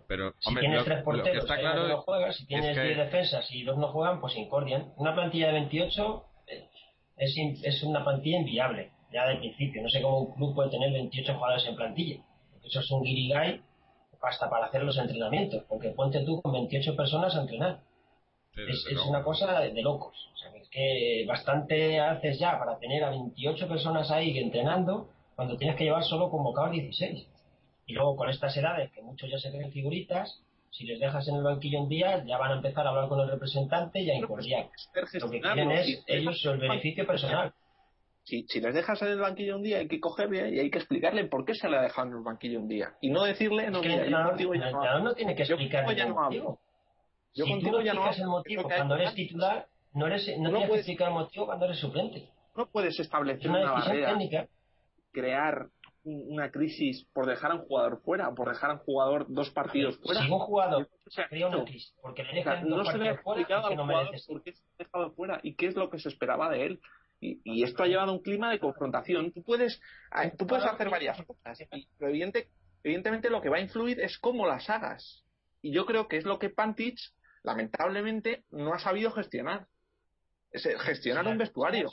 [0.08, 3.90] Pero, si tienes tres porteros que no juegas, si tienes 10 defensas y dos no
[3.90, 4.92] juegan, pues incordian.
[4.98, 6.68] Una plantilla de 28 eh,
[7.18, 9.84] es, es una plantilla inviable, ya de principio.
[9.84, 12.24] No sé cómo un club puede tener 28 jugadores en plantilla.
[12.64, 13.62] Eso es un guirigay
[14.20, 17.82] hasta para hacer los entrenamientos, porque ponte tú con 28 personas a entrenar.
[18.56, 20.18] es, es una cosa de, locos.
[20.34, 25.56] O sea, es que bastante haces ya para tener a 28 personas ahí entrenando cuando
[25.56, 27.26] tienes que llevar solo convocados 16.
[27.86, 31.36] Y luego con estas edades, que muchos ya se creen figuritas, si les dejas en
[31.36, 34.16] el banquillo un día, ya van a empezar a hablar con el representante y a
[34.16, 34.68] incordiar.
[35.14, 37.54] Lo que quieren es ellos el beneficio personal.
[38.24, 40.80] Si, si les dejas en el banquillo un día, hay que cogerle y hay que
[40.80, 42.98] explicarle por qué se le ha dejado en el banquillo un día.
[43.00, 46.60] Y no decirle, no, es que el entrenador, no tiene que explicar el motivo.
[47.34, 50.70] Yo si tú no ya no el motivo cuando eres titular, no, eres, no, tienes
[50.70, 52.30] que explicar el motivo cuando eres suplente.
[52.58, 54.50] No puedes establecer una, una técnica
[55.12, 55.70] crear
[56.04, 59.98] una crisis por dejar a un jugador fuera, por dejar a un jugador dos partidos
[60.00, 60.22] fuera.
[60.22, 60.90] Si un jugador
[61.30, 64.44] crea una crisis porque le dejan dos no se le ha explicado al jugador por
[64.44, 66.82] qué se ha dejado fuera y qué es lo que se esperaba de él.
[67.22, 69.34] Y, esto ha llevado a un clima de confrontación.
[69.34, 69.82] Tú puedes,
[70.38, 71.60] tú puedes hacer varias cosas,
[71.98, 75.26] pero evidentemente lo que va a influir es cómo las hagas.
[75.62, 77.14] Y yo creo que es lo que Pantich,
[77.44, 79.68] lamentablemente, no ha sabido gestionar.
[80.52, 81.90] Es gestionar un vestuario.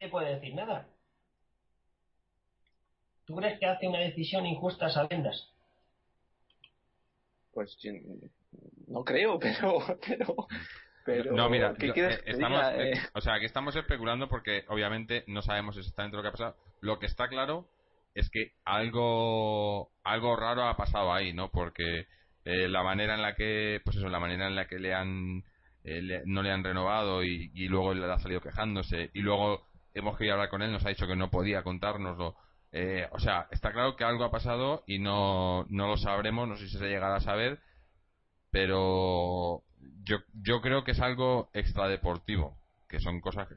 [0.00, 0.88] No puede decir nada
[3.28, 5.52] ¿Tú crees que hace una decisión injusta a sabiendas?
[7.52, 7.76] Pues
[8.86, 9.84] no creo, pero,
[11.04, 15.42] pero, no, mira, eh, estamos, eh, eh, o sea, que estamos especulando porque obviamente no
[15.42, 16.56] sabemos exactamente lo que ha pasado.
[16.80, 17.68] Lo que está claro
[18.14, 21.50] es que algo, algo raro ha pasado ahí, ¿no?
[21.50, 22.06] Porque
[22.44, 25.44] la manera en la que, pues eso, la manera en la que le han,
[26.24, 30.36] no le han renovado y, y luego le ha salido quejándose y luego hemos querido
[30.36, 32.36] hablar con él, nos ha dicho que no podía contárnoslo
[32.72, 36.56] eh, o sea, está claro que algo ha pasado y no, no lo sabremos, no
[36.56, 37.60] sé si se llegará a saber,
[38.50, 39.62] pero
[40.04, 42.58] yo, yo creo que es algo extradeportivo,
[42.88, 43.54] que son cosas que,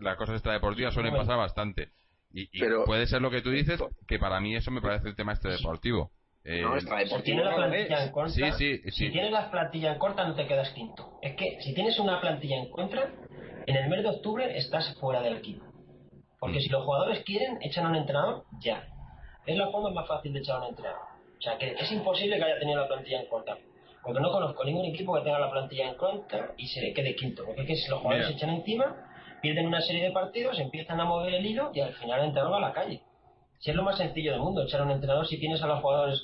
[0.00, 1.90] las cosas extradeportivas suelen pasar bastante.
[2.32, 2.46] Y,
[2.84, 5.48] puede ser lo que tú dices, que para mí eso me parece el tema este
[5.48, 6.10] deportivo.
[6.44, 10.34] Eh, no, si tienes la plantilla en contra, si tienes la plantilla en contra no
[10.34, 11.18] te quedas quinto.
[11.22, 13.12] Es que si tienes una plantilla en contra,
[13.66, 15.67] en el mes de octubre estás fuera del equipo.
[16.38, 16.62] Porque mm.
[16.62, 18.86] si los jugadores quieren, echan a un entrenador ya.
[19.46, 21.00] Es la forma más fácil de echar a un entrenador.
[21.38, 23.58] O sea que es imposible que haya tenido la plantilla en contra.
[24.02, 27.44] Porque no conozco ningún equipo que tenga la plantilla en contra y se quede quinto.
[27.44, 28.96] Porque es que si los jugadores se echan encima,
[29.42, 32.54] pierden una serie de partidos, empiezan a mover el hilo y al final el entrenador
[32.54, 33.02] va a la calle.
[33.58, 35.80] Si es lo más sencillo del mundo, echar a un entrenador si tienes a los
[35.80, 36.22] jugadores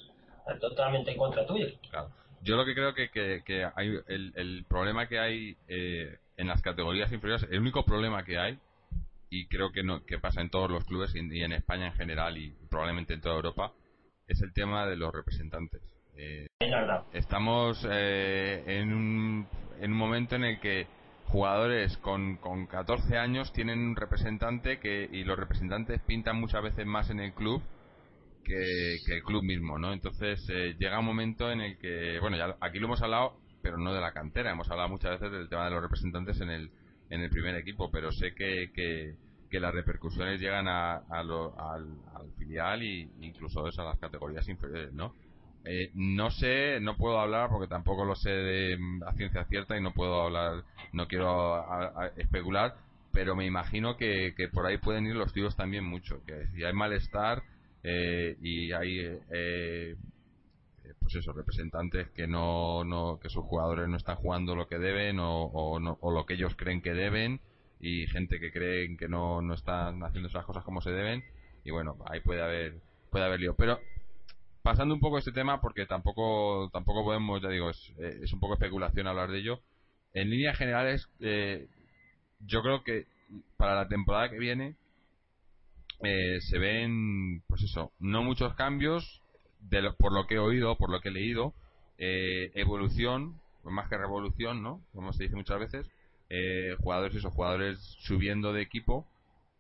[0.60, 1.66] totalmente en contra tuyo.
[1.90, 2.10] Claro.
[2.42, 7.10] Yo lo que creo que, que, hay, el, problema que hay eh, en las categorías
[7.10, 8.58] inferiores, el único problema que hay,
[9.34, 12.38] y creo que, no, que pasa en todos los clubes y en España en general
[12.38, 13.72] y probablemente en toda Europa,
[14.28, 15.82] es el tema de los representantes.
[16.16, 16.46] Eh,
[17.12, 19.48] estamos eh, en, un,
[19.80, 20.86] en un momento en el que
[21.26, 26.86] jugadores con, con 14 años tienen un representante que y los representantes pintan muchas veces
[26.86, 27.60] más en el club
[28.44, 29.92] que, el club mismo, ¿no?
[29.92, 33.78] Entonces eh, llega un momento en el que, bueno, ya aquí lo hemos hablado, pero
[33.78, 36.70] no de la cantera, hemos hablado muchas veces del tema de los representantes en el,
[37.10, 39.14] en el primer equipo, pero sé que, que,
[39.60, 45.14] las repercusiones llegan a, al, al, filial e incluso a las categorías inferiores, ¿no?
[45.64, 49.80] Eh, no sé, no puedo hablar porque tampoco lo sé de a ciencia cierta y
[49.80, 51.64] no puedo hablar, no quiero
[52.16, 52.76] especular,
[53.12, 56.64] pero me imagino que, que, por ahí pueden ir los tiros también mucho, que si
[56.64, 57.42] hay malestar
[57.82, 59.96] eh, y hay eh,
[61.00, 65.18] pues eso, representantes que no, no, que sus jugadores no están jugando lo que deben
[65.18, 67.40] o, o, lo que ellos creen que deben
[67.84, 71.22] y gente que creen que no, no están haciendo esas cosas como se deben
[71.64, 72.80] y bueno, ahí puede haber
[73.10, 73.78] puede haber lío, pero
[74.62, 78.54] pasando un poco este tema, porque tampoco tampoco podemos, ya digo, es, es un poco
[78.54, 79.60] especulación hablar de ello.
[80.14, 81.68] En líneas generales, eh,
[82.40, 83.06] yo creo que
[83.58, 84.76] para la temporada que viene
[86.02, 89.20] eh, se ven, pues eso, no muchos cambios,
[89.60, 91.52] de por lo que he oído, por lo que he leído,
[91.98, 94.80] eh, evolución, más que revolución, ¿no?
[94.94, 95.86] Como se dice muchas veces,
[96.34, 99.06] eh, jugadores, esos jugadores subiendo de equipo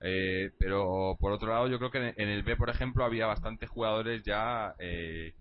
[0.06, 3.70] eh, pero por otro lado, yo creo que en el B, por ejemplo, había bastantes
[3.70, 5.32] jugadores ya, eh,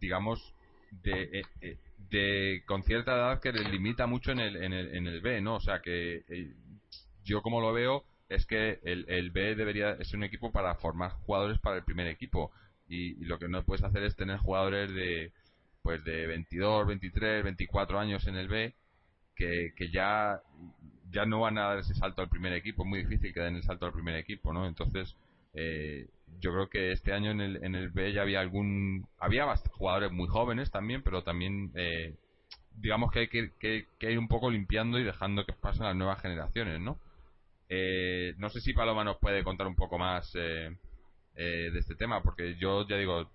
[0.00, 0.54] digamos,
[1.02, 1.76] de, eh,
[2.10, 5.42] de, con cierta edad que les limita mucho en el, en el, en el B,
[5.42, 5.56] ¿no?
[5.56, 6.24] O sea que
[7.24, 11.10] yo como lo veo es que el, el B debería ser un equipo para formar
[11.26, 12.50] jugadores para el primer equipo
[12.88, 15.30] y, y, lo que no puedes hacer es tener jugadores de
[15.82, 18.74] pues de 22, 23, 24 años en el B
[19.38, 20.42] que, que ya
[21.10, 23.56] ya no van a dar ese salto al primer equipo, es muy difícil que den
[23.56, 24.66] el salto al primer equipo, ¿no?
[24.66, 25.16] Entonces,
[25.54, 26.06] eh,
[26.40, 30.12] yo creo que este año en el, en el B ya había algún, había jugadores
[30.12, 32.14] muy jóvenes también, pero también, eh,
[32.76, 36.20] digamos que hay que, que, ir un poco limpiando y dejando que pasen las nuevas
[36.20, 36.98] generaciones, ¿no?
[37.70, 40.76] Eh, no sé si Paloma nos puede contar un poco más de
[41.78, 43.30] este tema, porque yo ya digo,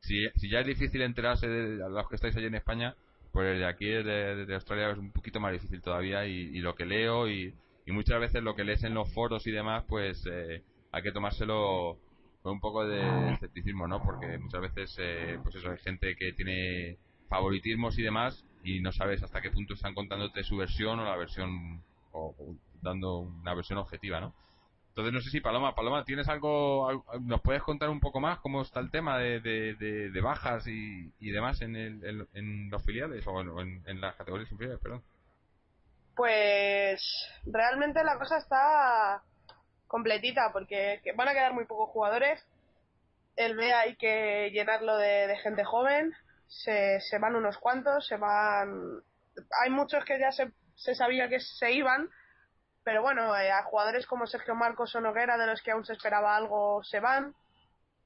[0.00, 2.94] si, si ya es difícil enterarse de los que estáis allí en España,
[3.36, 7.28] pues de aquí, de, Australia, es un poquito más difícil todavía y, lo que leo
[7.28, 7.54] y,
[7.86, 11.98] muchas veces lo que lees en los foros y demás, pues eh, hay que tomárselo
[12.40, 14.02] con un poco de escepticismo, ¿no?
[14.02, 16.96] Porque muchas veces, eh, pues eso, hay gente que tiene
[17.28, 21.16] favoritismos y demás y no sabes hasta qué punto están contándote su versión o la
[21.16, 21.82] versión,
[22.12, 22.34] o
[22.80, 24.32] dando una versión objetiva, ¿no?
[24.96, 28.62] Entonces no sé si Paloma, Paloma, ¿tienes algo, nos puedes contar un poco más cómo
[28.62, 34.00] está el tema de, de, bajas y, demás en, el, en, los filiales o en,
[34.00, 35.02] las categorías inferiores, perdón?
[36.14, 37.02] Pues
[37.44, 39.22] realmente la cosa está
[39.86, 42.42] completita porque van a quedar muy pocos jugadores.
[43.36, 46.14] El B hay que llenarlo de, gente joven.
[46.46, 49.02] Se, se van unos cuantos, se van.
[49.62, 52.08] Hay muchos que ya se, se sabía que se iban,
[52.86, 55.92] pero bueno, eh, a jugadores como Sergio Marcos o Noguera, de los que aún se
[55.92, 57.34] esperaba algo, se van.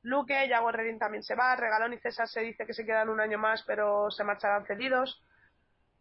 [0.01, 1.55] Luque, Yago Herrerín también se va.
[1.55, 5.23] Regalón y César se dice que se quedan un año más, pero se marcharán cedidos.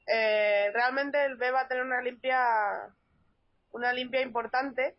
[0.07, 2.39] Eh, realmente el B va a tener una limpia,
[3.73, 4.95] una limpia importante,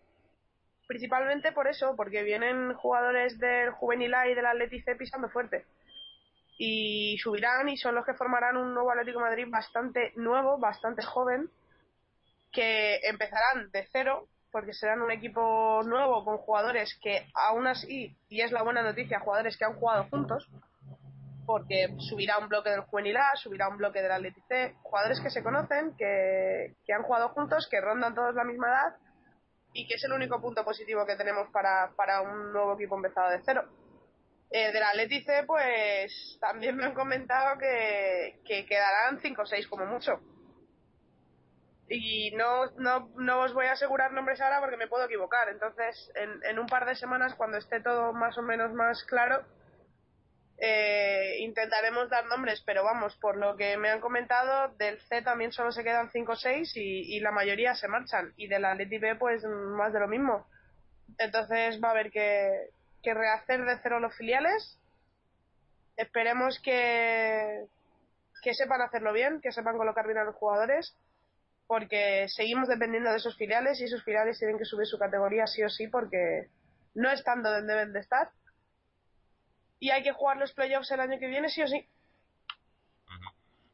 [0.86, 5.64] principalmente por eso, porque vienen jugadores del Juvenil A y del Atleti C pisando fuerte.
[6.58, 11.48] Y subirán y son los que formarán un nuevo Atlético Madrid bastante nuevo, bastante joven,
[12.52, 18.40] que empezarán de cero porque serán un equipo nuevo con jugadores que aún así, y
[18.40, 20.48] es la buena noticia, jugadores que han jugado juntos,
[21.46, 25.30] porque subirá un bloque del Juvenil A, subirá un bloque del Atleti C, jugadores que
[25.30, 28.96] se conocen, que, que, han jugado juntos, que rondan todos la misma edad
[29.72, 33.30] y que es el único punto positivo que tenemos para, para un nuevo equipo empezado
[33.30, 33.64] de cero.
[34.52, 39.86] Eh, del Atleti pues también me han comentado que, que quedarán 5 o 6 como
[39.86, 40.20] mucho
[41.92, 45.48] y no, no, no os voy a asegurar nombres ahora porque me puedo equivocar.
[45.48, 49.44] Entonces, en, en un par de semanas, cuando esté todo más o menos más claro,
[50.58, 55.50] eh, intentaremos dar nombres, pero vamos, por lo que me han comentado, del C también
[55.50, 58.34] solo se quedan 5 o 6 y, y, la mayoría se marchan.
[58.36, 60.46] Y del Atleti B, pues más de lo mismo.
[61.18, 62.68] Entonces va a haber que,
[63.02, 64.78] que rehacer de cero los filiales.
[65.96, 67.66] Esperemos que,
[68.42, 70.94] que sepan hacerlo bien, que sepan colocar bien a los jugadores
[71.70, 75.62] porque seguimos dependiendo de esos filiales y esos filiales tienen que subir su categoría sí
[75.62, 76.48] o sí porque
[76.96, 78.30] no están donde deben de estar.
[79.78, 81.86] Y hay que jugar los playoffs el año que viene sí o sí.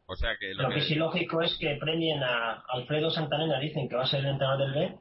[0.05, 0.83] O sea que lo, que...
[0.83, 4.67] sí lógico es que premien a Alfredo Santanena, dicen que va a ser el entrenador
[4.67, 4.99] del B,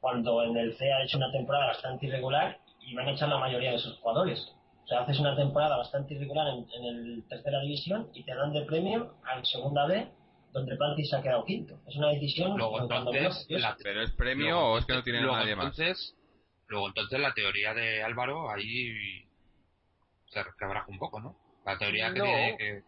[0.00, 3.38] cuando en el C ha hecho una temporada bastante irregular y van a echar la
[3.38, 4.40] mayoría de sus jugadores.
[4.82, 8.52] O sea, haces una temporada bastante irregular en, en el tercera división y te dan
[8.52, 10.08] de premio al segunda B
[10.54, 11.80] donde Plantis se ha quedado quinto.
[11.86, 12.56] Es una decisión.
[12.56, 15.76] Luego, entonces, la, ¿Pero es premio o es que no tiene nadie más?
[15.78, 16.14] Entonces,
[16.68, 19.26] luego, entonces, la teoría de Álvaro ahí
[20.26, 21.36] se quebraja un poco, ¿no?
[21.66, 22.82] La teoría que tiene que.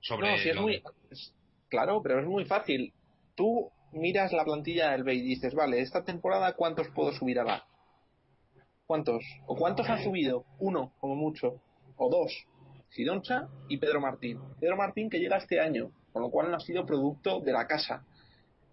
[0.00, 0.82] Sobre no, si es muy.
[1.68, 2.94] Claro, pero es muy fácil.
[3.34, 7.44] Tú miras la plantilla del B y dices, vale, esta temporada, ¿cuántos puedo subir a
[7.44, 7.66] la?
[8.86, 9.22] ¿Cuántos?
[9.46, 10.46] ¿O cuántos han subido?
[10.60, 11.60] Uno, como mucho.
[11.96, 12.46] O dos.
[12.88, 14.40] Sidoncha y Pedro Martín.
[14.60, 17.66] Pedro Martín que llega este año con lo cual no ha sido producto de la
[17.66, 18.02] casa.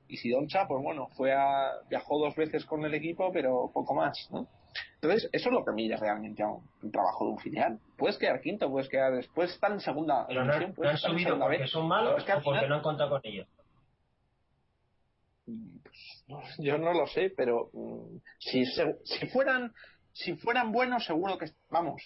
[0.07, 4.29] Y Sidoncha, pues bueno, fue a, viajó dos veces con el equipo, pero poco más,
[4.31, 4.47] ¿no?
[4.95, 7.79] Entonces, eso es lo que mide realmente a un, trabajo de un filial.
[7.97, 11.67] Puedes quedar quinto, puedes quedar después, estar en segunda pero no, no han subido porque
[11.67, 13.45] son malos o porque no han contado con ellos.
[15.45, 19.73] Pues, yo no lo sé, pero mm, si, si fueran
[20.13, 22.01] si fueran buenos, seguro que vamos,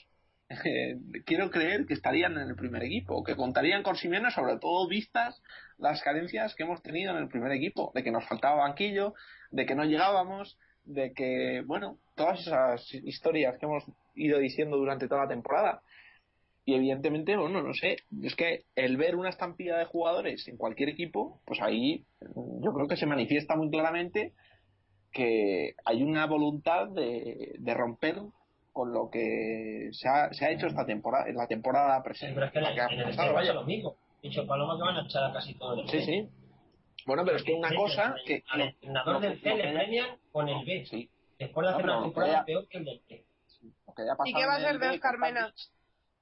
[1.26, 5.42] quiero creer que estarían en el primer equipo, que contarían con Simeone, sobre todo vistas
[5.78, 9.14] las carencias que hemos tenido en el primer equipo, de que nos faltaba banquillo,
[9.52, 13.84] de que no llegábamos, de que, bueno, todas esas historias que hemos
[14.16, 15.82] ido diciendo durante toda la temporada.
[16.66, 20.90] Y evidentemente, bueno, no sé, es que el ver una estampilla de jugadores en cualquier
[20.90, 24.34] equipo, pues ahí yo creo que se manifiesta muy claramente
[25.12, 28.22] que hay una voluntad de, de romper
[28.78, 32.36] con lo que se ha, se ha hecho esta temporada, en la temporada presente.
[32.36, 33.96] pero es que en, el, en el vaya lo mismo.
[34.22, 36.30] Dicho Paloma que van a echar a casi todo el Sí, sí.
[37.08, 38.44] Bueno, pero es que una cosa que.
[38.50, 40.86] Al entrenador del C le premian con el B.
[40.86, 41.10] Sí.
[41.40, 43.26] Después de hacer una temporada peor que el del C.
[44.26, 45.52] ¿Y qué va a ser de Oscar Mena?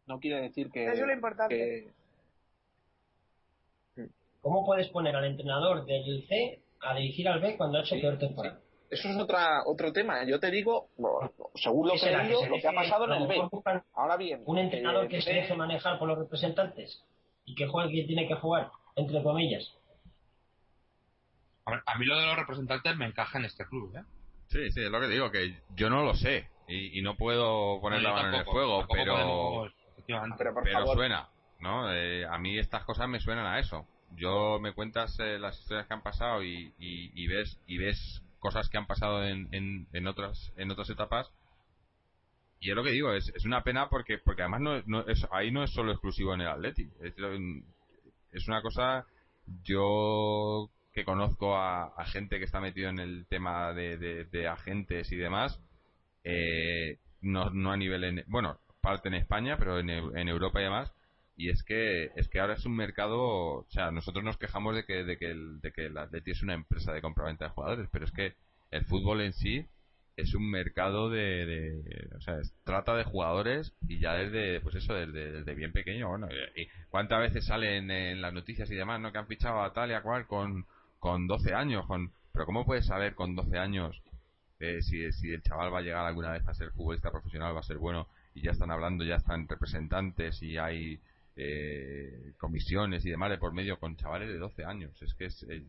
[0.05, 0.85] No quiere decir que.
[0.85, 1.93] Eso es lo importante.
[4.39, 8.17] ¿Cómo puedes poner al entrenador del C a dirigir al B cuando ha hecho peor
[8.17, 8.61] temporada?
[8.95, 10.23] Eso es otra, otro tema.
[10.25, 10.89] Yo te digo,
[11.55, 13.41] según lo que he leído, lo que ha pasado en el B.
[13.93, 17.03] Ahora bien, un entrenador que se deje manejar por los representantes
[17.45, 19.71] y que juegue quien tiene que jugar, entre comillas.
[21.65, 24.03] A, mí lo de los representantes me encaja en este club, ¿eh?
[24.47, 28.01] Sí, sí, es lo que digo, que yo no lo sé y, no puedo poner
[28.01, 29.71] la mano en el fuego, pero,
[30.07, 31.91] pero, suena, ¿no?
[31.91, 33.87] Eh, a mí estas cosas me suenan a eso.
[34.11, 38.69] Yo me cuentas eh, las historias que han pasado y, y, ves y ves cosas
[38.69, 39.49] que han pasado en,
[39.91, 41.27] en, otras en otras etapas.
[42.59, 45.25] Y es lo que digo es, es una pena porque porque además no, no es,
[45.31, 49.05] ahí no es solo exclusivo en el Atleti es, una cosa
[49.63, 55.15] yo que conozco a, gente que está metido en el tema de, de, agentes y
[55.17, 55.59] demás
[56.23, 60.63] eh, no, no a nivel en, bueno parte en España pero en, en Europa y
[60.63, 60.94] demás
[61.37, 64.85] y es que es que ahora es un mercado o sea nosotros nos quejamos de
[64.85, 67.89] que de que el, de que el Atleti es una empresa de compraventa de jugadores
[67.91, 68.33] pero es que
[68.71, 69.65] el fútbol en sí
[70.15, 74.93] es un mercado de, de o sea trata de jugadores y ya desde pues eso
[74.93, 79.17] desde, bien pequeño bueno y, cuántas veces salen en las noticias y demás no que
[79.17, 80.65] han fichado a tal y a cual con
[80.99, 84.01] con 12 años con pero cómo puedes saber con 12 años
[84.61, 87.59] eh, si, si el chaval va a llegar alguna vez a ser futbolista profesional va
[87.59, 90.97] a ser bueno y ya están hablando ya están representantes y hay
[91.35, 95.01] eh, comisiones y demás de por medio con chavales de 12 años.
[95.01, 95.65] Es que es, el,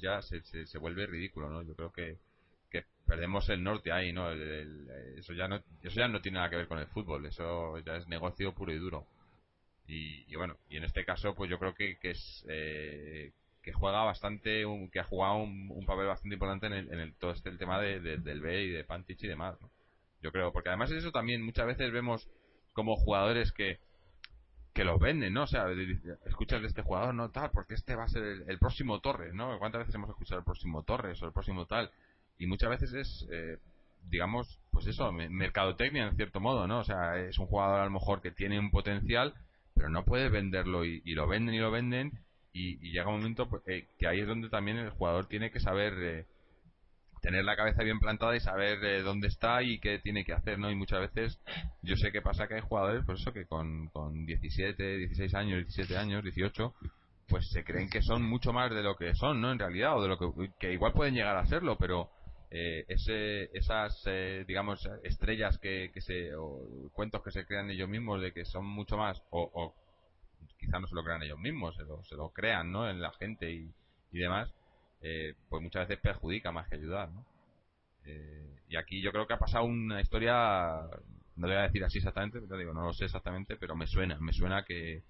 [0.00, 1.62] ya se, se, vuelve ridículo, ¿no?
[1.62, 2.18] Yo creo que,
[2.70, 4.30] que perdemos el norte ahí, ¿no?
[4.32, 7.96] eso, ya no eso ya no tiene nada que ver con el fútbol, eso ya
[7.96, 9.06] es negocio puro y duro.
[9.86, 12.44] Y, bueno, y en este caso, pues yo creo que, que es.
[12.48, 13.32] Eh,
[13.62, 17.32] que juega bastante, que ha jugado un, papel bastante importante en, el, en el, todo
[17.32, 19.58] este el tema de, del B y de Pantich y demás.
[20.22, 22.28] Yo creo, porque además eso también muchas veces vemos
[22.72, 23.78] como jugadores que,
[24.78, 25.42] que los venden, ¿no?
[25.42, 25.66] O sea,
[26.26, 29.58] escuchas de este jugador, no tal, porque este va a ser el, próximo Torres, ¿no?
[29.58, 31.90] ¿Cuántas veces hemos escuchado el próximo Torres o el próximo tal?
[32.38, 33.58] Y muchas veces es, eh,
[34.08, 36.78] digamos, pues eso, mercadotecnia en cierto modo, ¿no?
[36.78, 39.34] O sea, es un jugador a lo mejor que tiene un potencial,
[39.74, 42.12] pero no puede venderlo y, lo venden y lo venden
[42.52, 45.58] y, llega un momento pues, eh, que ahí es donde también el jugador tiene que
[45.58, 46.26] saber eh,
[47.28, 50.58] tener la cabeza bien plantada y saber eh, dónde está y qué tiene que hacer,
[50.58, 50.70] ¿no?
[50.70, 51.38] Y muchas veces
[51.82, 55.58] yo sé que pasa que hay jugadores, por eso que con, con 17, 16 años,
[55.58, 56.74] 17 años, 18,
[57.28, 59.52] pues se creen que son mucho más de lo que son, ¿no?
[59.52, 62.08] En realidad, o de lo que, que igual pueden llegar a serlo, pero
[62.50, 67.90] eh, ese, esas, eh, digamos, estrellas que, que se, o cuentos que se crean ellos
[67.90, 69.74] mismos de que son mucho más, o, o
[70.58, 72.88] quizá no se lo crean ellos mismos, se lo, se lo crean, ¿no?
[72.88, 73.70] En la gente y,
[74.12, 74.50] y demás,
[75.00, 77.24] eh, pues muchas veces perjudica más que ayudar, ¿no?
[78.04, 80.82] Eh, y aquí yo creo que ha pasado una historia,
[81.36, 84.32] no voy a decir así exactamente, pero no lo sé exactamente, pero me suena, me
[84.32, 85.02] suena que,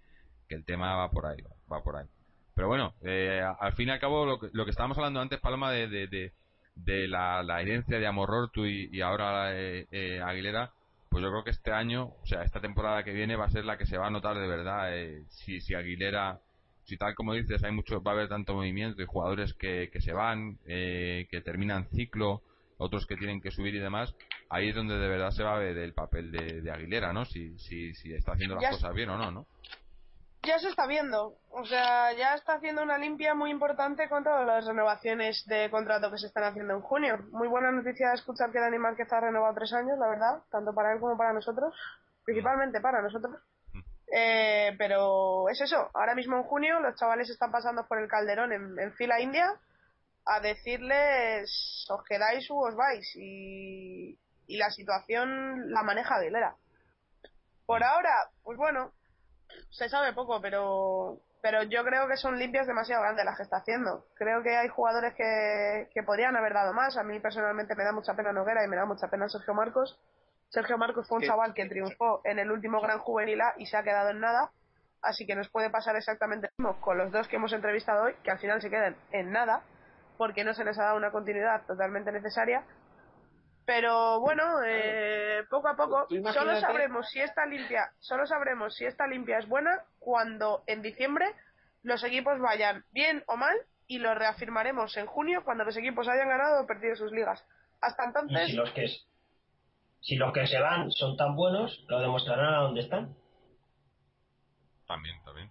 [0.49, 2.07] que el tema va por ahí, va por ahí.
[2.55, 5.39] Pero bueno, eh, al fin y al cabo, lo que, lo que estábamos hablando antes,
[5.39, 10.73] Paloma, de, de, la, herencia de Amorortu y, y ahora eh, eh, Aguilera,
[11.09, 13.65] pues yo creo que este año, o sea, esta temporada que viene va a ser
[13.65, 16.41] la que se va a notar de verdad eh, si, si Aguilera
[16.89, 20.01] si tal como dices hay mucho va a haber tanto movimiento y jugadores que, que
[20.01, 22.43] se van eh, que terminan ciclo
[22.79, 24.15] otros que tienen que subir y demás
[24.49, 27.25] ahí es donde de verdad se va a ver el papel de, de Aguilera no
[27.27, 29.47] si, si, si está haciendo las Ya- cosas bien o no no
[30.45, 31.35] Ya se está viendo.
[31.51, 36.11] O sea, ya está haciendo una limpia muy importante con todas las renovaciones de contrato
[36.11, 37.19] que se están haciendo en junio.
[37.33, 40.93] Muy buena noticia escuchar que Dani Márquez ha renovado tres años, la verdad, tanto para
[40.95, 41.75] él como para nosotros.
[42.25, 43.35] Principalmente para nosotros.
[44.11, 48.53] Eh, pero es eso, ahora mismo en junio los chavales están pasando por el calderón
[48.53, 49.55] en, fila india
[50.25, 56.57] a decirles os quedáis o os vais y, y la situación la maneja Aguilera.
[57.67, 58.93] Por ahora, pues bueno,
[59.71, 63.59] se sabe poco, pero pero yo creo que son limpias demasiado grandes las que está
[63.59, 64.07] haciendo.
[64.15, 66.97] Creo que hay jugadores que, que podrían haber dado más.
[66.97, 69.99] A mí personalmente me da mucha pena Noguera y me da mucha pena Sergio Marcos.
[70.49, 73.77] Sergio Marcos fue un chaval que triunfó en el último Gran Juvenil A y se
[73.77, 74.51] ha quedado en nada.
[75.03, 78.15] Así que nos puede pasar exactamente lo mismo con los dos que hemos entrevistado hoy,
[78.25, 79.63] que al final se quedan en nada,
[80.17, 82.65] porque no se les ha dado una continuidad totalmente necesaria.
[83.65, 89.07] Pero bueno, eh, poco a poco, solo sabremos si esta limpia, solo sabremos si esta
[89.07, 91.27] limpia es buena cuando en diciembre
[91.83, 93.55] los equipos vayan bien o mal
[93.87, 97.45] y lo reafirmaremos en junio cuando los equipos hayan ganado o perdido sus ligas.
[97.81, 98.87] Hasta Y entonces, si los que
[100.01, 103.15] si los que se van son tan buenos, lo demostrarán a dónde están.
[104.87, 105.51] también también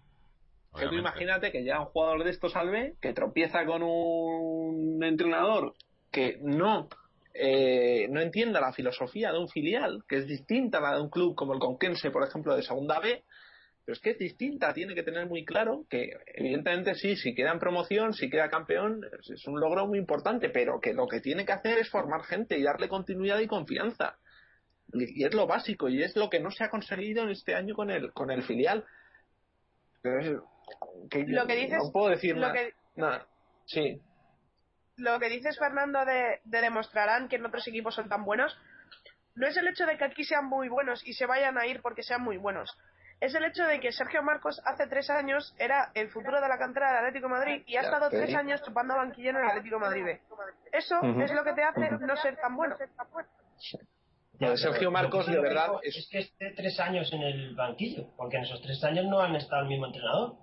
[0.75, 5.03] Que tú imagínate que llega un jugador de estos al B que tropieza con un
[5.03, 5.75] entrenador
[6.11, 6.89] que no
[7.39, 11.09] eh, no entienda la filosofía de un filial, que es distinta a la de un
[11.09, 13.23] club como el Conquense, por ejemplo, de segunda B,
[13.85, 17.51] pero es que es distinta, tiene que tener muy claro que evidentemente sí, si queda
[17.51, 21.45] en promoción, si queda campeón, es un logro muy importante, pero que lo que tiene
[21.45, 24.17] que hacer es formar gente y darle continuidad y confianza.
[24.93, 27.75] Y es lo básico, y es lo que no se ha conseguido en este año
[27.75, 28.85] con el, con el filial.
[30.01, 30.47] Pero
[31.09, 32.51] que Lo que dices- no puedo decir lo
[32.95, 33.25] nada.
[33.65, 34.01] Sí,
[34.95, 38.57] lo que dices Fernando de, de demostrarán que en otros equipos son tan buenos,
[39.35, 41.81] no es el hecho de que aquí sean muy buenos y se vayan a ir
[41.81, 42.75] porque sean muy buenos.
[43.19, 46.57] Es el hecho de que Sergio Marcos hace tres años era el futuro de la
[46.57, 49.47] cantera del Atlético de Madrid y ha Ya, estado tres años chupando banquillo en el
[49.47, 50.05] Atlético de Madrid.
[50.71, 52.75] Eso es lo que te hace no ser tan bueno.
[54.39, 58.07] De Sergio Pero Marcos, de verdad, es- es que esté tres años en el banquillo,
[58.15, 60.35] porque en esos tres años no han estado el mismo entrenador.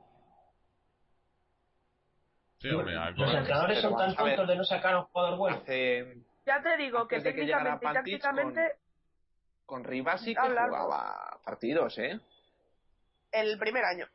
[2.59, 5.57] Sí, hombre, algo- Los entrenadores son tan tontos de no sacar a un jugador bueno.
[5.59, 6.17] hace
[6.47, 8.73] Ya te digo que técnicamente y tácticamente
[9.67, 10.69] con Rivas sí que Hablar.
[10.71, 12.19] jugaba partidos, ¿eh?
[13.33, 14.07] el primer año.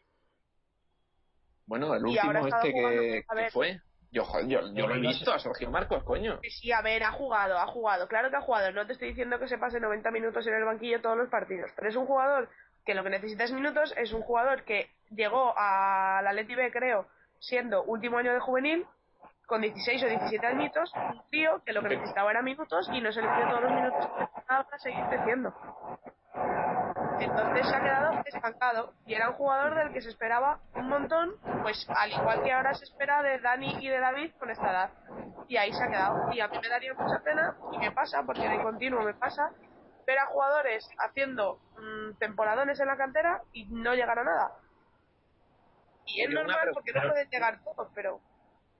[1.66, 3.82] Bueno, el último este que, fue.
[4.12, 6.40] Yo, yo, yo lo he visto a Sergio Marcos, coño.
[6.50, 8.08] Sí, a ver, ha jugado, ha jugado.
[8.08, 8.72] Claro que ha jugado.
[8.72, 11.72] No te estoy diciendo que se pase 90 minutos en el banquillo todos los partidos.
[11.76, 12.50] Pero es un jugador
[12.86, 13.94] que lo que necesita es minutos.
[13.98, 17.08] Es un jugador que llegó a la Leti B, creo,
[17.40, 18.86] siendo último año de juvenil,
[19.46, 20.92] con 16 o 17 añitos.
[20.96, 23.72] Un tío que lo que necesitaba era minutos y no se le dio todos los
[23.72, 25.54] minutos que necesitaba para seguir creciendo.
[27.20, 31.36] Entonces se ha quedado estancado y era un jugador del que se esperaba un montón,
[31.62, 34.90] pues al igual que ahora se espera de Dani y de David con esta edad.
[35.48, 36.32] Y ahí se ha quedado.
[36.32, 39.52] Y a mí me daría mucha pena, y me pasa, porque de continuo me pasa,
[40.06, 44.52] ver a jugadores haciendo mm, temporadones en la cantera y no llegar a nada.
[46.06, 46.74] Y es normal pregunta.
[46.74, 48.20] porque no pueden llegar todos, pero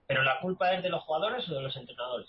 [0.06, 2.28] Pero la culpa es de los jugadores o de los entrenadores.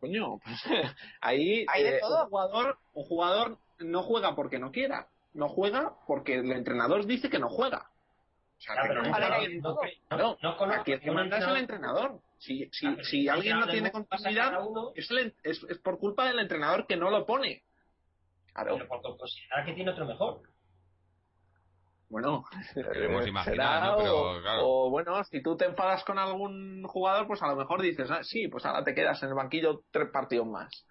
[0.00, 0.64] Coño, pues,
[1.20, 2.24] ahí Hay de eh, todo.
[2.24, 7.28] un jugador, un jugador no juega porque no quiera, no juega porque el entrenador dice
[7.28, 7.88] que no juega.
[8.56, 11.44] O sea, Ya, que pero no no, No, no conozco aquí el que manda es
[11.44, 12.20] el entrenador-.
[12.38, 14.58] Si, si, Ah, si alguien no tiene continuidad,
[14.94, 17.62] es, el- es, es por culpa del entrenador que no lo pone.
[18.52, 18.74] Claro.
[18.76, 20.42] Pero porque considera que tiene otro mejor.
[22.08, 22.44] Bueno,
[22.74, 23.96] queremos eh, imaginar, ¿no?
[23.96, 24.60] Pero, o, claro.
[24.68, 28.22] o, bueno, si tú te enfadas con algún jugador, pues a lo mejor dices, ah,
[28.22, 30.86] sí, pues ahora te quedas en el banquillo tres partidos más.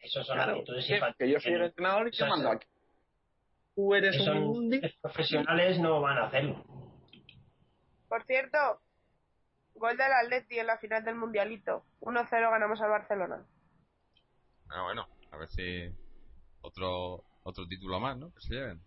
[0.00, 1.16] Eso son Claro, actitudes que, infantiles.
[1.18, 2.66] que yo soy el entrenador y te mando aquí.
[3.76, 4.80] Tú eres que son un...
[5.02, 6.64] profesionales no van a hacerlo.
[8.08, 8.58] Por cierto,
[9.74, 11.84] gol del Atleti en la final del Mundialito.
[12.00, 13.46] 1-0 ganamos al Barcelona.
[14.70, 15.94] Ah, bueno, a ver si
[16.62, 18.32] otro otro título más, ¿no?
[18.32, 18.80] Que se lleven.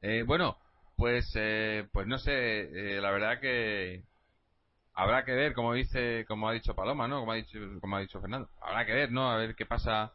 [0.00, 0.56] Eh, bueno,
[0.96, 4.04] pues eh, pues no sé, eh, la verdad que
[4.94, 7.20] habrá que ver, como dice, como ha dicho Paloma, ¿no?
[7.20, 9.30] Como ha dicho, como ha dicho Fernando, habrá que ver, ¿no?
[9.30, 10.12] A ver qué pasa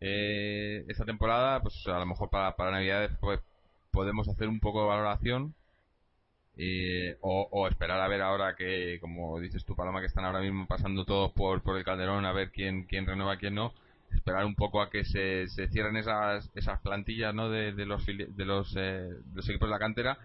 [0.00, 3.40] eh, esta temporada, pues a lo mejor para, para Navidades pues
[3.90, 5.54] podemos hacer un poco de valoración
[6.58, 10.40] eh, o, o esperar a ver ahora que, como dices tú, Paloma, que están ahora
[10.40, 13.72] mismo pasando todos por, por el Calderón a ver quién, quién renueva, quién no.
[14.14, 17.50] Esperar un poco a que se, se cierren esas, esas plantillas ¿no?
[17.50, 20.18] de, los, de, los, eh, de los equipos de la cantera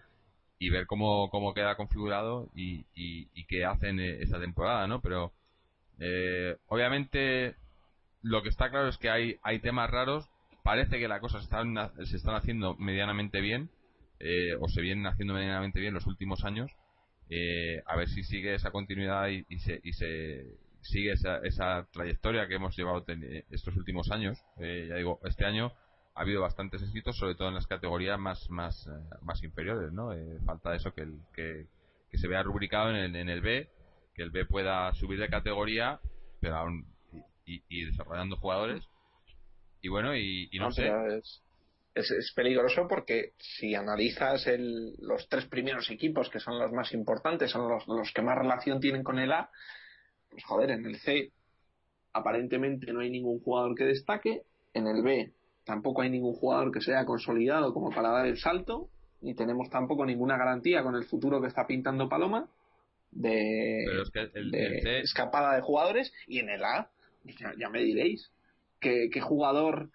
[0.60, 5.02] y ver cómo, cómo queda configurado y, y, y qué hacen eh, esta temporada, ¿no?
[5.02, 5.34] Pero
[6.00, 7.56] eh, obviamente
[8.22, 10.30] lo que está claro es que hay, hay temas raros.
[10.64, 11.76] Parece que las cosas están,
[12.06, 13.70] se están haciendo medianamente bien,
[14.20, 16.72] eh, o se vienen haciendo medianamente bien los últimos años.
[17.30, 22.48] Eh, a ver si sigue esa continuidad y, se, y se sigue esa, esa trayectoria
[22.48, 23.06] que hemos llevado
[23.50, 24.38] estos últimos años.
[24.58, 25.72] Eh, ya digo, este año
[26.14, 30.14] ha habido bastantes éxitos, sobre todo en las categorías más más, eh, más inferiores, ¿no?
[30.14, 31.68] Eh, falta eso que, el, que,
[32.10, 33.70] que se vea rubricado en el, en el B,
[34.14, 36.00] que el B pueda subir de categoría,
[36.42, 36.86] pero aún
[37.70, 38.84] y, desarrollando jugadores.
[39.82, 40.88] Y bueno, y, y no, No, sé.
[41.18, 41.42] es,
[41.96, 46.94] es, es peligroso porque si analizas el, los tres primeros equipos, que son los más
[46.94, 49.50] importantes, son los, los que más relación tienen con el A,
[50.30, 51.32] pues joder, en el C
[52.14, 55.32] aparentemente no hay ningún jugador que destaque, en el B
[55.64, 58.90] tampoco hay ningún jugador que sea consolidado como para dar el salto,
[59.22, 62.50] ni tenemos tampoco ninguna garantía con el futuro que está pintando Paloma
[63.12, 66.90] de, Pero es que el, de el C- escapada de jugadores y en el A
[67.24, 68.32] ya, ya me diréis
[68.80, 69.90] que, que jugador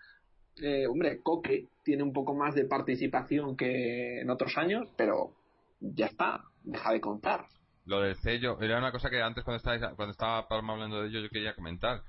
[0.62, 5.34] eh, hombre Coque tiene un poco más de participación que en otros años pero
[5.80, 7.46] ya está deja de contar
[7.84, 11.08] Lo del yo, era una cosa que antes cuando estaba, cuando estaba Palma hablando de
[11.08, 12.02] ello yo quería comentar.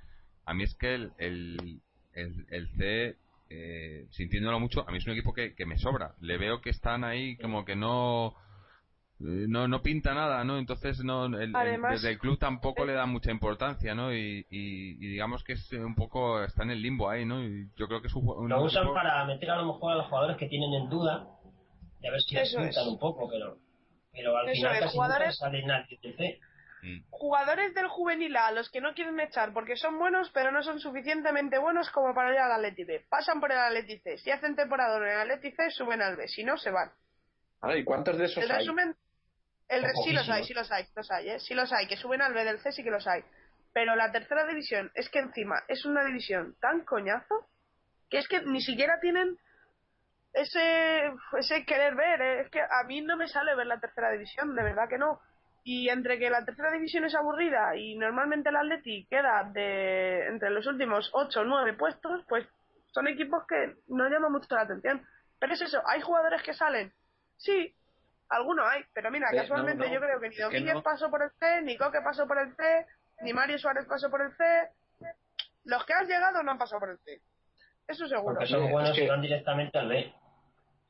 [0.46, 1.82] A mí es que el, el,
[2.14, 3.18] el, el C,
[3.50, 6.16] eh, sintiéndolo mucho, a mí es un equipo que, que me sobra.
[6.22, 8.34] Le veo que están ahí como que no...
[9.20, 10.58] eh, No, no pinta nada, ¿no?
[10.58, 11.54] Entonces no, el-
[11.90, 14.14] desde el club tampoco le da mucha importancia, ¿no?
[14.14, 17.44] Y, y, y digamos que es un poco, está en el limbo ahí, ¿no?
[17.44, 19.96] Y yo creo que es un, un Lo usan para meter a lo mejor a
[19.96, 21.28] los jugadores que tienen en duda
[22.02, 23.58] y a ver si les un poco, pero,
[24.12, 26.40] pero al Eso final es, casi nunca jugadores- sale nadie del C.
[26.84, 27.00] Mm.
[27.10, 30.80] Jugadores del juvenil A, los que no quieren echar porque son buenos, pero no son
[30.80, 33.04] suficientemente buenos como para ir al Atleti B.
[33.10, 34.20] Pasan por el Atleti C.
[34.20, 36.28] Si hacen temporada en el Atleti C, suben al B.
[36.28, 36.92] Si no, se van.
[37.76, 38.60] ¿y cuántos de esos El hay?
[38.60, 38.96] resumen,
[39.70, 41.40] el O sí los hay, sí los hay, los hay, ¿eh?
[41.40, 43.24] sí los hay, que suben al B del C sí que los hay.
[43.74, 47.48] Pero la tercera división es que encima es una división tan coñazo
[48.10, 49.38] que es que ni siquiera tienen
[50.34, 52.22] ese ese querer ver.
[52.22, 52.42] ¿eh?
[52.42, 55.20] Es que a mí no me sale ver la tercera división, de verdad que no.
[55.64, 60.50] Y entre que la tercera división es aburrida y normalmente el Atleti queda de entre
[60.50, 62.48] los últimos 8 o 9 puestos, pues
[62.94, 65.06] son equipos que no llaman mucho la atención.
[65.40, 66.94] Pero es eso, hay jugadores que salen.
[67.36, 67.76] Sí,
[68.30, 70.74] algunos hay, pero mira, Sí, casualmente no, no, yo creo que ni es que Domínguez
[70.76, 70.84] no.
[70.84, 72.86] pasó por el C, ni Coque pasó por el C,
[73.22, 74.44] ni Mario Suárez pasó por el C.
[75.66, 77.22] Los que han llegado no han pasado por el C.
[77.88, 78.36] Eso seguro.
[78.36, 80.14] Porque son es buenos que- van directamente al B.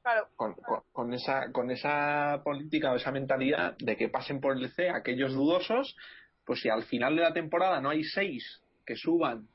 [0.04, 0.30] Claro.
[0.38, 4.70] con, con- con esa con esa política o esa mentalidad de que pasen por el
[4.72, 5.98] C aquellos dudosos,
[6.46, 9.50] pues si al final de la temporada no hay seis que suban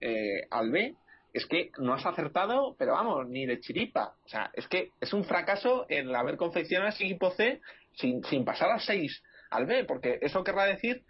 [0.00, 0.96] eh, al B,
[1.32, 4.14] es que no has acertado, pero vamos, ni de chiripa.
[4.24, 7.60] O sea, es que es un fracaso el haber confeccionado ese equipo C
[7.94, 11.02] sin, sin pasar a seis al B, porque eso querrá decir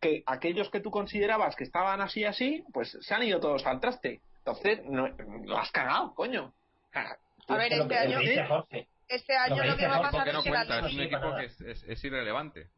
[0.00, 3.80] que aquellos que tú considerabas que estaban así así, pues se han ido todos al
[3.80, 4.20] traste.
[4.38, 5.08] Entonces, no,
[5.44, 6.52] lo has cagado, coño.
[7.48, 8.18] A ver, este año,
[9.08, 10.96] este año lo que va a pasar porque no es que el cuenta, es un
[10.98, 12.68] no equipo para que es, es- es irrelevante.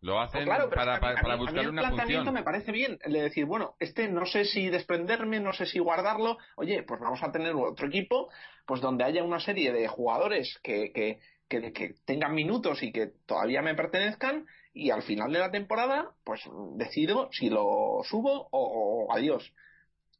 [0.00, 2.34] Lo hacen Claro, para, buscar una el planteamiento función.
[2.34, 5.80] me parece bien, el de decir, bueno, este no sé si desprenderme, no sé si
[5.80, 8.30] guardarlo, oye, pues vamos a tener otro equipo,
[8.64, 11.18] pues donde haya una serie de jugadores que, que,
[11.48, 16.12] que, que tengan minutos y que todavía me pertenezcan, y al final de la temporada,
[16.24, 16.42] pues
[16.76, 19.52] decido si lo subo o, o adiós.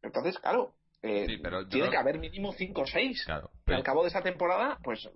[0.02, 3.84] Entonces, claro, eh, Sí, pero tiene que haber mínimo 5 o 6 Claro, que al
[3.84, 5.08] cabo de esa temporada, pues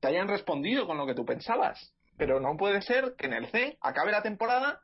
[0.00, 1.92] te hayan respondido con lo que tú pensabas.
[2.16, 4.80] Pero no puede ser que en el C acabe la temporada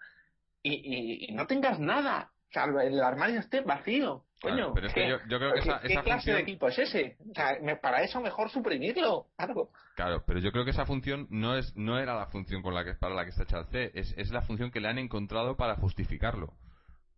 [0.62, 2.30] y, y- y no tengas nada.
[2.48, 4.24] O sea, el armario esté vacío.
[4.42, 7.16] Coño, pero es que yo, creo que esa, ¿qué clase de equipo es ese?
[7.30, 9.28] O sea, para eso mejor suprimirlo.
[9.36, 9.70] Claro.
[9.94, 12.84] Claro, pero yo creo que esa función no es no era la función con la
[12.84, 14.98] que, para la que está hecha el C, es, es la función que le han
[14.98, 16.54] encontrado para justificarlo.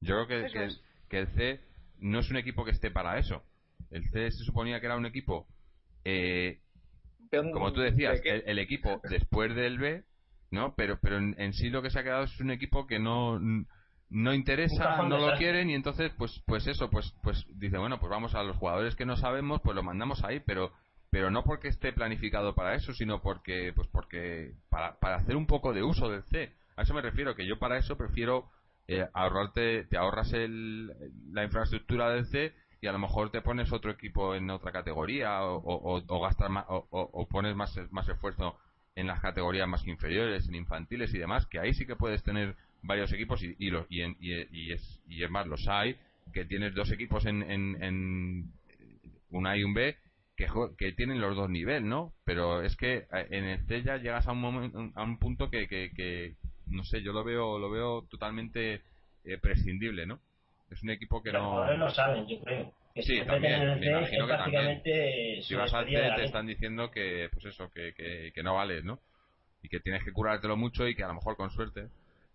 [0.01, 0.71] Yo creo que,
[1.09, 1.61] que, el C
[1.99, 3.43] no es un equipo que esté para eso.
[3.91, 5.47] El C se suponía que era un equipo,
[6.05, 6.61] eh,
[7.53, 10.05] como tú decías, el, equipo después del B,
[10.51, 10.75] ¿no?
[10.77, 13.41] Pero, pero en, sí lo que se ha quedado es un equipo que no
[14.11, 18.11] no interesa, no lo quieren y entonces pues pues eso, pues pues dice, bueno, pues
[18.11, 20.73] vamos a los jugadores que no sabemos, pues lo mandamos ahí, pero
[21.11, 25.47] pero no porque esté planificado para eso, sino porque pues porque para, para hacer un
[25.47, 26.53] poco de uso del C.
[26.77, 28.51] A eso me refiero, que yo para eso prefiero
[28.89, 30.89] eh, ahorrarte, te ahorras el,
[31.33, 32.53] la infraestructura del C
[32.85, 36.67] y a lo mejor te pones otro equipo en otra categoría o, o, gastas más,
[36.69, 38.59] o, pones más, más esfuerzo
[38.95, 42.55] en las categorías más inferiores, en infantiles y demás, que ahí sí que puedes tener
[42.83, 45.97] varios equipos y, y, y, y, es, y es más, los hay,
[46.35, 48.53] que tienes dos equipos en, en, en
[49.31, 49.97] un A y un B
[50.37, 50.47] que,
[50.77, 52.13] que tienen los dos niveles, ¿no?
[52.27, 55.67] Pero es que eh, en el ya llegas a un, momento, a un punto que,
[55.69, 56.35] que,
[56.67, 58.83] no sé, yo lo veo lo veo totalmente
[59.25, 60.21] eh, prescindible, ¿no?
[60.75, 61.65] Es un equipo que no...
[61.65, 62.73] Los lo saben, yo creo.
[62.97, 64.83] sí, también, me imagino que también.
[65.43, 68.99] Si vas al te están diciendo que, pues eso, que, que, que no vales, ¿no?
[69.63, 71.89] Y que tienes que curártelo mucho y que a lo mejor con suerte...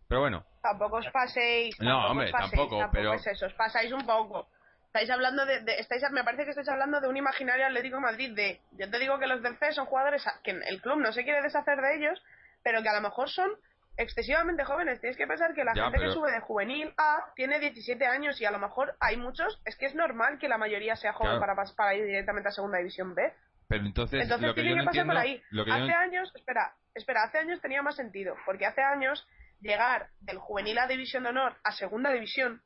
[0.08, 0.44] Pero bueno.
[0.64, 1.80] Tampoco os paséis.
[1.80, 3.14] No, hombre, tampoco, pero...
[3.14, 4.48] Es eso, os pasáis un poco.
[4.88, 8.60] Estáis hablando de, estáis, me parece que estáis hablando de un imaginario Atlético Madrid de,
[8.72, 11.44] yo te digo que los del C son jugadores que el club no se quiere
[11.44, 12.24] deshacer de ellos,
[12.64, 13.52] pero que a lo mejor son
[14.00, 15.02] excesivamente jóvenes.
[15.02, 18.46] Tienes que pensar que la gente que sube de juvenil A tiene 17 años y
[18.46, 21.54] a lo mejor hay muchos, es que es normal que la mayoría sea joven para,
[21.76, 23.32] para ir directamente a segunda división B.
[23.68, 25.44] Pero entonces, entonces lo que tiene que pasar por ahí.
[25.70, 29.28] hace años, espera, espera, hace años tenía más sentido, porque hace años
[29.60, 32.62] llegar del juvenil a división de honor a segunda división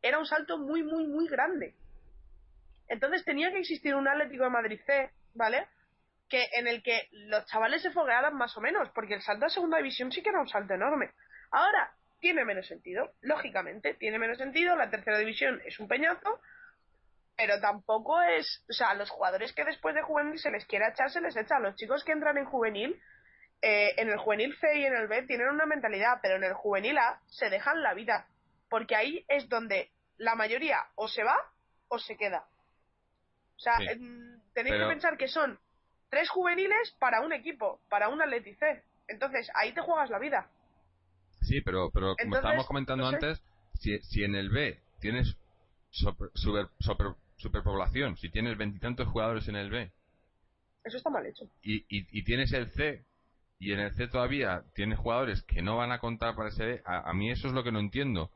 [0.00, 1.74] era un salto muy, muy, muy grande.
[2.88, 5.66] Entonces tenía que existir un Atlético de Madrid C, ¿vale?
[6.28, 9.48] Que en el que los chavales se foguearan más o menos, porque el salto a
[9.48, 11.10] segunda división sí que era un salto enorme.
[11.50, 16.40] Ahora, tiene menos sentido, lógicamente, tiene menos sentido, la tercera división es un peñazo,
[17.36, 20.88] pero tampoco es, o sea, a los jugadores que después de juvenil se les quiera
[20.88, 23.00] echar, se les echa, a los chicos que entran en juvenil,
[23.62, 26.54] eh, en el juvenil C y en el B tienen una mentalidad, pero en el
[26.54, 28.26] juvenil A se dejan la vida,
[28.70, 31.36] porque ahí es donde la mayoría o se va
[31.88, 32.46] o se queda.
[33.56, 33.76] O sea,
[34.54, 35.58] tenéis que pensar que son
[36.10, 38.82] tres juveniles para un equipo, para un Atleti C.
[39.08, 40.50] Entonces, ahí te juegas la vida.
[41.42, 43.42] Sí, pero, pero como estábamos comentando antes,
[43.74, 45.36] si, si en el B tienes
[45.90, 46.30] super,
[47.36, 49.92] superpoblación, si tienes veintitantos jugadores en el B.
[50.84, 51.44] Eso está mal hecho.
[51.62, 53.04] Y, y, y, tienes el C,
[53.58, 56.82] y en el C todavía tienes jugadores que no van a contar para ese B,
[56.84, 58.30] a, mí eso es lo que no entiendo.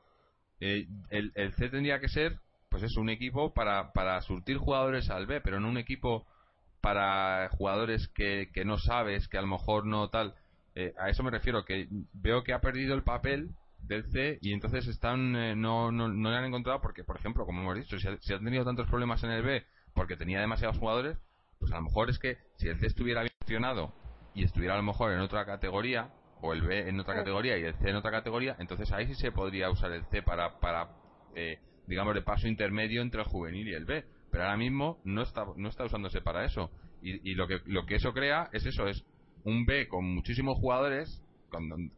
[0.60, 2.38] Eh, el, el C tendría que ser
[2.70, 6.26] pues es un equipo para, para surtir jugadores al B, pero no un equipo
[6.80, 10.34] para jugadores que, que no sabes, que a lo mejor no tal.
[10.74, 13.50] Eh, a eso me refiero, que veo que ha perdido el papel
[13.82, 17.44] del C y entonces están eh, no, no, no le han encontrado porque, por ejemplo,
[17.44, 20.78] como hemos dicho, si, ha, han tenido tantos problemas en el B porque tenía demasiados
[20.78, 21.18] jugadores,
[21.58, 23.94] pues a lo mejor es que si el C estuviera bien gestionado
[24.34, 26.10] y estuviera a lo mejor en otra categoría,
[26.42, 29.14] o el B en otra categoría y el C en otra categoría, entonces ahí sí
[29.14, 30.88] se podría usar el C para, para
[31.34, 34.04] eh, digamos, de paso intermedio entre el juvenil y el B.
[34.30, 36.70] Pero ahora mismo no está, no está usándose para eso.
[37.02, 39.04] Y, lo, que, lo que eso crea es eso, es
[39.44, 41.22] un B con muchísimos jugadores,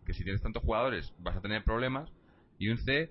[0.07, 2.11] que si tienes tantos jugadores vas a tener problemas,
[2.59, 3.11] y un C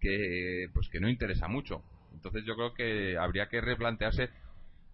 [0.00, 1.84] que, pues que no interesa mucho.
[2.12, 4.30] Entonces yo creo que habría que replantearse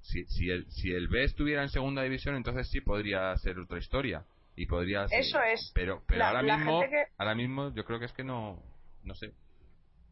[0.03, 3.79] si, si, el, si el B estuviera en segunda división, entonces sí podría ser otra
[3.79, 4.25] historia.
[4.55, 5.71] Y podría Eso es.
[5.75, 6.83] Pero, pero ahora, mismo,
[7.19, 8.63] ahora mismo yo creo que es que no,
[9.05, 9.33] no sé.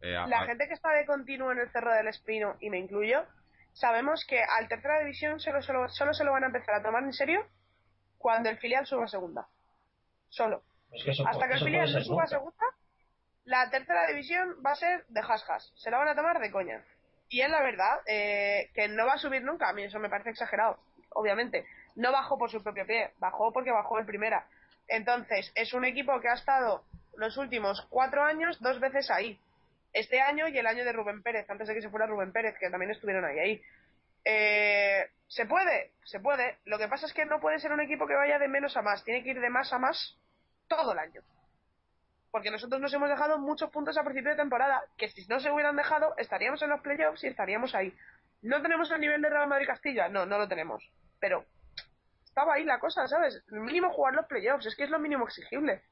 [0.02, 3.24] Eh, la gente que está de continuo en el Cerro del Espino, y me incluyo,
[3.74, 7.02] sabemos que al tercera división solo, solo, solo se lo van a empezar a tomar
[7.02, 7.46] en serio
[8.16, 9.46] cuando el filial suba a segunda.
[10.30, 10.62] Solo.
[11.26, 12.64] Hasta que el filial no suba a segunda,
[13.44, 15.72] la tercera división va a ser de jasjas.
[15.76, 16.82] Se la van a tomar de coña.
[17.28, 19.68] Y es la verdad, eh, que no va a subir nunca.
[19.68, 20.78] A mí eso me parece exagerado,
[21.10, 21.66] obviamente.
[21.96, 24.46] No bajó por su propio pie, bajó porque bajó en primera.
[24.88, 26.84] Entonces, es un equipo que ha estado
[27.16, 29.40] los últimos cuatro años dos veces ahí
[29.94, 32.56] este año y el año de Rubén Pérez, antes de que se fuera Rubén Pérez,
[32.58, 33.38] que también estuvieron ahí.
[33.38, 33.62] ahí.
[34.24, 35.92] Eh, ¿Se puede?
[36.04, 36.58] Se puede.
[36.64, 38.82] Lo que pasa es que no puede ser un equipo que vaya de menos a
[38.82, 40.18] más, tiene que ir de más a más
[40.68, 41.22] todo el año.
[42.32, 45.52] Porque nosotros nos hemos dejado muchos puntos a principio de temporada, que si no se
[45.52, 47.94] hubieran dejado, estaríamos en los playoffs y estaríamos ahí.
[48.42, 50.08] ¿No tenemos el nivel de Real Madrid-Castilla?
[50.08, 50.82] No, no lo tenemos.
[51.20, 51.44] Pero
[52.24, 53.44] estaba ahí la cosa, ¿sabes?
[53.50, 55.82] Mínimo jugar los playoffs, es que es lo mínimo exigible.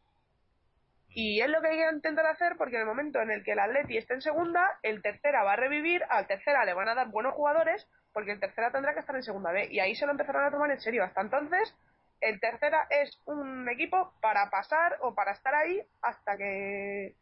[1.15, 3.53] Y es lo que hay que intentar hacer porque en el momento en el que
[3.53, 6.95] el Atleti esté en segunda, el tercera va a revivir, al tercera le van a
[6.95, 9.69] dar buenos jugadores porque el tercera tendrá que estar en segunda B.
[9.71, 11.05] Y ahí se lo empezarán a tomar en serio.
[11.05, 11.75] Hasta entonces,
[12.21, 17.15] el tercera es un equipo para pasar o para estar ahí hasta que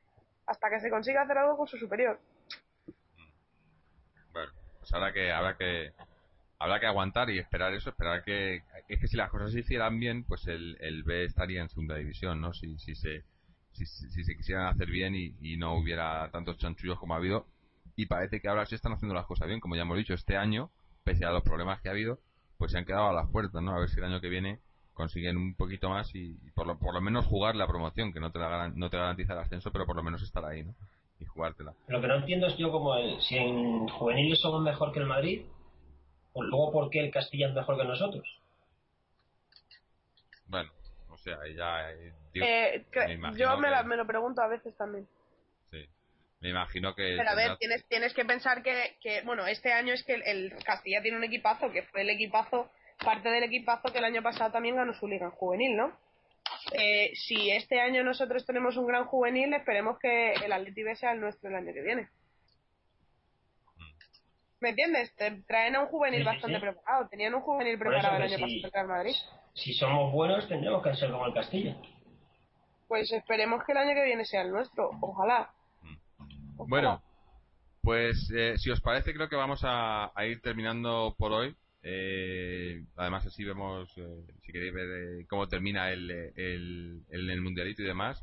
[0.47, 2.19] hasta que se consiga hacer algo con su superior.
[4.33, 5.93] Bueno, pues habrá que, habrá que,
[6.59, 10.01] habrá que aguantar y esperar eso, esperar que, es que si las cosas se hicieran
[10.01, 12.53] bien, pues el, el B estaría en segunda división, ¿no?
[12.53, 13.23] Si, si se,
[13.73, 17.47] si, se quisieran hacer bien y, no hubiera tantos chanchullos como ha habido.
[17.97, 20.37] Y parece que ahora sí están haciendo las cosas bien, como ya hemos dicho, este
[20.37, 20.71] año,
[21.05, 22.19] pese a los problemas que ha habido,
[22.59, 23.75] pues se han quedado a las puertas, ¿no?
[23.75, 24.61] A ver si el año que viene
[24.95, 28.21] consiguen un poquito más y, y por, lo, por lo menos jugar la promoción, que
[28.21, 30.75] no te, la, no te garantiza el ascenso, pero por lo menos estar ahí, ¿no?
[31.19, 31.75] Y jugártela.
[31.89, 35.07] Lo que no entiendo es yo como el, si en juveniles somos mejor que el
[35.07, 35.43] Madrid,
[36.33, 38.40] pues luego por qué el Castilla es mejor que nosotros.
[41.23, 41.91] Sea, ya...
[41.93, 45.07] Eh, eh, me yo me, la, me, lo pregunto a veces también.
[45.71, 45.87] Sí.
[46.41, 47.15] Me imagino que...
[47.17, 50.23] Pero a ver, tienes, tienes que pensar que, que, bueno, este año es que el,
[50.23, 52.71] el Castilla tiene un equipazo, que fue el equipazo,
[53.05, 55.99] parte del equipazo que el año pasado también ganó su liga en juvenil, ¿no?
[56.73, 61.13] Eh, si este año nosotros tenemos un gran juvenil, esperemos que el Atleti B sea
[61.13, 62.09] el nuestro el año que viene.
[64.61, 65.15] ¿Me entiendes?
[65.17, 66.61] Te traen a un juvenil Sí, bastante sí.
[66.63, 67.09] preparado.
[67.09, 68.61] Tenían un juvenil preparado el año sí.
[68.63, 69.15] pasado el Madrid.
[69.55, 71.77] Si somos buenos, tendremos que ser como el Castilla.
[72.89, 74.91] Pues esperemos que el año que viene sea el nuestro.
[75.01, 75.51] Ojalá.
[76.57, 76.69] Ojalá.
[76.69, 77.03] Bueno,
[77.83, 81.57] pues eh, si os parece, creo que vamos a, a ir terminando por hoy.
[81.83, 84.87] Eh, además, así vemos, eh, si queréis ver
[85.21, 88.23] eh, cómo termina el, el, el, el mundialito y demás.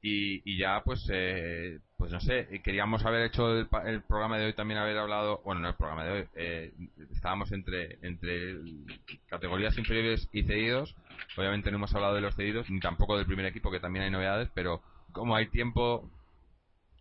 [0.00, 4.46] Y, y ya, pues, eh, pues no sé, queríamos haber hecho el, el programa de
[4.46, 6.72] hoy también haber hablado, bueno, no el programa de hoy, eh,
[7.12, 8.56] estábamos entre, entre
[9.26, 10.94] categorías inferiores y cedidos.
[11.36, 14.10] Obviamente no hemos hablado de los cedidos, ni tampoco del primer equipo, que también hay
[14.10, 16.08] novedades, pero como hay tiempo,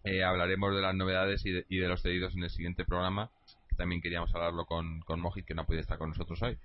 [0.03, 3.29] eh, hablaremos de las novedades y de, los cedidos en el siguiente programa.
[3.77, 6.57] También queríamos hablarlo con, con Mojit, que no puede estar con nosotros hoy.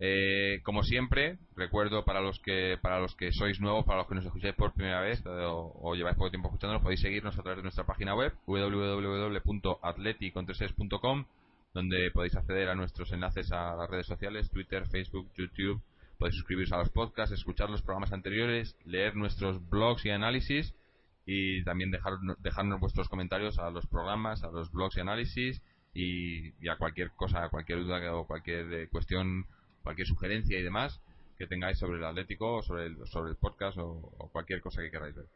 [0.00, 4.16] Eh, como siempre, recuerdo para los que para los que sois nuevos, para los que
[4.16, 7.58] nos escucháis por primera vez o, o lleváis poco tiempo escuchándonos, podéis seguirnos a través
[7.58, 11.24] de nuestra página web www.atleticontreses.com
[11.74, 15.82] donde podéis acceder a nuestros enlaces a las redes sociales, Twitter, Facebook, YouTube.
[16.18, 20.72] Podéis suscribiros a los podcasts, escuchar los programas anteriores, leer nuestros blogs y análisis
[21.26, 25.62] y también dejar, dejarnos vuestros comentarios a los programas, a los blogs y análisis
[25.92, 29.46] y, a cualquier cosa, a cualquier duda o cualquier eh, cuestión,
[29.84, 31.00] cualquier sugerencia y demás
[31.38, 34.82] que tengáis sobre el Atlético, o sobre el, sobre el podcast o, o cualquier cosa
[34.82, 35.26] que queráis ver.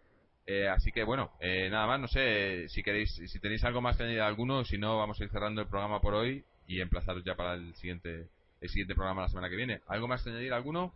[0.51, 3.97] Eh, así que bueno, eh, nada más, no sé si queréis, si tenéis algo más
[3.99, 6.81] que añadir a alguno, si no vamos a ir cerrando el programa por hoy y
[6.81, 8.29] emplazaros ya para el siguiente,
[8.63, 9.83] el siguiente programa la semana que viene.
[9.89, 10.95] ¿Algo más que añadir alguno?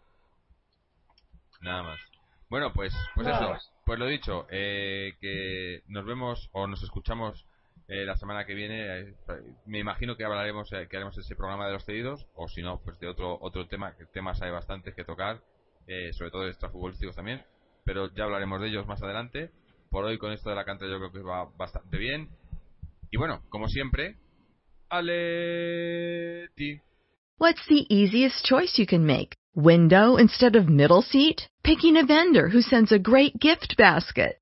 [1.61, 2.01] Nada más.
[2.49, 3.73] Bueno, pues, pues Nada eso, más.
[3.85, 7.45] pues lo dicho, eh, que nos vemos o nos escuchamos
[7.93, 9.01] eh, la semana que viene.
[9.01, 9.15] eh,
[9.67, 12.81] me imagino que hablaremos, eh, que haremos ese programa de los cedidos, o si no,
[12.83, 15.43] pues de otro otro tema, que temas hay bastantes que tocar,
[15.87, 17.43] eh, sobre todo extrafutbolísticos también,
[17.85, 19.51] pero ya hablaremos de ellos más adelante.
[19.91, 22.31] Por hoy con esto de la cantera yo creo que va bastante bien.
[23.11, 24.17] Y bueno, como siempre,
[24.89, 26.81] Aleti.
[27.39, 29.37] What's the easiest choice you can make?
[29.55, 31.47] Window instead of middle seat?
[31.63, 34.42] Picking a vendor who sends a great gift basket?